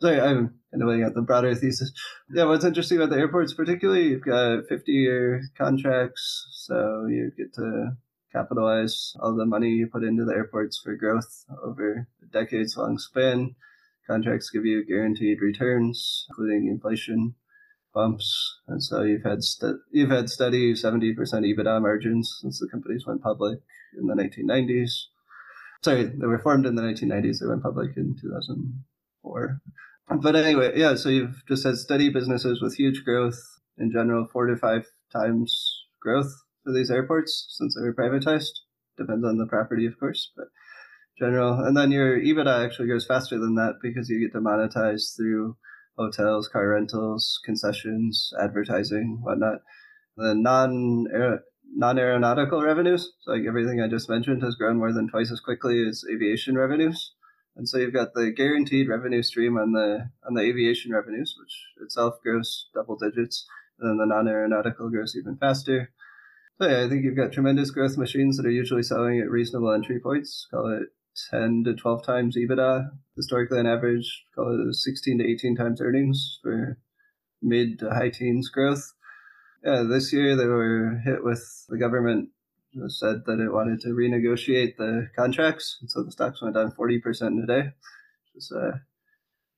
Sorry, 0.00 0.20
I'm 0.20 0.54
kind 0.70 0.82
of 0.82 0.88
laying 0.88 1.12
the 1.12 1.22
broader 1.22 1.54
thesis. 1.54 1.92
Yeah, 2.30 2.44
what's 2.44 2.64
interesting 2.64 2.98
about 2.98 3.10
the 3.10 3.18
airports, 3.18 3.54
particularly, 3.54 4.08
you've 4.08 4.24
got 4.24 4.66
50 4.68 4.92
year 4.92 5.42
contracts, 5.56 6.46
so 6.66 7.06
you 7.08 7.30
get 7.36 7.54
to 7.54 7.92
capitalize 8.32 9.14
all 9.20 9.36
the 9.36 9.46
money 9.46 9.68
you 9.68 9.86
put 9.86 10.02
into 10.02 10.24
the 10.24 10.32
airports 10.32 10.80
for 10.82 10.96
growth 10.96 11.44
over 11.62 12.08
a 12.22 12.26
decades 12.32 12.76
long 12.76 12.98
span. 12.98 13.54
Contracts 14.06 14.50
give 14.50 14.64
you 14.64 14.84
guaranteed 14.84 15.40
returns, 15.40 16.26
including 16.28 16.68
inflation 16.68 17.34
bumps, 17.94 18.60
and 18.66 18.82
so 18.82 19.02
you've 19.02 19.24
had 19.24 19.42
st- 19.44 19.76
you've 19.90 20.10
had 20.10 20.28
steady 20.28 20.72
70% 20.72 21.14
EBITDA 21.16 21.80
margins 21.80 22.38
since 22.40 22.58
the 22.58 22.68
companies 22.68 23.06
went 23.06 23.22
public 23.22 23.60
in 23.98 24.06
the 24.06 24.14
1990s. 24.14 24.90
Sorry, 25.84 26.04
they 26.04 26.26
were 26.26 26.38
formed 26.38 26.66
in 26.66 26.74
the 26.74 26.82
1990s. 26.82 27.40
They 27.40 27.46
went 27.46 27.62
public 27.62 27.96
in 27.96 28.16
2004. 28.20 29.60
But 30.20 30.36
anyway, 30.36 30.72
yeah. 30.76 30.94
So 30.94 31.08
you've 31.08 31.42
just 31.46 31.64
had 31.64 31.76
steady 31.76 32.08
businesses 32.08 32.60
with 32.62 32.76
huge 32.76 33.04
growth 33.04 33.40
in 33.78 33.90
general, 33.90 34.26
four 34.32 34.46
to 34.46 34.56
five 34.56 34.86
times 35.12 35.84
growth 36.00 36.32
for 36.64 36.72
these 36.72 36.90
airports 36.90 37.46
since 37.48 37.74
they 37.74 37.82
were 37.82 37.94
privatized. 37.94 38.60
Depends 38.96 39.24
on 39.24 39.38
the 39.38 39.46
property, 39.46 39.86
of 39.86 39.98
course, 39.98 40.30
but 40.36 40.48
general. 41.18 41.60
And 41.60 41.76
then 41.76 41.90
your 41.90 42.18
EBITDA 42.18 42.64
actually 42.64 42.88
goes 42.88 43.06
faster 43.06 43.38
than 43.38 43.54
that 43.56 43.74
because 43.82 44.08
you 44.08 44.20
get 44.20 44.32
to 44.32 44.40
monetize 44.40 45.16
through 45.16 45.56
hotels, 45.96 46.48
car 46.48 46.68
rentals, 46.68 47.40
concessions, 47.44 48.32
advertising, 48.40 49.20
whatnot. 49.22 49.60
The 50.16 50.34
non 50.34 51.06
non 51.74 51.98
aeronautical 51.98 52.62
revenues, 52.62 53.12
so 53.20 53.32
like 53.32 53.46
everything 53.46 53.80
I 53.80 53.88
just 53.88 54.08
mentioned, 54.08 54.42
has 54.42 54.56
grown 54.56 54.76
more 54.76 54.92
than 54.92 55.08
twice 55.08 55.32
as 55.32 55.40
quickly 55.40 55.86
as 55.88 56.04
aviation 56.10 56.56
revenues. 56.56 57.14
And 57.56 57.68
so 57.68 57.78
you've 57.78 57.92
got 57.92 58.14
the 58.14 58.30
guaranteed 58.30 58.88
revenue 58.88 59.22
stream 59.22 59.56
on 59.56 59.72
the 59.72 60.10
on 60.26 60.34
the 60.34 60.42
aviation 60.42 60.92
revenues, 60.92 61.34
which 61.38 61.66
itself 61.82 62.20
grows 62.22 62.68
double 62.74 62.96
digits, 62.96 63.46
and 63.78 63.88
then 63.88 63.98
the 63.98 64.14
non 64.14 64.28
aeronautical 64.28 64.90
grows 64.90 65.16
even 65.16 65.36
faster. 65.36 65.90
So 66.58 66.68
yeah, 66.68 66.84
I 66.84 66.88
think 66.88 67.04
you've 67.04 67.16
got 67.16 67.32
tremendous 67.32 67.70
growth 67.70 67.96
machines 67.96 68.36
that 68.36 68.46
are 68.46 68.50
usually 68.50 68.82
selling 68.82 69.20
at 69.20 69.30
reasonable 69.30 69.72
entry 69.72 69.98
points. 69.98 70.46
Call 70.50 70.68
it 70.68 70.88
10 71.30 71.64
to 71.64 71.74
12 71.74 72.04
times 72.04 72.36
EBITDA. 72.36 72.90
Historically, 73.16 73.58
on 73.58 73.66
average, 73.66 74.24
call 74.34 74.68
it 74.68 74.74
16 74.74 75.18
to 75.18 75.24
18 75.24 75.56
times 75.56 75.80
earnings 75.80 76.38
for 76.42 76.78
mid 77.40 77.78
to 77.80 77.90
high 77.90 78.10
teens 78.10 78.48
growth. 78.48 78.92
Yeah, 79.64 79.84
this 79.88 80.12
year 80.12 80.36
they 80.36 80.46
were 80.46 81.00
hit 81.04 81.22
with 81.22 81.66
the 81.68 81.78
government 81.78 82.30
said 82.88 83.22
that 83.26 83.40
it 83.40 83.52
wanted 83.52 83.80
to 83.80 83.88
renegotiate 83.88 84.76
the 84.76 85.08
contracts, 85.16 85.78
and 85.80 85.90
so 85.90 86.02
the 86.02 86.12
stocks 86.12 86.42
went 86.42 86.54
down 86.54 86.72
40% 86.72 87.02
today, 87.40 87.68
which 87.68 88.36
is 88.36 88.52
uh, 88.52 88.78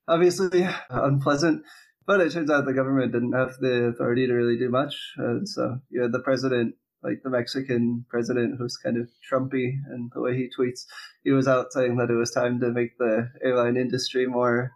obviously 0.08 0.66
unpleasant. 0.90 1.62
But 2.06 2.20
it 2.20 2.32
turns 2.32 2.50
out 2.50 2.66
the 2.66 2.74
government 2.74 3.12
didn't 3.12 3.32
have 3.32 3.54
the 3.60 3.84
authority 3.94 4.26
to 4.26 4.34
really 4.34 4.58
do 4.58 4.68
much, 4.68 4.94
and 5.16 5.48
so 5.48 5.78
you 5.90 6.02
had 6.02 6.12
the 6.12 6.20
president 6.20 6.74
like 7.04 7.22
the 7.22 7.30
Mexican 7.30 8.06
president 8.08 8.56
who's 8.58 8.76
kind 8.76 8.96
of 8.96 9.08
Trumpy 9.30 9.74
and 9.90 10.10
the 10.14 10.20
way 10.20 10.34
he 10.34 10.48
tweets, 10.58 10.86
he 11.22 11.30
was 11.30 11.46
out 11.46 11.72
saying 11.72 11.96
that 11.98 12.10
it 12.10 12.16
was 12.16 12.30
time 12.30 12.58
to 12.60 12.72
make 12.72 12.96
the 12.98 13.30
airline 13.42 13.76
industry 13.76 14.26
more 14.26 14.72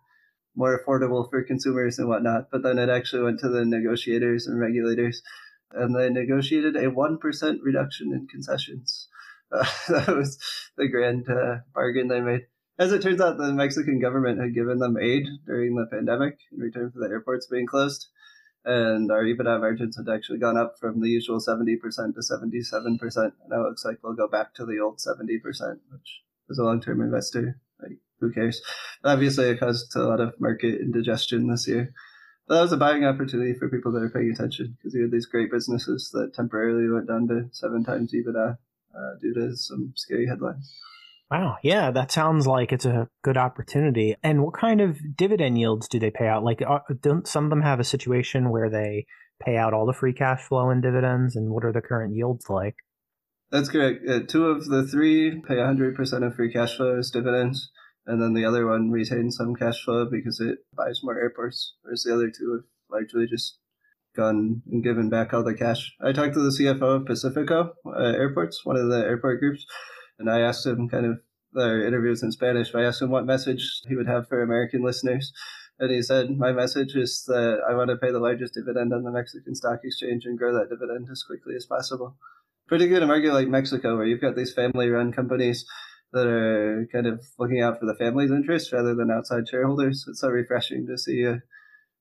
more 0.54 0.78
affordable 0.78 1.28
for 1.30 1.42
consumers 1.44 1.98
and 1.98 2.08
whatnot. 2.08 2.50
But 2.50 2.62
then 2.62 2.78
it 2.78 2.88
actually 2.88 3.22
went 3.22 3.40
to 3.40 3.48
the 3.48 3.64
negotiators 3.64 4.46
and 4.46 4.60
regulators, 4.60 5.22
and 5.72 5.96
they 5.96 6.10
negotiated 6.10 6.76
a 6.76 6.90
one 6.90 7.18
percent 7.18 7.60
reduction 7.62 8.12
in 8.12 8.28
concessions. 8.28 9.08
Uh, 9.50 9.64
that 9.88 10.14
was 10.14 10.38
the 10.76 10.88
grand 10.88 11.26
uh, 11.28 11.58
bargain 11.74 12.08
they 12.08 12.20
made. 12.20 12.42
As 12.78 12.92
it 12.92 13.02
turns 13.02 13.20
out, 13.20 13.38
the 13.38 13.52
Mexican 13.52 13.98
government 13.98 14.40
had 14.40 14.54
given 14.54 14.78
them 14.78 14.96
aid 15.00 15.26
during 15.46 15.74
the 15.74 15.86
pandemic 15.90 16.38
in 16.52 16.60
return 16.60 16.92
for 16.92 17.00
the 17.00 17.08
airports 17.08 17.48
being 17.50 17.66
closed 17.66 18.06
and 18.68 19.10
our 19.10 19.24
EBITDA 19.24 19.60
margins 19.60 19.96
had 19.96 20.14
actually 20.14 20.38
gone 20.38 20.58
up 20.58 20.78
from 20.78 21.00
the 21.00 21.08
usual 21.08 21.40
70% 21.40 21.80
to 21.80 22.20
77%. 22.20 23.32
Now 23.48 23.62
it 23.62 23.68
looks 23.68 23.82
like 23.82 23.96
we'll 24.02 24.12
go 24.12 24.28
back 24.28 24.52
to 24.54 24.66
the 24.66 24.78
old 24.78 24.98
70%, 24.98 25.40
which 25.90 26.22
as 26.50 26.58
a 26.58 26.62
long 26.62 26.78
term 26.78 27.00
investor, 27.00 27.58
like, 27.80 27.96
who 28.20 28.30
cares? 28.30 28.60
Obviously, 29.02 29.48
it 29.48 29.60
caused 29.60 29.96
a 29.96 30.02
lot 30.02 30.20
of 30.20 30.38
market 30.38 30.82
indigestion 30.82 31.48
this 31.48 31.66
year. 31.66 31.94
But 32.46 32.56
that 32.56 32.60
was 32.60 32.72
a 32.72 32.76
buying 32.76 33.06
opportunity 33.06 33.54
for 33.54 33.70
people 33.70 33.90
that 33.92 34.02
are 34.02 34.10
paying 34.10 34.30
attention 34.30 34.76
because 34.76 34.94
you 34.94 35.02
had 35.02 35.12
these 35.12 35.26
great 35.26 35.50
businesses 35.50 36.10
that 36.12 36.34
temporarily 36.34 36.90
went 36.90 37.08
down 37.08 37.26
to 37.28 37.48
seven 37.52 37.84
times 37.84 38.12
EBITDA 38.12 38.58
uh, 38.94 39.18
due 39.18 39.32
to 39.32 39.56
some 39.56 39.94
scary 39.96 40.26
headlines. 40.26 40.78
Wow. 41.30 41.58
Yeah, 41.62 41.90
that 41.90 42.10
sounds 42.10 42.46
like 42.46 42.72
it's 42.72 42.86
a 42.86 43.08
good 43.22 43.36
opportunity. 43.36 44.16
And 44.22 44.42
what 44.42 44.54
kind 44.54 44.80
of 44.80 45.16
dividend 45.16 45.58
yields 45.58 45.86
do 45.86 45.98
they 45.98 46.10
pay 46.10 46.26
out? 46.26 46.42
Like, 46.42 46.62
uh, 46.62 46.78
don't 47.02 47.26
some 47.28 47.44
of 47.44 47.50
them 47.50 47.62
have 47.62 47.80
a 47.80 47.84
situation 47.84 48.50
where 48.50 48.70
they 48.70 49.06
pay 49.44 49.56
out 49.56 49.74
all 49.74 49.84
the 49.84 49.92
free 49.92 50.14
cash 50.14 50.42
flow 50.42 50.70
in 50.70 50.80
dividends? 50.80 51.36
And 51.36 51.50
what 51.50 51.64
are 51.64 51.72
the 51.72 51.82
current 51.82 52.14
yields 52.14 52.48
like? 52.48 52.76
That's 53.50 53.68
correct. 53.68 54.08
Uh, 54.08 54.20
two 54.26 54.46
of 54.46 54.66
the 54.66 54.86
three 54.86 55.42
pay 55.46 55.56
100% 55.56 56.26
of 56.26 56.34
free 56.34 56.52
cash 56.52 56.76
flow 56.76 56.98
as 56.98 57.10
dividends. 57.10 57.70
And 58.06 58.22
then 58.22 58.32
the 58.32 58.46
other 58.46 58.66
one 58.66 58.90
retains 58.90 59.36
some 59.36 59.54
cash 59.54 59.84
flow 59.84 60.06
because 60.10 60.40
it 60.40 60.60
buys 60.74 61.00
more 61.02 61.18
airports, 61.18 61.74
whereas 61.82 62.04
the 62.04 62.14
other 62.14 62.30
two 62.30 62.52
have 62.52 62.64
largely 62.90 63.26
just 63.26 63.58
gone 64.16 64.62
and 64.70 64.82
given 64.82 65.10
back 65.10 65.34
all 65.34 65.44
the 65.44 65.54
cash. 65.54 65.92
I 66.00 66.12
talked 66.12 66.32
to 66.34 66.40
the 66.40 66.56
CFO 66.58 67.00
of 67.00 67.06
Pacifico 67.06 67.74
uh, 67.86 68.00
Airports, 68.00 68.64
one 68.64 68.76
of 68.76 68.88
the 68.88 69.00
airport 69.00 69.40
groups 69.40 69.66
and 70.18 70.30
I 70.30 70.40
asked 70.40 70.66
him 70.66 70.88
kind 70.88 71.06
of 71.06 71.20
the 71.52 71.86
interviews 71.86 72.22
in 72.22 72.32
Spanish. 72.32 72.74
I 72.74 72.82
asked 72.82 73.02
him 73.02 73.10
what 73.10 73.26
message 73.26 73.82
he 73.88 73.96
would 73.96 74.06
have 74.06 74.28
for 74.28 74.42
American 74.42 74.82
listeners. 74.82 75.32
And 75.78 75.90
he 75.90 76.02
said, 76.02 76.36
My 76.36 76.52
message 76.52 76.94
is 76.96 77.24
that 77.26 77.60
I 77.68 77.74
want 77.74 77.90
to 77.90 77.96
pay 77.96 78.10
the 78.10 78.18
largest 78.18 78.54
dividend 78.54 78.92
on 78.92 79.04
the 79.04 79.12
Mexican 79.12 79.54
stock 79.54 79.80
exchange 79.84 80.24
and 80.24 80.38
grow 80.38 80.52
that 80.52 80.70
dividend 80.70 81.08
as 81.10 81.22
quickly 81.22 81.54
as 81.54 81.66
possible. 81.66 82.16
Pretty 82.66 82.88
good 82.88 82.98
in 82.98 83.04
a 83.04 83.06
market 83.06 83.32
like 83.32 83.48
Mexico, 83.48 83.96
where 83.96 84.04
you've 84.04 84.20
got 84.20 84.36
these 84.36 84.52
family 84.52 84.88
run 84.88 85.12
companies 85.12 85.64
that 86.12 86.26
are 86.26 86.88
kind 86.92 87.06
of 87.06 87.22
looking 87.38 87.60
out 87.60 87.78
for 87.78 87.86
the 87.86 87.94
family's 87.94 88.30
interests 88.30 88.72
rather 88.72 88.94
than 88.94 89.10
outside 89.10 89.48
shareholders. 89.48 90.04
It's 90.08 90.20
so 90.20 90.28
refreshing 90.28 90.86
to 90.86 90.98
see 90.98 91.22
a, 91.22 91.42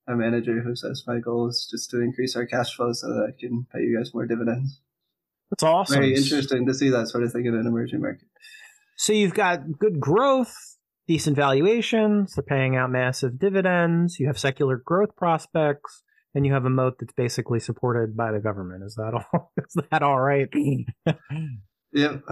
a 0.07 0.15
manager 0.15 0.61
who 0.61 0.75
says, 0.75 1.03
My 1.05 1.19
goal 1.19 1.47
is 1.49 1.67
just 1.69 1.89
to 1.91 2.01
increase 2.01 2.35
our 2.35 2.45
cash 2.45 2.75
flow 2.75 2.93
so 2.93 3.07
that 3.07 3.31
I 3.33 3.39
can 3.39 3.67
pay 3.71 3.81
you 3.81 3.97
guys 3.97 4.13
more 4.13 4.25
dividends. 4.25 4.81
That's 5.49 5.63
awesome. 5.63 6.01
Very 6.01 6.15
interesting 6.15 6.65
to 6.65 6.73
see 6.73 6.89
that 6.89 7.07
sort 7.07 7.23
of 7.23 7.31
thing 7.31 7.45
in 7.45 7.55
an 7.55 7.65
emerging 7.65 8.01
market. 8.01 8.27
So 8.97 9.13
you've 9.13 9.33
got 9.33 9.79
good 9.79 9.99
growth, 9.99 10.55
decent 11.07 11.35
valuations, 11.35 12.33
they're 12.35 12.43
paying 12.43 12.75
out 12.75 12.91
massive 12.91 13.39
dividends, 13.39 14.19
you 14.19 14.27
have 14.27 14.39
secular 14.39 14.81
growth 14.83 15.15
prospects, 15.15 16.03
and 16.33 16.45
you 16.45 16.53
have 16.53 16.65
a 16.65 16.69
moat 16.69 16.95
that's 16.99 17.13
basically 17.13 17.59
supported 17.59 18.17
by 18.17 18.31
the 18.31 18.39
government. 18.39 18.83
Is 18.83 18.95
that 18.95 19.13
all? 19.13 19.51
Is 19.57 19.77
that 19.91 20.03
all 20.03 20.19
right? 20.19 20.49
yep. 21.93 22.23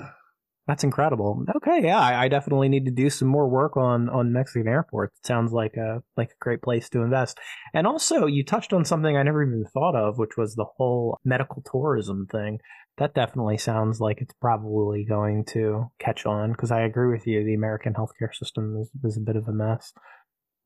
That's 0.68 0.84
incredible. 0.84 1.46
Okay, 1.58 1.82
yeah, 1.84 2.00
I, 2.00 2.24
I, 2.24 2.28
definitely 2.28 2.70
need 2.70 2.86
to 2.86 2.92
do 2.92 3.12
some 3.12 3.28
more 3.28 3.48
work 3.48 3.78
on 3.78 4.10
on 4.10 4.34
Mexican 4.34 4.68
airports. 4.68 5.16
It 5.20 5.28
sounds 5.28 5.52
like 5.52 5.76
a 5.78 6.02
like 6.18 6.32
a 6.32 6.42
great 6.44 6.64
place 6.64 6.90
to 6.90 7.04
invest. 7.04 7.38
And 7.74 7.86
also, 7.86 8.26
you 8.26 8.44
touched 8.44 8.74
on 8.74 8.84
something 8.84 9.16
I 9.16 9.22
never 9.22 9.44
even 9.44 9.66
thought 9.72 9.96
of, 9.96 10.18
which 10.18 10.38
was 10.38 10.56
the 10.56 10.66
whole 10.78 11.20
medical 11.24 11.64
tourism 11.72 12.28
thing 12.32 12.60
that 12.98 13.14
definitely 13.14 13.58
sounds 13.58 14.00
like 14.00 14.22
it's 14.22 14.34
probably 14.40 15.06
going 15.06 15.46
to 15.46 15.92
catch 16.00 16.26
on 16.26 16.52
because 16.52 16.72
I 16.72 16.82
agree 16.82 17.12
with 17.12 17.28
you. 17.28 17.44
The 17.44 17.54
American 17.54 17.94
healthcare 17.94 18.34
system 18.34 18.78
is, 18.82 18.90
is 19.04 19.18
a 19.18 19.26
bit 19.26 19.36
of 19.36 19.48
a 19.48 19.54
mess. 19.54 19.92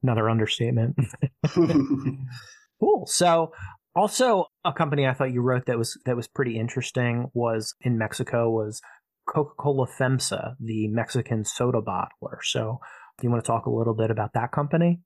Another 0.03 0.29
understatement. 0.29 0.95
cool. 1.53 3.05
So 3.07 3.51
also 3.95 4.45
a 4.63 4.71
company 4.71 5.07
I 5.07 5.13
thought 5.13 5.33
you 5.33 5.41
wrote 5.41 5.65
that 5.65 5.77
was 5.77 5.99
that 6.05 6.15
was 6.15 6.27
pretty 6.27 6.57
interesting 6.57 7.29
was 7.33 7.73
in 7.81 7.97
Mexico 7.97 8.49
was 8.49 8.81
Coca-Cola 9.27 9.87
FEMSA, 9.87 10.55
the 10.59 10.87
Mexican 10.87 11.45
soda 11.45 11.81
bottler. 11.81 12.37
So 12.41 12.79
do 13.19 13.27
you 13.27 13.31
want 13.31 13.43
to 13.43 13.47
talk 13.47 13.65
a 13.65 13.71
little 13.71 13.95
bit 13.95 14.11
about 14.11 14.33
that 14.33 14.51
company? 14.51 15.01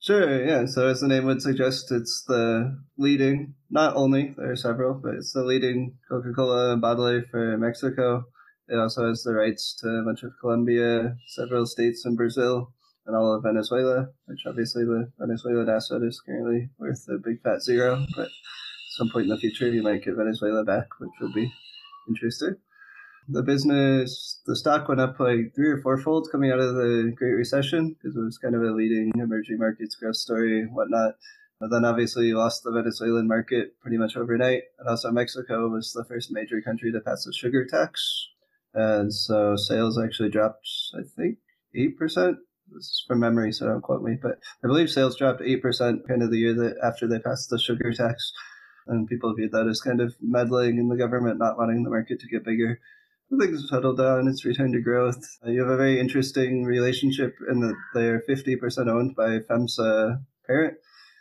Sure, 0.00 0.44
yeah. 0.46 0.64
So 0.66 0.86
as 0.86 1.00
the 1.00 1.08
name 1.08 1.24
would 1.24 1.42
suggest, 1.42 1.90
it's 1.90 2.22
the 2.26 2.78
leading, 2.96 3.54
not 3.68 3.96
only, 3.96 4.34
there 4.36 4.52
are 4.52 4.56
several, 4.56 4.94
but 4.94 5.14
it's 5.14 5.32
the 5.32 5.42
leading 5.42 5.96
Coca-Cola 6.08 6.76
bottler 6.76 7.28
for 7.30 7.56
Mexico. 7.58 8.24
It 8.68 8.76
also 8.78 9.08
has 9.08 9.22
the 9.22 9.34
rights 9.34 9.74
to 9.80 10.02
much 10.04 10.22
of 10.22 10.30
Colombia, 10.40 11.16
several 11.26 11.66
states 11.66 12.04
in 12.06 12.14
Brazil, 12.14 12.72
and 13.06 13.16
all 13.16 13.34
of 13.34 13.42
Venezuela, 13.42 14.08
which 14.26 14.40
obviously 14.46 14.84
the 14.84 15.10
Venezuelan 15.18 15.68
asset 15.68 16.02
is 16.02 16.20
currently 16.24 16.68
worth 16.78 17.04
a 17.08 17.18
big 17.18 17.42
fat 17.42 17.62
zero, 17.62 18.06
but 18.14 18.26
at 18.26 18.32
some 18.98 19.10
point 19.10 19.24
in 19.24 19.30
the 19.30 19.38
future 19.38 19.68
you 19.68 19.82
might 19.82 20.04
get 20.04 20.14
Venezuela 20.14 20.62
back, 20.64 20.86
which 21.00 21.10
would 21.20 21.34
be 21.34 21.52
interesting 22.08 22.56
the 23.28 23.42
business, 23.42 24.40
the 24.46 24.56
stock 24.56 24.88
went 24.88 25.00
up 25.00 25.20
like 25.20 25.54
three 25.54 25.68
or 25.68 25.80
four 25.82 25.98
fold 25.98 26.28
coming 26.32 26.50
out 26.50 26.60
of 26.60 26.74
the 26.74 27.12
Great 27.14 27.32
Recession 27.32 27.94
because 27.94 28.16
it 28.16 28.20
was 28.20 28.38
kind 28.38 28.54
of 28.54 28.62
a 28.62 28.72
leading 28.72 29.12
emerging 29.16 29.58
markets 29.58 29.96
growth 29.96 30.16
story, 30.16 30.64
whatnot. 30.64 31.14
But 31.60 31.70
then 31.70 31.84
obviously 31.84 32.26
you 32.26 32.38
lost 32.38 32.62
the 32.62 32.72
Venezuelan 32.72 33.28
market 33.28 33.78
pretty 33.80 33.98
much 33.98 34.16
overnight. 34.16 34.62
And 34.78 34.88
also 34.88 35.10
Mexico 35.10 35.68
was 35.68 35.92
the 35.92 36.04
first 36.04 36.30
major 36.32 36.62
country 36.62 36.90
to 36.92 37.00
pass 37.00 37.26
a 37.26 37.32
sugar 37.32 37.66
tax. 37.66 38.28
And 38.72 39.12
so 39.12 39.56
sales 39.56 39.98
actually 39.98 40.30
dropped, 40.30 40.68
I 40.94 41.02
think, 41.16 41.38
8%. 41.76 42.36
This 42.70 42.84
is 42.84 43.04
from 43.06 43.20
memory, 43.20 43.52
so 43.52 43.66
don't 43.66 43.82
quote 43.82 44.02
me. 44.02 44.18
But 44.20 44.38
I 44.62 44.68
believe 44.68 44.90
sales 44.90 45.16
dropped 45.16 45.40
8% 45.40 46.06
kind 46.06 46.22
of 46.22 46.30
the 46.30 46.38
year 46.38 46.54
that 46.54 46.76
after 46.82 47.06
they 47.06 47.18
passed 47.18 47.50
the 47.50 47.58
sugar 47.58 47.92
tax. 47.92 48.32
And 48.86 49.06
people 49.06 49.34
viewed 49.34 49.52
that 49.52 49.66
as 49.68 49.82
kind 49.82 50.00
of 50.00 50.14
meddling 50.20 50.78
in 50.78 50.88
the 50.88 50.96
government, 50.96 51.38
not 51.38 51.58
wanting 51.58 51.82
the 51.82 51.90
market 51.90 52.20
to 52.20 52.28
get 52.28 52.44
bigger 52.44 52.78
things 53.36 53.60
have 53.60 53.68
settled 53.68 53.98
down. 53.98 54.28
It's 54.28 54.44
returned 54.44 54.74
to 54.74 54.80
growth. 54.80 55.38
Uh, 55.44 55.50
you 55.50 55.60
have 55.60 55.70
a 55.70 55.76
very 55.76 56.00
interesting 56.00 56.64
relationship 56.64 57.34
in 57.50 57.60
that 57.60 57.76
they're 57.94 58.22
50% 58.28 58.88
owned 58.88 59.14
by 59.14 59.38
FEMSA 59.40 60.22
Parent, 60.46 60.74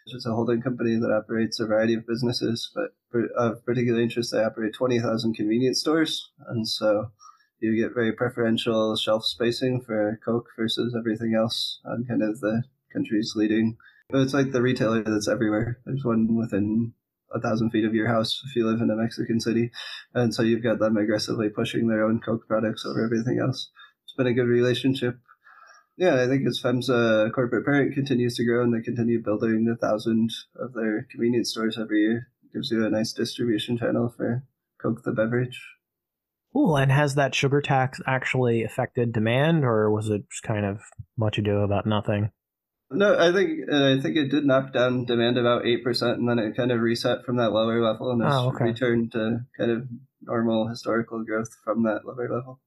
which 0.05 0.16
is 0.16 0.26
a 0.26 0.34
holding 0.34 0.62
company 0.62 0.95
that 0.95 1.12
operates 1.12 1.60
a 1.60 1.66
variety 1.66 1.95
of 1.95 2.08
businesses. 2.08 2.72
But 2.74 2.91
of 3.38 3.66
particular 3.66 4.01
interest, 4.01 4.32
they 4.32 4.43
operate 4.43 4.74
20,000 4.74 5.34
convenience 5.34 5.80
stores. 5.80 6.30
And 6.47 6.68
so 6.68 7.12
you 7.60 7.76
get 7.76 7.93
very 7.93 8.14
preferential 8.14 8.95
shelf 8.95 9.26
spacing 9.26 9.82
for 9.82 10.20
Coke 10.24 10.47
versus 10.58 10.95
everything 10.97 11.36
else 11.36 11.80
on 11.86 12.05
kind 12.08 12.24
of 12.24 12.39
the 12.39 12.64
country's 12.93 13.34
leading. 13.36 13.78
But 14.10 14.22
it's 14.22 14.34
like 14.34 14.51
the 14.51 14.62
retailer 14.62 15.03
that's 15.03 15.28
everywhere. 15.28 15.80
There's 15.86 16.05
one 16.05 16.38
within 16.38 16.93
a 17.34 17.39
thousand 17.39 17.71
feet 17.71 17.86
of 17.86 17.93
your 17.93 18.07
house 18.07 18.41
if 18.45 18.55
you 18.55 18.67
live 18.67 18.82
in 18.82 18.89
a 18.89 18.95
Mexican 18.95 19.39
city. 19.39 19.71
And 20.13 20.34
so 20.34 20.41
you've 20.41 20.63
got 20.63 20.80
them 20.80 20.97
aggressively 20.97 21.49
pushing 21.49 21.88
their 21.88 22.03
own 22.03 22.19
Coke 22.19 22.47
products 22.47 22.86
over 22.86 23.03
everything 23.03 23.39
else. 23.39 23.69
It's 24.05 24.13
been 24.15 24.28
a 24.28 24.34
good 24.34 24.47
relationship. 24.47 25.17
Yeah, 25.97 26.21
I 26.21 26.28
think 26.28 26.45
as 26.47 26.61
FEMSA 26.61 27.28
uh, 27.28 27.32
corporate 27.32 27.65
parent 27.65 27.95
continues 27.95 28.36
to 28.36 28.45
grow 28.45 28.63
and 28.63 28.73
they 28.73 28.84
continue 28.84 29.21
building 29.21 29.67
a 29.67 29.75
thousand 29.75 30.30
of 30.55 30.73
their 30.73 31.07
convenience 31.09 31.49
stores 31.49 31.78
every 31.80 32.01
year, 32.01 32.28
it 32.43 32.53
gives 32.53 32.69
you 32.69 32.86
a 32.86 32.89
nice 32.89 33.13
distribution 33.13 33.78
channel 33.78 34.13
for 34.15 34.43
Coke 34.80 35.03
the 35.03 35.11
beverage. 35.11 35.59
Cool. 36.53 36.78
And 36.78 36.91
has 36.91 37.15
that 37.15 37.36
sugar 37.36 37.61
tax 37.61 37.99
actually 38.07 38.63
affected 38.63 39.11
demand, 39.11 39.65
or 39.65 39.91
was 39.91 40.09
it 40.09 40.23
just 40.30 40.43
kind 40.43 40.65
of 40.65 40.82
much 41.17 41.38
ado 41.38 41.59
about 41.59 41.86
nothing? 41.86 42.32
No, 42.90 43.18
I 43.18 43.34
think 43.34 43.70
uh, 43.72 43.96
I 43.96 44.00
think 44.00 44.16
it 44.16 44.30
did 44.30 44.46
knock 44.46 44.72
down 44.72 45.06
demand 45.06 45.38
about 45.38 45.66
eight 45.66 45.84
percent, 45.84 46.20
and 46.20 46.30
then 46.30 46.40
it 46.40 46.56
kind 46.56 46.72
of 46.72 46.80
reset 46.80 47.26
from 47.26 47.38
that 47.38 47.52
lower 47.52 47.82
level 47.82 48.12
and 48.12 48.24
has 48.24 48.34
oh, 48.34 48.50
okay. 48.50 48.66
returned 48.66 49.12
to 49.12 49.40
kind 49.58 49.72
of 49.72 49.88
normal 50.22 50.68
historical 50.68 51.24
growth 51.24 51.50
from 51.64 51.84
that 51.84 52.06
lower 52.06 52.30
level. 52.30 52.62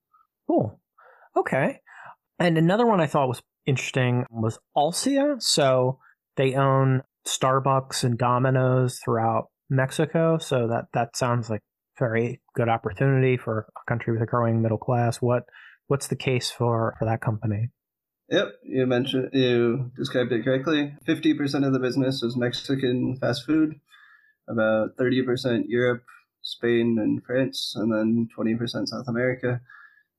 Cool. 0.47 0.79
Okay. 1.37 1.81
And 2.39 2.59
another 2.59 2.87
one 2.87 3.01
I 3.01 3.07
thought 3.07 3.29
was 3.29 3.43
interesting 3.67 4.27
was 4.31 4.59
Alsea. 4.77 5.37
So 5.39 5.99
they 6.37 6.55
own 6.55 7.03
Starbucks 7.27 8.05
and 8.05 8.19
Domino's 8.19 8.99
throughout 8.99 9.49
Mexico. 9.69 10.39
So 10.39 10.69
that 10.69 10.87
that 10.93 11.17
sounds 11.17 11.49
like 11.49 11.63
very 11.99 12.41
good 12.55 12.69
opportunity 12.69 13.37
for 13.37 13.67
a 13.77 13.91
country 13.91 14.13
with 14.13 14.23
a 14.23 14.27
growing 14.27 14.61
middle 14.61 14.79
class. 14.79 15.19
What 15.23 15.45
what's 15.87 16.09
the 16.09 16.17
case 16.17 16.51
for 16.51 16.95
for 16.99 17.05
that 17.05 17.21
company? 17.21 17.71
Yep, 18.31 18.61
you 18.63 18.87
mentioned 18.87 19.31
you 19.33 19.91
described 19.97 20.31
it 20.31 20.45
correctly. 20.45 20.95
Fifty 21.05 21.35
percent 21.35 21.65
of 21.65 21.73
the 21.73 21.81
business 21.81 22.23
is 22.23 22.37
Mexican 22.37 23.17
fast 23.17 23.45
food, 23.45 23.81
about 24.49 24.91
thirty 24.97 25.23
percent 25.23 25.69
Europe, 25.69 26.05
Spain, 26.41 26.99
and 27.01 27.25
France, 27.25 27.73
and 27.75 27.93
then 27.93 28.29
twenty 28.33 28.55
percent 28.55 28.89
South 28.89 29.09
America. 29.09 29.61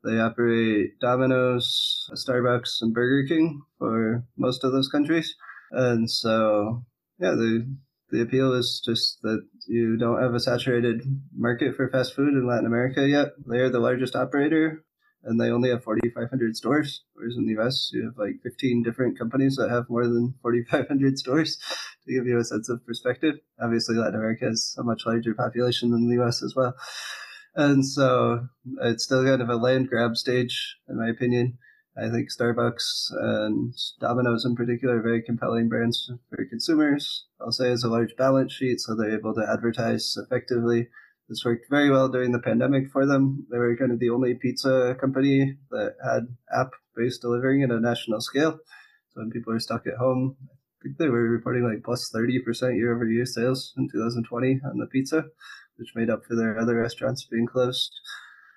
They 0.03 0.19
operate 0.19 0.99
Domino's, 0.99 2.09
Starbucks, 2.13 2.81
and 2.81 2.93
Burger 2.93 3.27
King 3.29 3.61
for 3.79 4.25
most 4.37 4.65
of 4.65 4.73
those 4.73 4.89
countries, 4.89 5.33
and 5.71 6.11
so 6.11 6.83
yeah, 7.17 7.31
the 7.31 7.73
the 8.09 8.21
appeal 8.21 8.51
is 8.51 8.81
just 8.83 9.21
that 9.21 9.47
you 9.67 9.95
don't 9.95 10.21
have 10.21 10.33
a 10.33 10.39
saturated 10.41 11.01
market 11.33 11.77
for 11.77 11.89
fast 11.89 12.13
food 12.13 12.33
in 12.33 12.45
Latin 12.45 12.65
America 12.65 13.07
yet. 13.07 13.29
They 13.47 13.59
are 13.59 13.69
the 13.69 13.79
largest 13.79 14.17
operator 14.17 14.83
and 15.23 15.39
they 15.39 15.49
only 15.49 15.69
have 15.69 15.83
4,500 15.83 16.55
stores. 16.55 17.03
Whereas 17.13 17.35
in 17.37 17.45
the 17.45 17.61
US, 17.61 17.91
you 17.93 18.05
have 18.05 18.17
like 18.17 18.41
15 18.43 18.83
different 18.83 19.17
companies 19.17 19.55
that 19.55 19.69
have 19.69 19.89
more 19.89 20.05
than 20.05 20.33
4,500 20.41 21.17
stores 21.19 21.57
to 22.05 22.13
give 22.13 22.25
you 22.25 22.39
a 22.39 22.43
sense 22.43 22.69
of 22.69 22.85
perspective. 22.85 23.35
Obviously, 23.61 23.95
Latin 23.95 24.15
America 24.15 24.45
has 24.45 24.75
a 24.77 24.83
much 24.83 25.03
larger 25.05 25.33
population 25.33 25.91
than 25.91 26.09
the 26.09 26.21
US 26.23 26.41
as 26.41 26.55
well. 26.55 26.75
And 27.55 27.85
so 27.85 28.47
it's 28.81 29.03
still 29.03 29.25
kind 29.25 29.41
of 29.41 29.49
a 29.49 29.55
land 29.55 29.89
grab 29.89 30.15
stage, 30.15 30.77
in 30.87 30.97
my 30.97 31.09
opinion. 31.09 31.57
I 31.97 32.09
think 32.09 32.29
Starbucks 32.31 33.11
and 33.11 33.73
Domino's 33.99 34.45
in 34.45 34.55
particular 34.55 34.99
are 34.99 35.01
very 35.01 35.21
compelling 35.21 35.67
brands 35.67 36.09
for 36.29 36.45
consumers. 36.45 37.25
I'll 37.41 37.51
say 37.51 37.69
as 37.69 37.83
a 37.83 37.89
large 37.89 38.15
balance 38.15 38.53
sheet, 38.53 38.79
so 38.79 38.95
they're 38.95 39.17
able 39.17 39.33
to 39.33 39.45
advertise 39.47 40.15
effectively 40.17 40.87
this 41.31 41.45
worked 41.45 41.69
very 41.69 41.89
well 41.89 42.09
during 42.09 42.33
the 42.33 42.39
pandemic 42.39 42.91
for 42.91 43.05
them. 43.05 43.47
They 43.49 43.57
were 43.57 43.77
kind 43.77 43.93
of 43.93 43.99
the 43.99 44.09
only 44.09 44.33
pizza 44.33 44.97
company 44.99 45.55
that 45.69 45.95
had 46.03 46.35
app 46.53 46.71
based 46.93 47.21
delivering 47.21 47.63
at 47.63 47.71
a 47.71 47.79
national 47.79 48.19
scale. 48.19 48.59
So 49.13 49.21
when 49.21 49.31
people 49.31 49.53
are 49.53 49.59
stuck 49.59 49.87
at 49.87 49.95
home, 49.95 50.35
I 50.43 50.83
think 50.83 50.97
they 50.97 51.07
were 51.07 51.29
reporting 51.29 51.63
like 51.63 51.85
plus 51.85 52.11
30% 52.13 52.75
year 52.75 52.93
over 52.93 53.05
year 53.05 53.25
sales 53.25 53.73
in 53.77 53.87
2020 53.89 54.59
on 54.65 54.77
the 54.77 54.87
pizza, 54.87 55.23
which 55.77 55.95
made 55.95 56.09
up 56.09 56.25
for 56.25 56.35
their 56.35 56.59
other 56.59 56.75
restaurants 56.75 57.23
being 57.23 57.47
closed. 57.47 57.93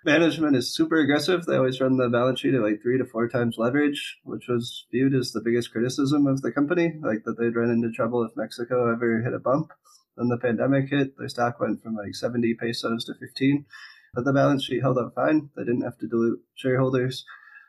Management 0.05 0.57
is 0.57 0.75
super 0.75 0.97
aggressive. 0.97 1.47
They 1.47 1.57
always 1.57 1.81
run 1.81 1.97
the 1.97 2.09
balance 2.09 2.41
sheet 2.41 2.55
at 2.55 2.61
like 2.61 2.83
three 2.83 2.99
to 2.99 3.05
four 3.05 3.29
times 3.29 3.55
leverage, 3.57 4.18
which 4.25 4.49
was 4.49 4.85
viewed 4.91 5.14
as 5.14 5.31
the 5.31 5.41
biggest 5.41 5.70
criticism 5.70 6.27
of 6.27 6.43
the 6.43 6.51
company, 6.51 6.95
like 7.01 7.22
that 7.25 7.39
they'd 7.39 7.55
run 7.55 7.70
into 7.70 7.93
trouble 7.93 8.25
if 8.25 8.37
Mexico 8.37 8.93
ever 8.93 9.22
hit 9.22 9.33
a 9.33 9.39
bump. 9.39 9.70
Then 10.17 10.29
the 10.29 10.39
pandemic 10.39 10.91
hit, 10.91 11.17
their 11.19 11.29
stock 11.29 11.61
went 11.61 11.83
from 11.83 11.97
like 11.97 12.15
70 12.15 12.55
pesos 12.55 13.05
to 13.05 13.15
15. 13.15 13.67
But 14.15 14.25
the 14.25 14.33
balance 14.33 14.65
sheet 14.65 14.83
held 14.83 14.99
up 14.99 15.15
fine. 15.15 15.51
They 15.57 15.65
didn't 15.65 15.83
have 15.83 15.99
to 15.99 16.07
dilute 16.07 16.41
shareholders. 16.55 17.25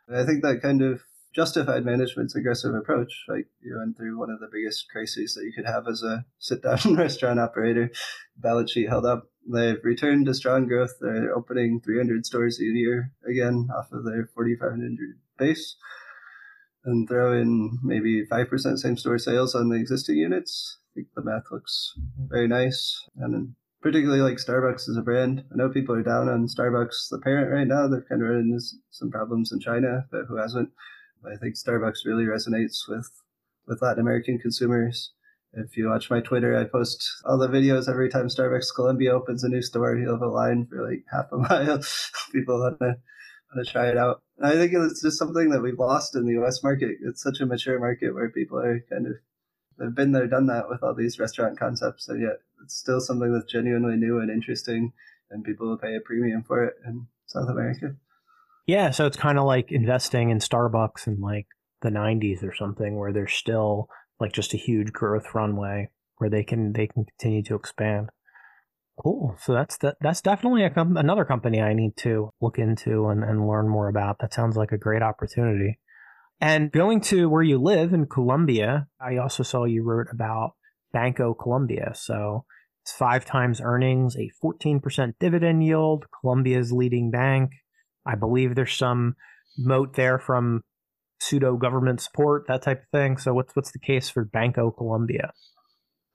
And 0.08 0.18
I 0.18 0.26
think 0.26 0.44
that 0.44 0.62
kind 0.62 0.82
of 0.82 1.02
justified 1.34 1.84
management's 1.84 2.36
aggressive 2.36 2.74
approach. 2.76 3.26
Like 3.28 3.48
you 3.62 3.78
went 3.78 3.98
through 3.98 4.18
one 4.18 4.30
of 4.30 4.40
the 4.40 4.50
biggest 4.52 4.86
crises 4.90 5.34
that 5.34 5.44
you 5.44 5.52
could 5.54 5.66
have 5.66 5.88
as 5.88 6.04
a 6.04 6.26
sit 6.40 6.62
down 6.62 6.96
restaurant 6.96 7.40
operator. 7.40 7.92
Balance 8.38 8.72
sheet 8.72 8.90
held 8.90 9.06
up. 9.06 9.30
They've 9.52 9.84
returned 9.84 10.28
to 10.28 10.34
strong 10.34 10.68
growth. 10.68 10.94
They're 11.02 11.36
opening 11.36 11.82
300 11.82 12.26
stores 12.26 12.60
a 12.60 12.64
year 12.64 13.12
again 13.28 13.70
off 13.76 13.92
of 13.92 14.06
their 14.06 14.30
4,500 14.34 15.20
base 15.38 15.76
and 16.86 17.08
throw 17.08 17.34
in 17.34 17.80
maybe 17.84 18.26
5% 18.26 18.78
same 18.78 18.98
store 18.98 19.18
sales 19.18 19.56
on 19.56 19.70
the 19.70 19.76
existing 19.76 20.18
units 20.18 20.78
I 20.96 21.02
think 21.02 21.08
the 21.14 21.24
math 21.24 21.52
looks 21.52 21.94
mm-hmm. 22.00 22.30
very 22.30 22.48
nice. 22.48 23.06
And 23.18 23.54
particularly 23.82 24.22
like 24.22 24.38
Starbucks 24.38 24.88
as 24.90 24.96
a 24.98 25.02
brand. 25.02 25.44
I 25.52 25.56
know 25.58 25.70
people 25.70 25.94
are 25.94 26.02
down 26.02 26.30
on 26.30 26.48
Starbucks, 26.48 27.10
the 27.12 27.20
parent 27.20 27.52
right 27.52 27.68
now. 27.68 27.88
They've 27.88 28.08
kind 28.08 28.22
of 28.22 28.30
run 28.30 28.40
into 28.40 28.64
some 28.92 29.12
problems 29.12 29.52
in 29.52 29.60
China, 29.60 30.06
but 30.10 30.26
who 30.30 30.38
hasn't? 30.38 30.70
But 31.22 31.34
I 31.34 31.36
think 31.36 31.56
Starbucks 31.56 32.06
really 32.06 32.24
resonates 32.24 32.88
with, 32.88 33.10
with 33.68 33.82
Latin 33.82 34.00
American 34.00 34.40
consumers. 34.40 35.12
If 35.52 35.76
you 35.76 35.90
watch 35.90 36.10
my 36.10 36.22
Twitter, 36.22 36.58
I 36.58 36.64
post 36.64 37.06
all 37.26 37.38
the 37.38 37.48
videos 37.48 37.90
every 37.90 38.10
time 38.10 38.28
Starbucks 38.28 38.74
Colombia 38.74 39.14
opens 39.14 39.44
a 39.44 39.50
new 39.50 39.62
store. 39.62 39.98
You'll 39.98 40.14
have 40.14 40.22
a 40.22 40.28
line 40.28 40.66
for 40.70 40.90
like 40.90 41.04
half 41.12 41.26
a 41.32 41.38
mile. 41.50 41.82
people 42.32 42.60
want 42.60 42.80
to 42.80 42.96
to 43.56 43.70
try 43.70 43.90
it 43.90 43.98
out. 43.98 44.22
And 44.38 44.48
I 44.48 44.52
think 44.52 44.74
it's 44.74 45.02
just 45.02 45.18
something 45.18 45.50
that 45.50 45.62
we've 45.62 45.80
lost 45.80 46.16
in 46.16 46.26
the 46.26 46.34
U.S. 46.34 46.64
market. 46.64 46.98
It's 47.02 47.22
such 47.22 47.40
a 47.40 47.46
mature 47.46 47.80
market 47.80 48.14
where 48.14 48.30
people 48.30 48.60
are 48.60 48.82
kind 48.90 49.08
of 49.08 49.14
they've 49.78 49.96
been 49.96 50.12
there, 50.12 50.28
done 50.28 50.48
that 50.48 50.70
with 50.70 50.84
all 50.84 50.96
these 50.96 51.20
restaurant 51.20 51.60
concepts, 51.60 52.08
and 52.08 52.22
yet 52.22 52.40
it's 52.64 52.76
still 52.76 53.00
something 53.00 53.34
that's 53.34 53.52
genuinely 53.52 53.96
new 53.96 54.20
and 54.20 54.30
interesting, 54.30 54.94
and 55.30 55.44
people 55.44 55.68
will 55.68 55.78
pay 55.78 55.96
a 55.96 56.02
premium 56.02 56.44
for 56.44 56.64
it 56.64 56.76
in 56.86 57.08
South 57.26 57.50
America. 57.50 57.96
Yeah, 58.68 58.92
so 58.92 59.06
it's 59.06 59.18
kind 59.18 59.38
of 59.38 59.46
like 59.46 59.72
investing 59.72 60.30
in 60.30 60.40
Starbucks 60.40 61.08
in 61.08 61.20
like 61.22 61.48
the 61.82 61.90
90s 61.90 62.44
or 62.44 62.54
something 62.56 62.98
where 62.98 63.14
there's 63.14 63.34
still 63.34 63.88
like 64.20 64.32
just 64.32 64.54
a 64.54 64.58
huge 64.58 64.92
growth 64.92 65.36
runway 65.36 65.90
where 66.18 66.30
they 66.30 66.44
can 66.44 66.74
they 66.74 66.88
can 66.88 67.06
continue 67.06 67.44
to 67.44 67.56
expand. 67.56 68.10
Cool. 68.98 69.36
So 69.40 69.54
that's 69.54 69.78
that. 69.80 69.98
That's 70.00 70.22
definitely 70.22 70.64
a 70.64 70.70
com- 70.70 70.98
another 70.98 71.26
company 71.26 71.62
I 71.62 71.74
need 71.74 71.98
to 71.98 72.30
look 72.40 72.58
into 72.58 73.08
and, 73.08 73.24
and 73.24 73.48
learn 73.48 73.68
more 73.68 73.90
about. 73.90 74.20
That 74.20 74.34
sounds 74.34 74.56
like 74.56 74.72
a 74.72 74.78
great 74.78 75.02
opportunity. 75.02 75.80
And 76.40 76.72
going 76.72 77.02
to 77.02 77.30
where 77.30 77.44
you 77.44 77.58
live 77.62 77.94
in 77.94 78.08
Colombia, 78.08 78.88
I 79.00 79.18
also 79.18 79.44
saw 79.44 79.66
you 79.66 79.84
wrote 79.84 80.08
about 80.12 80.52
Bancolombia. 80.96 81.96
So 81.96 82.46
it's 82.84 82.94
five 82.94 83.26
times 83.26 83.62
earnings, 83.62 84.16
a 84.16 84.30
14% 84.44 85.14
dividend 85.20 85.64
yield, 85.64 86.06
Colombia's 86.22 86.72
leading 86.72 87.10
bank. 87.10 87.52
I 88.06 88.16
believe 88.16 88.56
there's 88.56 88.78
some 88.78 89.16
moat 89.58 89.96
there 89.96 90.20
from 90.20 90.62
pseudo 91.20 91.56
government 91.58 92.02
support, 92.02 92.46
that 92.48 92.62
type 92.62 92.84
of 92.84 92.90
thing. 92.92 93.18
So 93.18 93.34
what's 93.34 93.56
what's 93.56 93.72
the 93.72 93.80
case 93.80 94.10
for 94.10 94.26
Bancolombia? 94.26 95.32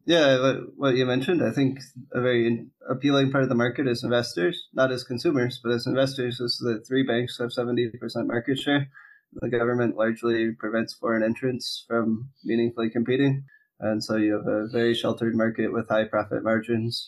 Yeah, 0.07 0.57
what 0.76 0.94
you 0.94 1.05
mentioned, 1.05 1.42
I 1.42 1.51
think 1.51 1.78
a 2.12 2.20
very 2.20 2.66
appealing 2.88 3.30
part 3.30 3.44
of 3.44 3.48
the 3.48 3.55
market 3.55 3.86
is 3.86 4.03
investors, 4.03 4.68
not 4.72 4.90
as 4.90 5.05
consumers, 5.05 5.61
but 5.62 5.72
as 5.72 5.86
investors, 5.86 6.40
is 6.40 6.59
that 6.64 6.86
three 6.86 7.03
banks 7.03 7.38
have 7.38 7.51
70% 7.51 7.92
market 8.26 8.59
share. 8.59 8.88
The 9.34 9.51
government 9.51 9.96
largely 9.96 10.53
prevents 10.53 10.94
foreign 10.94 11.22
entrants 11.22 11.84
from 11.86 12.30
meaningfully 12.44 12.90
competing. 12.90 13.44
And 13.78 14.03
so 14.03 14.16
you 14.16 14.32
have 14.32 14.46
a 14.46 14.68
very 14.68 14.94
sheltered 14.94 15.36
market 15.36 15.72
with 15.72 15.88
high 15.88 16.05
profit 16.05 16.42
margins. 16.42 17.07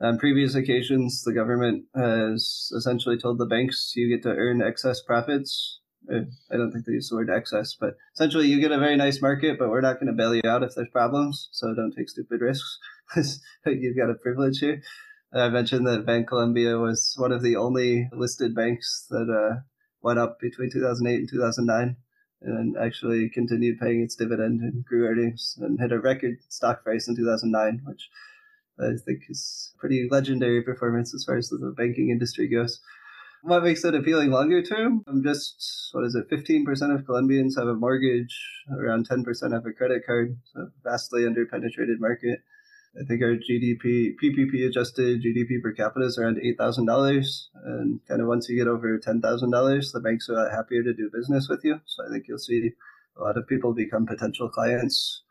On 0.00 0.18
previous 0.18 0.54
occasions, 0.54 1.22
the 1.24 1.32
government 1.32 1.86
has 1.94 2.70
essentially 2.76 3.18
told 3.18 3.38
the 3.38 3.46
banks 3.46 3.92
you 3.96 4.08
get 4.14 4.22
to 4.22 4.36
earn 4.36 4.62
excess 4.62 5.02
profits 5.02 5.80
I 6.10 6.56
don't 6.56 6.72
think 6.72 6.84
they 6.84 6.92
use 6.92 7.08
the 7.08 7.16
word 7.16 7.30
excess, 7.30 7.74
but 7.74 7.96
essentially 8.14 8.46
you 8.46 8.60
get 8.60 8.72
a 8.72 8.78
very 8.78 8.96
nice 8.96 9.20
market, 9.20 9.58
but 9.58 9.70
we're 9.70 9.80
not 9.80 9.94
going 9.94 10.06
to 10.06 10.12
bail 10.12 10.34
you 10.34 10.42
out 10.46 10.62
if 10.62 10.74
there's 10.74 10.88
problems. 10.90 11.48
So 11.52 11.74
don't 11.74 11.92
take 11.92 12.08
stupid 12.08 12.40
risks. 12.40 12.78
You've 13.66 13.96
got 13.96 14.10
a 14.10 14.14
privilege 14.14 14.58
here. 14.58 14.82
I 15.32 15.48
mentioned 15.48 15.86
that 15.86 16.06
Bancolombia 16.06 16.80
was 16.80 17.14
one 17.18 17.32
of 17.32 17.42
the 17.42 17.56
only 17.56 18.08
listed 18.12 18.54
banks 18.54 19.06
that 19.10 19.28
uh, 19.28 19.60
went 20.00 20.18
up 20.18 20.38
between 20.40 20.70
2008 20.70 21.14
and 21.16 21.28
2009 21.28 21.96
and 22.42 22.76
actually 22.78 23.28
continued 23.28 23.80
paying 23.80 24.02
its 24.02 24.14
dividend 24.14 24.60
and 24.60 24.84
grew 24.84 25.06
earnings 25.06 25.56
and 25.60 25.80
hit 25.80 25.92
a 25.92 25.98
record 25.98 26.38
stock 26.48 26.84
price 26.84 27.08
in 27.08 27.16
2009, 27.16 27.82
which 27.84 28.08
I 28.78 28.92
think 29.04 29.22
is 29.28 29.72
pretty 29.78 30.06
legendary 30.10 30.62
performance 30.62 31.14
as 31.14 31.24
far 31.24 31.36
as 31.36 31.48
the 31.48 31.74
banking 31.76 32.10
industry 32.10 32.46
goes. 32.46 32.80
What 33.42 33.62
makes 33.62 33.84
it 33.84 33.94
appealing 33.94 34.30
longer 34.30 34.62
term? 34.62 35.02
I'm 35.06 35.22
just, 35.22 35.90
what 35.92 36.04
is 36.04 36.14
it, 36.14 36.28
15% 36.30 36.94
of 36.94 37.06
Colombians 37.06 37.56
have 37.56 37.68
a 37.68 37.74
mortgage, 37.74 38.36
around 38.76 39.08
10% 39.08 39.52
have 39.52 39.66
a 39.66 39.72
credit 39.72 40.02
card, 40.04 40.36
so 40.52 40.68
vastly 40.82 41.22
underpenetrated 41.22 42.00
market. 42.00 42.40
I 42.98 43.04
think 43.04 43.22
our 43.22 43.36
GDP, 43.36 44.14
PPP 44.22 44.66
adjusted 44.66 45.22
GDP 45.22 45.62
per 45.62 45.72
capita 45.72 46.06
is 46.06 46.18
around 46.18 46.38
$8,000. 46.38 47.26
And 47.64 48.00
kind 48.08 48.22
of 48.22 48.26
once 48.26 48.48
you 48.48 48.56
get 48.56 48.68
over 48.68 48.98
$10,000, 48.98 49.92
the 49.92 50.00
banks 50.00 50.28
are 50.28 50.32
a 50.32 50.36
lot 50.36 50.50
happier 50.50 50.82
to 50.82 50.94
do 50.94 51.10
business 51.12 51.48
with 51.48 51.60
you. 51.62 51.80
So 51.84 52.04
I 52.06 52.10
think 52.10 52.24
you'll 52.26 52.38
see 52.38 52.70
a 53.18 53.22
lot 53.22 53.36
of 53.36 53.46
people 53.46 53.74
become 53.74 54.06
potential 54.06 54.48
clients 54.48 55.22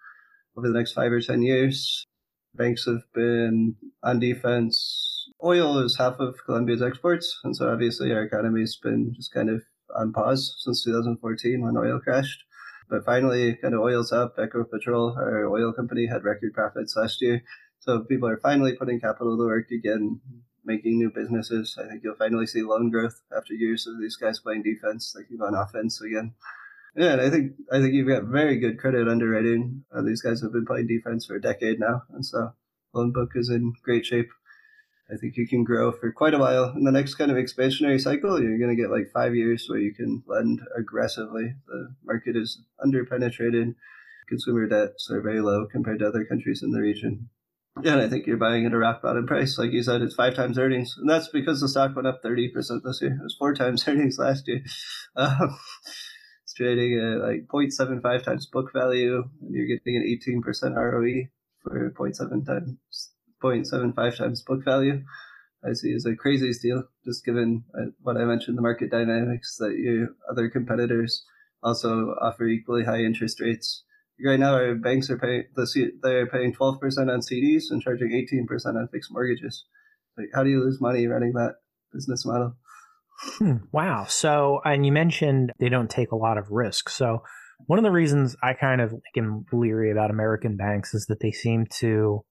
over 0.55 0.67
the 0.67 0.73
next 0.73 0.93
five 0.93 1.11
or 1.11 1.21
10 1.21 1.41
years. 1.41 2.05
Banks 2.53 2.85
have 2.85 3.03
been 3.13 3.75
on 4.03 4.19
defense 4.19 5.14
oil 5.43 5.79
is 5.79 5.97
half 5.97 6.19
of 6.19 6.35
Colombia's 6.45 6.81
exports, 6.81 7.39
and 7.43 7.55
so 7.55 7.69
obviously 7.71 8.11
our 8.11 8.23
economy's 8.23 8.77
been 8.81 9.13
just 9.15 9.33
kind 9.33 9.49
of 9.49 9.61
on 9.95 10.13
pause 10.13 10.55
since 10.59 10.83
2014 10.83 11.61
when 11.61 11.77
oil 11.77 11.99
crashed. 11.99 12.43
But 12.89 13.05
finally, 13.05 13.55
kind 13.55 13.73
of 13.73 13.81
oil's 13.81 14.11
up. 14.11 14.37
Ecopetrol, 14.37 15.17
our 15.17 15.47
oil 15.47 15.73
company, 15.73 16.07
had 16.07 16.23
record 16.23 16.53
profits 16.53 16.95
last 16.95 17.21
year. 17.21 17.43
So 17.79 18.03
people 18.03 18.29
are 18.29 18.37
finally 18.37 18.75
putting 18.75 18.99
capital 18.99 19.37
to 19.37 19.43
work 19.43 19.71
again, 19.71 20.21
making 20.63 20.97
new 20.97 21.11
businesses. 21.13 21.77
I 21.79 21.87
think 21.87 22.03
you'll 22.03 22.15
finally 22.15 22.45
see 22.45 22.61
loan 22.61 22.91
growth 22.91 23.21
after 23.35 23.53
years 23.53 23.87
of 23.87 23.99
these 23.99 24.15
guys 24.15 24.39
playing 24.39 24.63
defense. 24.63 25.13
They 25.15 25.23
can 25.23 25.37
go 25.37 25.45
on 25.45 25.55
offense 25.55 26.01
again. 26.01 26.33
Yeah, 26.95 27.13
and 27.13 27.21
I 27.21 27.29
think 27.29 27.53
I 27.71 27.79
think 27.79 27.93
you've 27.93 28.07
got 28.07 28.23
very 28.23 28.57
good 28.57 28.79
credit 28.79 29.07
underwriting. 29.07 29.83
Uh, 29.93 30.01
these 30.01 30.21
guys 30.21 30.41
have 30.41 30.53
been 30.53 30.65
playing 30.65 30.87
defense 30.87 31.25
for 31.25 31.35
a 31.35 31.41
decade 31.41 31.79
now, 31.79 32.03
and 32.13 32.25
so 32.25 32.53
loan 32.93 33.11
book 33.11 33.31
is 33.35 33.49
in 33.49 33.73
great 33.83 34.05
shape. 34.05 34.29
I 35.11 35.17
think 35.17 35.37
you 35.37 35.47
can 35.47 35.63
grow 35.63 35.91
for 35.91 36.11
quite 36.11 36.33
a 36.33 36.39
while. 36.39 36.73
In 36.75 36.83
the 36.83 36.91
next 36.91 37.15
kind 37.15 37.29
of 37.29 37.37
expansionary 37.37 38.01
cycle, 38.01 38.41
you're 38.41 38.57
going 38.57 38.75
to 38.75 38.81
get 38.81 38.89
like 38.89 39.11
five 39.13 39.35
years 39.35 39.65
where 39.67 39.79
you 39.79 39.93
can 39.93 40.23
lend 40.25 40.61
aggressively. 40.75 41.53
The 41.67 41.95
market 42.03 42.35
is 42.35 42.63
underpenetrated. 42.83 43.75
Consumer 44.27 44.67
debts 44.67 45.09
are 45.11 45.21
very 45.21 45.41
low 45.41 45.67
compared 45.71 45.99
to 45.99 46.07
other 46.07 46.25
countries 46.25 46.63
in 46.63 46.71
the 46.71 46.81
region. 46.81 47.29
Yeah, 47.83 47.93
and 47.93 48.01
I 48.01 48.09
think 48.09 48.25
you're 48.25 48.37
buying 48.37 48.65
at 48.65 48.73
a 48.73 48.77
rock 48.77 49.03
bottom 49.03 49.27
price. 49.27 49.59
Like 49.59 49.73
you 49.73 49.83
said, 49.83 50.01
it's 50.01 50.15
five 50.15 50.33
times 50.33 50.57
earnings. 50.57 50.95
And 50.97 51.09
that's 51.09 51.27
because 51.27 51.61
the 51.61 51.67
stock 51.67 51.95
went 51.95 52.07
up 52.07 52.23
30% 52.23 52.53
this 52.83 53.01
year. 53.01 53.11
It 53.11 53.23
was 53.23 53.35
four 53.37 53.53
times 53.53 53.85
earnings 53.87 54.17
last 54.17 54.47
year. 54.47 54.61
Um, 55.15 55.57
it's 56.43 56.53
trading 56.53 56.99
at 56.99 57.21
like 57.21 57.47
0.75 57.47 58.23
times 58.23 58.47
book 58.47 58.71
value, 58.73 59.23
and 59.41 59.53
you're 59.53 59.67
getting 59.67 59.97
an 59.97 60.41
18% 60.43 60.75
ROE 60.75 61.27
for 61.61 61.91
0.7 61.91 62.45
times 62.45 62.75
0.75 63.53 64.17
times 64.17 64.41
book 64.41 64.63
value. 64.63 65.03
I 65.67 65.73
see 65.73 65.93
as 65.93 66.05
a 66.05 66.15
crazy 66.15 66.53
steal, 66.53 66.83
just 67.03 67.25
given 67.25 67.63
uh, 67.73 67.87
what 68.01 68.17
I 68.17 68.25
mentioned, 68.25 68.57
the 68.57 68.61
market 68.61 68.91
dynamics 68.91 69.57
that 69.57 69.75
your 69.77 70.09
other 70.29 70.49
competitors 70.49 71.25
also 71.63 72.15
offer 72.21 72.45
equally 72.45 72.83
high 72.83 72.99
interest 72.99 73.39
rates. 73.39 73.83
Right 74.23 74.39
now, 74.39 74.53
our 74.53 74.75
banks 74.75 75.09
are 75.09 75.17
paying 75.17 75.45
the 75.55 75.91
they're 76.01 76.27
paying 76.27 76.53
12% 76.53 76.81
on 76.83 77.19
CDs 77.19 77.65
and 77.69 77.81
charging 77.81 78.11
18% 78.11 78.75
on 78.75 78.87
fixed 78.89 79.11
mortgages. 79.11 79.65
Like, 80.17 80.29
how 80.33 80.43
do 80.43 80.49
you 80.49 80.61
lose 80.61 80.79
money 80.79 81.07
running 81.07 81.33
that 81.33 81.55
business 81.91 82.25
model? 82.25 82.55
Hmm, 83.19 83.57
wow. 83.71 84.05
So, 84.07 84.61
and 84.63 84.85
you 84.85 84.91
mentioned 84.91 85.51
they 85.59 85.69
don't 85.69 85.89
take 85.89 86.11
a 86.11 86.17
lot 86.17 86.37
of 86.37 86.51
risk. 86.51 86.89
So, 86.89 87.23
one 87.67 87.79
of 87.79 87.83
the 87.83 87.91
reasons 87.91 88.35
I 88.43 88.53
kind 88.53 88.81
of 88.81 88.93
am 89.17 89.45
leery 89.51 89.91
about 89.91 90.11
American 90.11 90.57
banks 90.57 90.93
is 90.93 91.05
that 91.07 91.19
they 91.21 91.31
seem 91.31 91.65
to 91.79 92.23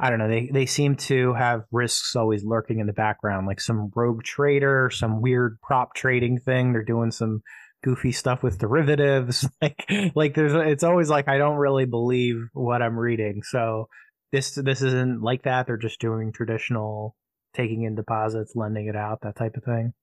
I 0.00 0.10
don't 0.10 0.18
know. 0.20 0.28
They 0.28 0.48
they 0.52 0.66
seem 0.66 0.96
to 0.96 1.34
have 1.34 1.64
risks 1.72 2.14
always 2.14 2.44
lurking 2.44 2.78
in 2.78 2.86
the 2.86 2.92
background, 2.92 3.46
like 3.46 3.60
some 3.60 3.90
rogue 3.94 4.22
trader, 4.22 4.90
some 4.90 5.20
weird 5.20 5.58
prop 5.60 5.94
trading 5.94 6.38
thing. 6.38 6.72
They're 6.72 6.84
doing 6.84 7.10
some 7.10 7.42
goofy 7.82 8.12
stuff 8.12 8.42
with 8.42 8.58
derivatives. 8.58 9.48
like 9.62 9.90
like 10.14 10.34
there's 10.34 10.54
it's 10.54 10.84
always 10.84 11.10
like 11.10 11.28
I 11.28 11.38
don't 11.38 11.56
really 11.56 11.84
believe 11.84 12.36
what 12.52 12.80
I'm 12.80 12.96
reading. 12.96 13.42
So 13.42 13.88
this 14.30 14.54
this 14.54 14.82
isn't 14.82 15.20
like 15.20 15.42
that. 15.42 15.66
They're 15.66 15.76
just 15.76 16.00
doing 16.00 16.32
traditional 16.32 17.16
taking 17.54 17.82
in 17.82 17.96
deposits, 17.96 18.52
lending 18.54 18.86
it 18.86 18.96
out, 18.96 19.20
that 19.22 19.36
type 19.36 19.56
of 19.56 19.64
thing. 19.64 19.94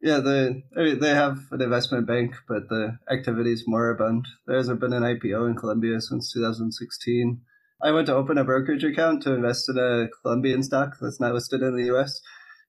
Yeah, 0.00 0.18
they 0.18 0.64
they 0.94 1.10
have 1.10 1.38
an 1.52 1.62
investment 1.62 2.08
bank, 2.08 2.34
but 2.48 2.68
the 2.68 2.98
activity 3.10 3.52
is 3.52 3.64
moribund. 3.66 4.26
There 4.46 4.56
hasn't 4.56 4.80
been 4.80 4.92
an 4.92 5.04
IPO 5.04 5.48
in 5.48 5.56
Colombia 5.56 6.00
since 6.00 6.32
2016 6.32 7.42
I 7.82 7.90
went 7.92 8.06
to 8.06 8.14
open 8.14 8.38
a 8.38 8.44
brokerage 8.44 8.84
account 8.84 9.22
to 9.22 9.34
invest 9.34 9.68
in 9.68 9.78
a 9.78 10.08
Colombian 10.22 10.62
stock 10.62 10.96
that's 11.00 11.20
not 11.20 11.34
listed 11.34 11.62
in 11.62 11.76
the 11.76 11.94
US. 11.94 12.20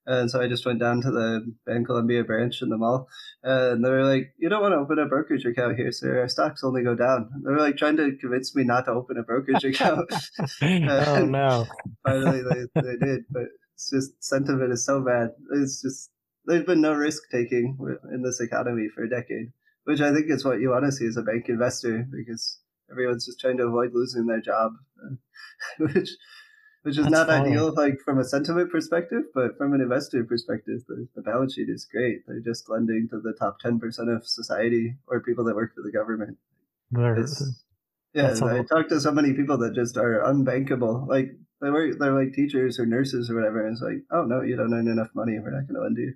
And 0.05 0.32
so 0.32 0.41
I 0.41 0.47
just 0.47 0.66
went 0.66 0.80
down 0.80 1.01
to 1.01 1.12
the 1.12 1.53
Bank 1.66 1.88
Bancolombia 1.88 2.26
branch 2.26 2.62
in 2.62 2.70
the 2.70 2.78
mall, 2.78 3.10
and 3.43 3.84
they 3.84 3.89
were 3.89 4.05
like, 4.05 4.34
"You 4.38 4.47
don't 4.47 4.62
want 4.62 4.72
to 4.72 4.78
open 4.78 4.99
a 4.99 5.05
brokerage 5.05 5.45
account 5.45 5.76
here, 5.76 5.91
sir. 5.91 6.20
Our 6.20 6.30
stocks 6.30 6.64
only 6.64 6.82
go 6.82 6.95
down." 6.95 7.30
They 7.43 7.51
were 7.51 7.60
like 7.60 7.76
trying 7.76 7.97
to 7.97 8.16
convince 8.16 8.55
me 8.55 8.64
not 8.64 8.86
to 8.86 8.91
open 8.91 9.18
a 9.18 9.24
brokerage 9.24 9.66
account. 9.66 10.10
oh 10.62 11.26
no! 11.26 11.68
finally, 12.05 12.41
they, 12.41 12.82
they 12.82 12.95
did, 13.05 13.26
but 13.30 13.47
it's 13.76 13.89
just 13.89 14.24
sentiment 14.24 14.72
is 14.72 14.86
so 14.86 15.01
bad. 15.01 15.32
It's 15.51 15.82
just 15.82 16.10
there's 16.45 16.66
been 16.66 16.80
no 16.80 16.93
risk 16.93 17.24
taking 17.30 17.78
in 18.14 18.22
this 18.24 18.39
economy 18.39 18.88
for 18.88 19.03
a 19.03 19.10
decade, 19.10 19.51
which 19.84 19.99
I 19.99 20.14
think 20.14 20.28
is 20.30 20.45
what 20.45 20.62
you 20.62 20.70
want 20.70 20.86
to 20.86 20.91
see 20.93 21.05
as 21.05 21.18
a 21.18 21.22
bank 21.22 21.49
investor 21.49 22.08
because 22.10 22.60
everyone's 22.91 23.25
just 23.25 23.39
trying 23.39 23.57
to 23.57 23.63
avoid 23.63 23.91
losing 23.93 24.25
their 24.25 24.41
job, 24.41 24.73
which 25.77 26.09
which 26.83 26.97
is 26.97 27.03
That's 27.03 27.11
not 27.11 27.27
funny. 27.27 27.49
ideal, 27.49 27.73
like 27.75 27.99
from 28.05 28.19
a 28.19 28.23
sentiment 28.23 28.71
perspective, 28.71 29.23
but 29.33 29.57
from 29.57 29.73
an 29.73 29.81
investor 29.81 30.23
perspective, 30.23 30.81
the, 30.88 31.07
the 31.15 31.21
balance 31.21 31.55
sheet 31.55 31.69
is 31.69 31.85
great. 31.85 32.25
They're 32.27 32.39
just 32.39 32.69
lending 32.69 33.07
to 33.09 33.19
the 33.19 33.33
top 33.33 33.59
ten 33.59 33.79
percent 33.79 34.09
of 34.09 34.25
society 34.25 34.95
or 35.07 35.19
people 35.21 35.43
that 35.45 35.55
work 35.55 35.75
for 35.75 35.81
the 35.81 35.91
government. 35.91 36.38
yeah, 38.13 38.33
I 38.41 38.63
talked 38.63 38.89
to 38.89 38.99
so 38.99 39.11
many 39.11 39.33
people 39.33 39.57
that 39.59 39.75
just 39.75 39.97
are 39.97 40.23
unbankable. 40.23 41.07
Like 41.07 41.31
they 41.61 41.69
work, 41.69 41.93
they're 41.99 42.13
like 42.13 42.33
teachers 42.33 42.79
or 42.79 42.85
nurses 42.85 43.29
or 43.29 43.35
whatever. 43.35 43.65
And 43.65 43.73
it's 43.73 43.81
like, 43.81 44.03
oh 44.11 44.23
no, 44.23 44.41
you 44.41 44.55
don't 44.55 44.73
earn 44.73 44.88
enough 44.88 45.09
money. 45.13 45.38
We're 45.39 45.51
not 45.51 45.67
going 45.67 45.75
to 45.75 45.81
lend 45.81 45.97
you. 45.97 46.13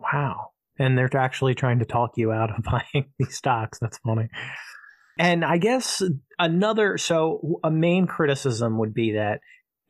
Wow. 0.00 0.52
And 0.78 0.96
they're 0.96 1.14
actually 1.14 1.54
trying 1.54 1.80
to 1.80 1.84
talk 1.84 2.16
you 2.16 2.32
out 2.32 2.50
of 2.50 2.64
buying 2.94 3.10
these 3.18 3.36
stocks. 3.36 3.78
That's 3.78 3.98
funny. 3.98 4.28
And 5.20 5.44
I 5.44 5.58
guess 5.58 6.02
another, 6.38 6.96
so 6.96 7.60
a 7.62 7.70
main 7.70 8.06
criticism 8.06 8.78
would 8.78 8.94
be 8.94 9.12
that 9.12 9.40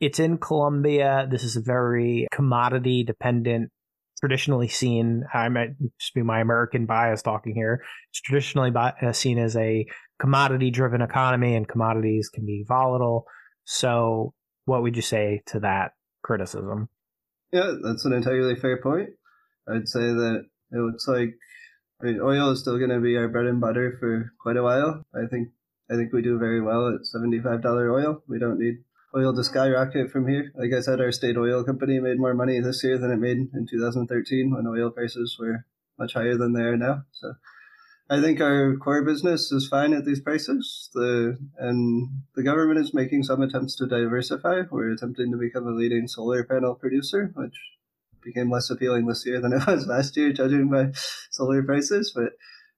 it's 0.01 0.19
in 0.19 0.37
Colombia. 0.37 1.25
This 1.31 1.45
is 1.45 1.55
a 1.55 1.61
very 1.61 2.27
commodity 2.33 3.05
dependent 3.05 3.71
traditionally 4.19 4.67
seen, 4.67 5.23
I 5.33 5.47
might 5.47 5.69
just 5.99 6.13
be 6.13 6.21
my 6.21 6.41
American 6.41 6.85
bias 6.85 7.21
talking 7.21 7.55
here, 7.55 7.81
it's 8.09 8.19
traditionally 8.19 8.71
uh, 8.75 9.13
seen 9.13 9.39
as 9.39 9.55
a 9.55 9.85
commodity 10.19 10.69
driven 10.69 11.01
economy 11.01 11.55
and 11.55 11.65
commodities 11.65 12.27
can 12.27 12.45
be 12.45 12.65
volatile. 12.67 13.25
So, 13.63 14.33
what 14.65 14.83
would 14.83 14.97
you 14.97 15.01
say 15.01 15.43
to 15.47 15.61
that 15.61 15.93
criticism? 16.23 16.89
Yeah, 17.53 17.71
that's 17.81 18.03
an 18.03 18.11
entirely 18.11 18.55
fair 18.55 18.81
point. 18.81 19.11
I'd 19.67 19.87
say 19.87 20.01
that 20.01 20.43
it 20.71 20.77
looks 20.77 21.07
like 21.07 21.29
I 22.01 22.05
mean, 22.05 22.19
oil 22.21 22.51
is 22.51 22.59
still 22.59 22.77
going 22.77 22.89
to 22.89 22.99
be 22.99 23.15
our 23.15 23.27
bread 23.27 23.45
and 23.45 23.61
butter 23.61 23.95
for 23.99 24.33
quite 24.41 24.57
a 24.57 24.63
while. 24.63 25.03
I 25.13 25.27
think 25.29 25.49
I 25.91 25.95
think 25.95 26.13
we 26.13 26.21
do 26.21 26.39
very 26.39 26.61
well 26.61 26.87
at 26.87 27.01
$75 27.01 27.65
oil. 27.93 28.23
We 28.27 28.39
don't 28.39 28.59
need 28.59 28.83
oil 29.15 29.35
to 29.35 29.43
skyrocket 29.43 30.09
from 30.09 30.27
here. 30.27 30.51
Like 30.55 30.71
I 30.73 30.79
said, 30.79 31.01
our 31.01 31.11
state 31.11 31.37
oil 31.37 31.63
company 31.63 31.99
made 31.99 32.17
more 32.17 32.33
money 32.33 32.59
this 32.61 32.83
year 32.83 32.97
than 32.97 33.11
it 33.11 33.17
made 33.17 33.37
in 33.53 33.67
2013 33.69 34.51
when 34.51 34.67
oil 34.67 34.89
prices 34.89 35.35
were 35.37 35.65
much 35.99 36.13
higher 36.13 36.37
than 36.37 36.53
they 36.53 36.61
are 36.61 36.77
now. 36.77 37.03
So 37.11 37.33
I 38.09 38.21
think 38.21 38.39
our 38.41 38.77
core 38.77 39.03
business 39.03 39.51
is 39.51 39.67
fine 39.67 39.93
at 39.93 40.05
these 40.05 40.21
prices. 40.21 40.89
The 40.93 41.37
and 41.57 42.09
the 42.35 42.43
government 42.43 42.79
is 42.79 42.93
making 42.93 43.23
some 43.23 43.41
attempts 43.41 43.75
to 43.77 43.87
diversify. 43.87 44.61
We're 44.71 44.93
attempting 44.93 45.31
to 45.31 45.37
become 45.37 45.67
a 45.67 45.71
leading 45.71 46.07
solar 46.07 46.43
panel 46.45 46.75
producer, 46.75 47.31
which 47.35 47.55
became 48.23 48.51
less 48.51 48.69
appealing 48.69 49.07
this 49.07 49.25
year 49.25 49.39
than 49.39 49.53
it 49.53 49.65
was 49.67 49.87
last 49.87 50.15
year, 50.17 50.31
judging 50.33 50.69
by 50.69 50.91
solar 51.29 51.63
prices. 51.63 52.13
But 52.15 52.33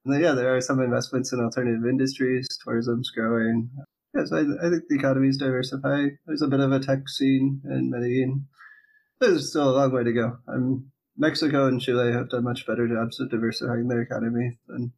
yeah, 0.06 0.32
there 0.32 0.54
are 0.54 0.60
some 0.60 0.80
investments 0.80 1.32
in 1.32 1.40
alternative 1.40 1.86
industries. 1.88 2.46
Tourism's 2.62 3.10
growing. 3.10 3.70
Yes, 4.14 4.32
I, 4.32 4.40
I 4.40 4.70
think 4.70 4.84
the 4.88 4.96
economy 4.96 5.28
is 5.28 5.38
diversifying. 5.38 6.18
There's 6.26 6.42
a 6.42 6.48
bit 6.48 6.60
of 6.60 6.72
a 6.72 6.78
tech 6.78 7.08
scene 7.08 7.62
in 7.64 7.90
Medellin. 7.90 8.46
There's 9.20 9.50
still 9.50 9.70
a 9.70 9.76
long 9.76 9.92
way 9.92 10.04
to 10.04 10.12
go. 10.12 10.38
I'm, 10.46 10.92
Mexico 11.16 11.66
and 11.66 11.80
Chile 11.80 12.12
have 12.12 12.30
done 12.30 12.44
much 12.44 12.66
better 12.66 12.88
jobs 12.88 13.20
of 13.20 13.30
diversifying 13.30 13.88
their 13.88 14.02
economy 14.02 14.58
than 14.66 14.92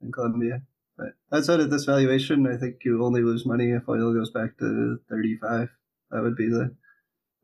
in 0.00 0.12
Colombia. 0.12 0.62
But 0.96 1.14
outside 1.32 1.60
of 1.60 1.70
this 1.70 1.84
valuation, 1.84 2.46
I 2.46 2.56
think 2.56 2.76
you 2.84 3.04
only 3.04 3.22
lose 3.22 3.46
money 3.46 3.70
if 3.70 3.88
oil 3.88 4.12
goes 4.12 4.30
back 4.30 4.58
to 4.58 4.98
35. 5.08 5.68
That 6.10 6.22
would 6.22 6.36
be 6.36 6.48
the 6.48 6.74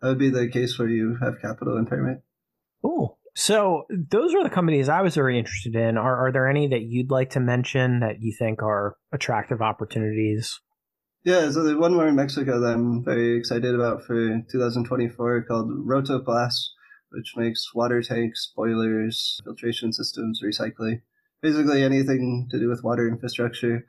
that 0.01 0.09
would 0.09 0.19
be 0.19 0.31
the 0.31 0.49
case 0.49 0.79
where 0.79 0.89
you 0.89 1.17
have 1.23 1.41
capital 1.41 1.77
impairment. 1.79 2.23
Cool. 2.85 3.19
So 3.35 3.85
those 3.91 4.35
are 4.35 4.45
the 4.45 4.51
companies 4.51 4.89
I 4.89 5.03
was 5.03 5.15
very 5.15 5.39
interested 5.39 5.75
in. 5.75 5.97
Are 5.97 6.27
are 6.27 6.33
there 6.33 6.49
any 6.49 6.69
that 6.69 6.83
you'd 6.83 7.11
like 7.11 7.31
to 7.31 7.41
mention 7.41 8.01
that 8.01 8.21
you 8.21 8.33
think 8.33 8.63
are 8.63 8.97
attractive 9.13 9.61
opportunities? 9.61 10.61
Yeah, 11.25 11.51
so 11.51 11.63
the 11.63 11.79
one 11.79 11.95
more 11.95 12.07
in 12.07 12.15
Mexico 12.15 12.61
that 12.61 12.75
I'm 12.75 13.03
very 13.03 13.39
excited 13.39 13.75
about 13.75 14.05
for 14.05 14.43
2024 14.51 15.45
called 15.45 15.71
Rotoplas, 15.71 16.55
which 17.11 17.33
makes 17.35 17.75
water 17.75 18.03
tanks, 18.03 18.53
boilers, 18.55 19.41
filtration 19.43 19.93
systems, 19.93 20.43
recycling, 20.45 21.01
basically 21.41 21.83
anything 21.83 22.47
to 22.51 22.59
do 22.59 22.69
with 22.69 22.85
water 22.85 23.09
infrastructure. 23.09 23.87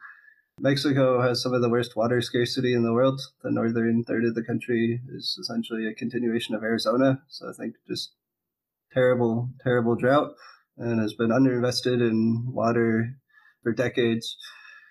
Mexico 0.61 1.21
has 1.21 1.43
some 1.43 1.53
of 1.53 1.61
the 1.61 1.69
worst 1.69 1.97
water 1.97 2.21
scarcity 2.21 2.73
in 2.73 2.83
the 2.83 2.93
world. 2.93 3.19
The 3.43 3.51
northern 3.51 4.05
third 4.05 4.23
of 4.23 4.35
the 4.35 4.43
country 4.43 5.01
is 5.09 5.37
essentially 5.39 5.85
a 5.85 5.93
continuation 5.93 6.55
of 6.55 6.63
Arizona. 6.63 7.21
So 7.27 7.49
I 7.49 7.51
think 7.51 7.75
just 7.85 8.13
terrible, 8.95 9.49
terrible 9.61 9.95
drought 9.95 10.31
and 10.77 10.99
has 10.99 11.13
been 11.13 11.29
underinvested 11.29 12.01
in 12.01 12.45
water 12.47 13.15
for 13.61 13.73
decades. 13.73 14.37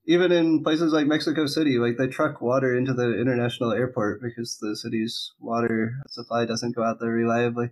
Even 0.06 0.32
in 0.32 0.62
places 0.62 0.92
like 0.92 1.06
Mexico 1.06 1.46
City, 1.46 1.78
like 1.78 1.96
they 1.96 2.06
truck 2.06 2.42
water 2.42 2.76
into 2.76 2.92
the 2.92 3.18
international 3.18 3.72
airport 3.72 4.20
because 4.20 4.58
the 4.60 4.76
city's 4.76 5.32
water 5.40 5.94
supply 6.08 6.44
doesn't 6.44 6.76
go 6.76 6.84
out 6.84 7.00
there 7.00 7.10
reliably. 7.10 7.70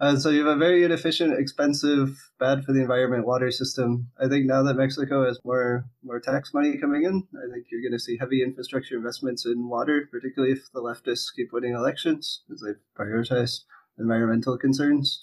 And 0.00 0.20
so 0.20 0.30
you 0.30 0.44
have 0.44 0.56
a 0.56 0.58
very 0.58 0.82
inefficient, 0.82 1.38
expensive, 1.38 2.30
bad 2.40 2.64
for 2.64 2.72
the 2.72 2.80
environment 2.80 3.26
water 3.26 3.50
system. 3.50 4.08
I 4.18 4.28
think 4.28 4.46
now 4.46 4.62
that 4.62 4.76
Mexico 4.76 5.24
has 5.26 5.38
more 5.44 5.84
more 6.02 6.20
tax 6.20 6.52
money 6.54 6.78
coming 6.78 7.04
in, 7.04 7.28
I 7.36 7.52
think 7.52 7.66
you're 7.70 7.82
going 7.82 7.92
to 7.92 8.02
see 8.02 8.16
heavy 8.18 8.42
infrastructure 8.42 8.96
investments 8.96 9.46
in 9.46 9.68
water, 9.68 10.08
particularly 10.10 10.54
if 10.54 10.72
the 10.72 10.80
leftists 10.80 11.34
keep 11.36 11.52
winning 11.52 11.74
elections 11.74 12.42
because 12.48 12.62
they've 12.62 12.82
prioritized 12.98 13.60
environmental 13.98 14.58
concerns. 14.58 15.20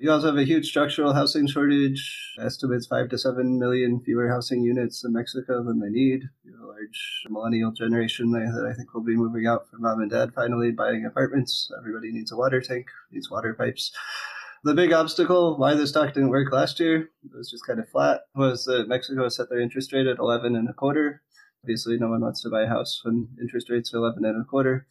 You 0.00 0.10
also 0.10 0.28
have 0.28 0.38
a 0.38 0.44
huge 0.44 0.66
structural 0.66 1.12
housing 1.12 1.46
shortage. 1.46 2.32
Estimates 2.40 2.86
five 2.86 3.10
to 3.10 3.18
seven 3.18 3.58
million 3.58 4.00
fewer 4.00 4.30
housing 4.30 4.62
units 4.62 5.04
in 5.04 5.12
Mexico 5.12 5.62
than 5.62 5.78
they 5.78 5.90
need. 5.90 6.22
You 6.42 6.52
have 6.52 6.62
a 6.62 6.66
large 6.68 7.26
millennial 7.28 7.70
generation 7.70 8.30
that 8.30 8.66
I 8.66 8.72
think 8.72 8.94
will 8.94 9.04
be 9.04 9.14
moving 9.14 9.46
out 9.46 9.68
from 9.68 9.82
mom 9.82 10.00
and 10.00 10.10
dad 10.10 10.32
finally 10.34 10.70
buying 10.70 11.04
apartments. 11.04 11.70
Everybody 11.78 12.12
needs 12.12 12.32
a 12.32 12.36
water 12.36 12.62
tank, 12.62 12.86
needs 13.12 13.30
water 13.30 13.52
pipes. 13.52 13.92
The 14.64 14.72
big 14.72 14.94
obstacle 14.94 15.58
why 15.58 15.74
this 15.74 15.90
stock 15.90 16.14
didn't 16.14 16.30
work 16.30 16.50
last 16.50 16.80
year, 16.80 17.10
it 17.22 17.36
was 17.36 17.50
just 17.50 17.66
kind 17.66 17.78
of 17.78 17.90
flat, 17.90 18.22
was 18.34 18.64
that 18.64 18.88
Mexico 18.88 19.28
set 19.28 19.50
their 19.50 19.60
interest 19.60 19.92
rate 19.92 20.06
at 20.06 20.18
11 20.18 20.56
and 20.56 20.66
a 20.70 20.72
quarter. 20.72 21.20
Obviously, 21.62 21.98
no 21.98 22.08
one 22.08 22.22
wants 22.22 22.40
to 22.40 22.48
buy 22.48 22.62
a 22.62 22.68
house 22.68 23.02
when 23.04 23.28
interest 23.38 23.68
rates 23.68 23.92
are 23.92 23.98
11 23.98 24.24
and 24.24 24.40
a 24.40 24.46
quarter. 24.46 24.86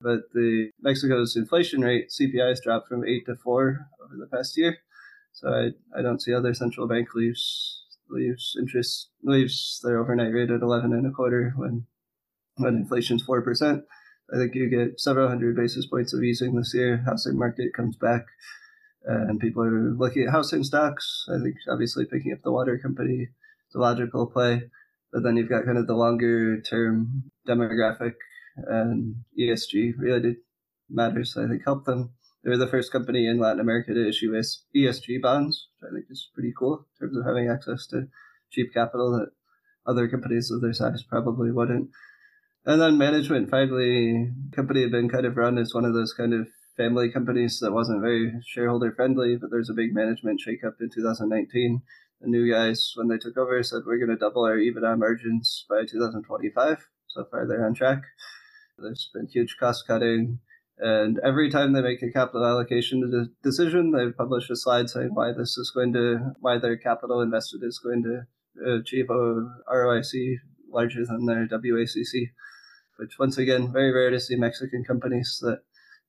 But 0.00 0.32
the 0.32 0.70
Mexico's 0.80 1.36
inflation 1.36 1.82
rate, 1.82 2.08
CPI, 2.08 2.48
has 2.48 2.60
dropped 2.60 2.88
from 2.88 3.04
8 3.04 3.26
to 3.26 3.36
4 3.36 3.88
over 4.04 4.16
the 4.18 4.26
past 4.34 4.56
year. 4.56 4.78
So 5.32 5.48
I, 5.48 5.98
I 5.98 6.02
don't 6.02 6.20
see 6.20 6.34
other 6.34 6.54
central 6.54 6.88
bank 6.88 7.08
leaves 7.14 7.76
leaves 8.08 8.56
interest 8.58 9.10
leaves 9.22 9.78
their 9.84 10.00
overnight 10.00 10.32
rate 10.32 10.50
at 10.50 10.62
11 10.62 10.92
and 10.92 11.06
a 11.06 11.10
quarter 11.10 11.52
when 11.56 11.86
when 12.56 12.74
inflation's 12.74 13.24
4%. 13.24 13.82
I 14.32 14.36
think 14.36 14.54
you 14.54 14.68
get 14.68 15.00
several 15.00 15.28
hundred 15.28 15.56
basis 15.56 15.86
points 15.86 16.12
of 16.12 16.22
easing 16.22 16.54
this 16.54 16.72
year. 16.74 17.02
Housing 17.06 17.38
market 17.38 17.74
comes 17.74 17.96
back, 17.96 18.26
and 19.04 19.40
people 19.40 19.62
are 19.62 19.92
looking 19.92 20.24
at 20.24 20.32
housing 20.32 20.62
stocks. 20.62 21.26
I 21.28 21.42
think 21.42 21.56
obviously 21.68 22.04
picking 22.04 22.32
up 22.32 22.42
the 22.42 22.52
water 22.52 22.78
company 22.78 23.28
is 23.68 23.74
a 23.74 23.78
logical 23.78 24.26
play, 24.26 24.62
but 25.12 25.22
then 25.22 25.36
you've 25.36 25.48
got 25.48 25.64
kind 25.64 25.78
of 25.78 25.86
the 25.86 25.94
longer 25.94 26.60
term 26.60 27.30
demographic 27.48 28.14
and 28.56 29.16
ESG 29.38 29.94
related 29.98 30.36
matters. 30.88 31.36
I 31.36 31.46
think 31.48 31.62
help 31.64 31.84
them. 31.84 32.10
They 32.42 32.50
were 32.50 32.56
the 32.56 32.66
first 32.66 32.90
company 32.90 33.26
in 33.26 33.38
Latin 33.38 33.60
America 33.60 33.92
to 33.92 34.08
issue 34.08 34.32
ESG 34.32 35.20
bonds, 35.20 35.68
which 35.78 35.90
I 35.90 35.94
think 35.94 36.06
is 36.10 36.30
pretty 36.34 36.52
cool 36.58 36.86
in 37.00 37.06
terms 37.06 37.16
of 37.16 37.26
having 37.26 37.48
access 37.48 37.86
to 37.88 38.08
cheap 38.50 38.72
capital 38.72 39.12
that 39.12 39.30
other 39.86 40.08
companies 40.08 40.50
of 40.50 40.60
their 40.60 40.72
size 40.72 41.02
probably 41.02 41.52
wouldn't. 41.52 41.90
And 42.64 42.80
then 42.80 42.98
management, 42.98 43.50
finally, 43.50 44.32
company 44.54 44.82
had 44.82 44.90
been 44.90 45.08
kind 45.08 45.26
of 45.26 45.36
run 45.36 45.58
as 45.58 45.74
one 45.74 45.84
of 45.84 45.94
those 45.94 46.12
kind 46.12 46.34
of 46.34 46.48
family 46.76 47.10
companies 47.10 47.58
that 47.60 47.72
wasn't 47.72 48.00
very 48.00 48.32
shareholder 48.46 48.92
friendly, 48.92 49.36
but 49.36 49.50
there's 49.50 49.70
a 49.70 49.74
big 49.74 49.94
management 49.94 50.40
shakeup 50.46 50.74
in 50.80 50.90
2019. 50.90 51.82
The 52.20 52.28
new 52.28 52.50
guys, 52.50 52.92
when 52.96 53.08
they 53.08 53.18
took 53.18 53.36
over, 53.36 53.62
said 53.62 53.82
we're 53.86 53.98
going 53.98 54.10
to 54.10 54.16
double 54.16 54.44
our 54.44 54.56
EBITDA 54.56 54.98
margins 54.98 55.64
by 55.68 55.84
2025. 55.86 56.86
So 57.08 57.24
far, 57.30 57.46
they're 57.46 57.66
on 57.66 57.74
track. 57.74 58.02
There's 58.80 59.10
been 59.12 59.26
huge 59.26 59.56
cost 59.58 59.86
cutting. 59.86 60.40
And 60.78 61.18
every 61.22 61.50
time 61.50 61.72
they 61.72 61.82
make 61.82 62.02
a 62.02 62.10
capital 62.10 62.46
allocation 62.46 63.30
decision, 63.42 63.92
they 63.92 64.10
publish 64.12 64.48
a 64.48 64.56
slide 64.56 64.88
saying 64.88 65.10
why 65.12 65.32
this 65.32 65.58
is 65.58 65.70
going 65.74 65.92
to, 65.92 66.32
why 66.40 66.58
their 66.58 66.76
capital 66.76 67.20
invested 67.20 67.60
is 67.62 67.78
going 67.78 68.02
to 68.04 68.80
achieve 68.80 69.10
a 69.10 69.46
ROIC 69.70 70.36
larger 70.72 71.04
than 71.04 71.26
their 71.26 71.46
WACC, 71.46 72.30
which 72.98 73.18
once 73.18 73.36
again, 73.36 73.72
very 73.72 73.92
rare 73.92 74.10
to 74.10 74.20
see 74.20 74.36
Mexican 74.36 74.84
companies 74.84 75.38
that 75.42 75.60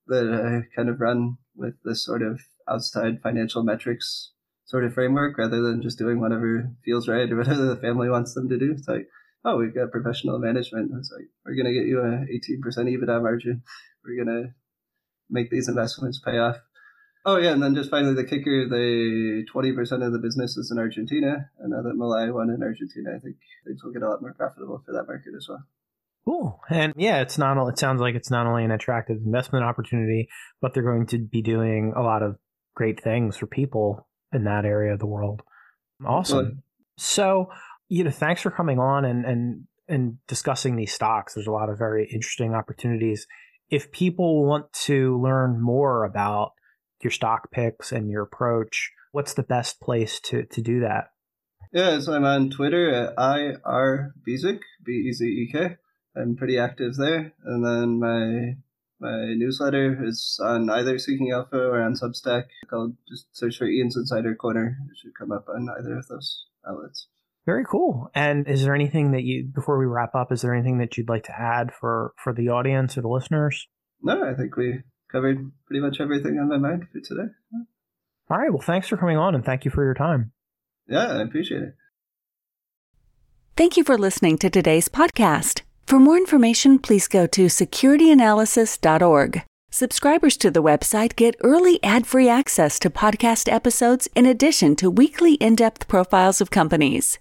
that 0.08 0.34
uh, 0.34 0.62
kind 0.76 0.90
of 0.90 1.00
run 1.00 1.38
with 1.56 1.76
this 1.84 2.04
sort 2.04 2.22
of 2.22 2.42
outside 2.68 3.22
financial 3.22 3.64
metrics 3.64 4.32
sort 4.66 4.84
of 4.84 4.94
framework 4.94 5.38
rather 5.38 5.62
than 5.62 5.82
just 5.82 5.98
doing 5.98 6.20
whatever 6.20 6.70
feels 6.84 7.08
right 7.08 7.32
or 7.32 7.38
whatever 7.38 7.66
the 7.66 7.76
family 7.76 8.10
wants 8.10 8.34
them 8.34 8.50
to 8.50 8.58
do. 8.58 8.72
It's 8.72 8.88
like 8.88 9.08
oh, 9.44 9.58
we've 9.58 9.74
got 9.74 9.92
professional 9.92 10.39
management. 10.39 10.92
It's 10.98 11.12
like, 11.12 11.28
we're 11.46 11.56
going 11.56 11.66
to 11.66 11.74
get 11.74 11.88
you 11.88 12.00
a 12.00 12.26
18% 12.26 12.62
EBITDA 12.62 13.22
margin. 13.22 13.64
We're 14.04 14.24
going 14.24 14.44
to 14.44 14.54
make 15.30 15.50
these 15.50 15.68
investments 15.68 16.22
pay 16.24 16.38
off. 16.38 16.58
Oh, 17.26 17.38
yeah. 17.38 17.52
And 17.52 17.62
then 17.62 17.76
just 17.76 17.92
finally, 17.92 18.16
the 18.16 18.24
kicker 18.24 18.68
the 18.68 19.46
20% 19.54 20.06
of 20.06 20.12
the 20.12 20.20
business 20.20 20.58
is 20.58 20.72
in 20.72 20.80
Argentina. 20.80 21.50
And 21.60 21.72
now 21.72 21.82
that 21.84 21.96
Milei 21.96 22.34
won 22.34 22.50
in 22.50 22.64
Argentina, 22.64 23.12
I 23.16 23.20
think 23.20 23.36
things 23.66 23.84
will 23.84 23.92
get 23.92 24.02
a 24.02 24.10
lot 24.10 24.22
more 24.22 24.34
profitable 24.34 24.82
for 24.86 24.92
that 24.94 25.08
market 25.08 25.34
as 25.38 25.48
well. 25.48 25.64
Cool. 26.26 26.60
And 26.70 26.94
yeah, 26.96 27.22
it's 27.22 27.38
not, 27.38 27.68
it 27.68 27.80
sounds 27.80 28.02
like 28.02 28.16
it's 28.16 28.32
not 28.32 28.48
only 28.48 28.64
an 28.64 28.72
attractive 28.72 29.18
investment 29.26 29.66
opportunity, 29.66 30.30
but 30.62 30.74
they're 30.74 30.84
going 30.84 31.08
to 31.08 31.18
be 31.20 31.42
doing 31.42 31.94
a 31.96 32.02
lot 32.02 32.22
of 32.22 32.38
great 32.76 33.04
things 33.04 33.38
for 33.38 33.48
people 33.48 34.08
in 34.32 34.44
that 34.46 34.66
area 34.66 34.94
of 34.94 35.00
the 35.00 35.08
world. 35.08 35.42
Awesome. 36.06 36.38
Well, 36.38 36.52
so, 36.98 37.50
you 37.92 38.06
know, 38.06 38.10
thanks 38.10 38.42
for 38.42 38.52
coming 38.52 38.80
on 38.80 39.04
and 39.04 39.26
and 39.26 39.68
and 39.89 40.18
discussing 40.26 40.78
these 40.78 40.94
stocks. 40.94 41.34
There's 41.34 41.48
a 41.48 41.52
lot 41.52 41.70
of 41.70 41.78
very 41.78 42.10
interesting 42.10 42.56
opportunities. 42.56 43.28
If 43.70 43.92
people 43.92 44.46
want 44.46 44.72
to 44.86 45.22
learn 45.22 45.62
more 45.62 46.06
about 46.06 46.54
your 47.04 47.12
stock 47.12 47.52
picks 47.52 47.92
and 47.92 48.10
your 48.10 48.24
approach, 48.24 48.92
what's 49.12 49.34
the 49.34 49.44
best 49.44 49.82
place 49.82 50.22
to 50.22 50.46
to 50.46 50.62
do 50.62 50.80
that? 50.80 51.12
Yeah, 51.74 52.00
so 52.00 52.14
I'm 52.14 52.24
on 52.24 52.50
Twitter 52.50 52.89
at 52.89 53.14
IR 53.18 54.14
Bezek, 54.26 54.62
B 54.86 55.08
E 55.10 55.12
Z 55.12 55.26
E 55.26 55.50
K. 55.52 55.76
I'm 56.16 56.38
pretty 56.38 56.58
active 56.58 56.96
there. 56.96 57.34
And 57.44 57.66
then 57.66 58.00
my 58.00 58.56
My 59.02 59.34
newsletter 59.34 60.00
is 60.06 60.39
on 60.42 60.70
either 60.70 60.98
Seeking 60.98 61.32
Alpha 61.32 61.58
or 61.58 61.82
on 61.82 61.96
Substack. 61.96 62.46
Called 62.70 62.96
just 63.10 63.36
search 63.36 63.58
for 63.58 63.66
Ian's 63.66 63.98
Insider 63.98 64.36
Corner. 64.36 64.78
It 64.92 64.98
should 64.98 65.16
come 65.18 65.32
up 65.32 65.50
on 65.50 65.68
either 65.78 65.98
of 65.98 66.08
those 66.08 66.46
outlets. 66.66 67.08
Very 67.52 67.66
cool. 67.66 68.10
And 68.16 68.47
is 68.47 68.64
there 68.64 68.74
anything 68.74 69.12
that 69.12 69.24
you, 69.24 69.43
before 69.43 69.78
we 69.78 69.86
wrap 69.86 70.16
up, 70.16 70.32
is 70.32 70.41
there 70.41 70.54
anything 70.54 70.78
that 70.78 70.95
you'd 70.95 71.10
like 71.10 71.26
to 71.26 71.38
add 71.38 71.74
for 71.78 72.14
for 72.24 72.34
the 72.34 72.47
audience 72.47 72.97
or 72.97 73.02
the 73.02 73.10
listeners? 73.10 73.68
No, 74.02 74.24
I 74.24 74.34
think 74.36 74.56
we 74.56 74.84
covered 75.12 75.52
pretty 75.68 75.82
much 75.82 75.99
everything 75.99 76.39
on 76.39 76.47
my 76.47 76.58
mind 76.58 76.88
for 76.93 77.02
today. 77.02 77.30
All 78.30 78.38
right. 78.38 78.54
Well, 78.54 78.62
thanks 78.62 78.88
for 78.88 78.95
coming 78.95 79.18
on 79.18 79.36
and 79.36 79.43
thank 79.43 79.66
you 79.66 79.72
for 79.72 79.84
your 79.84 79.93
time. 79.93 80.32
Yeah, 80.88 81.08
I 81.08 81.24
appreciate 81.24 81.62
it. 81.62 81.76
Thank 83.58 83.76
you 83.76 83.84
for 83.84 83.97
listening 83.97 84.38
to 84.38 84.49
today's 84.49 84.88
podcast. 84.88 85.64
For 85.86 85.99
more 85.99 86.16
information, 86.16 86.80
please 86.80 87.10
go 87.10 87.28
to 87.28 87.47
securityanalysis.org. 87.47 89.43
Subscribers 89.72 90.38
to 90.38 90.49
the 90.49 90.64
website 90.64 91.18
get 91.18 91.36
early 91.43 91.84
ad 91.84 92.08
free 92.08 92.30
access 92.30 92.80
to 92.80 92.89
podcast 92.89 93.52
episodes 93.52 94.08
in 94.16 94.26
addition 94.26 94.78
to 94.78 94.89
weekly 94.89 95.34
in 95.34 95.56
depth 95.56 95.89
profiles 95.89 96.39
of 96.39 96.49
companies. 96.49 97.20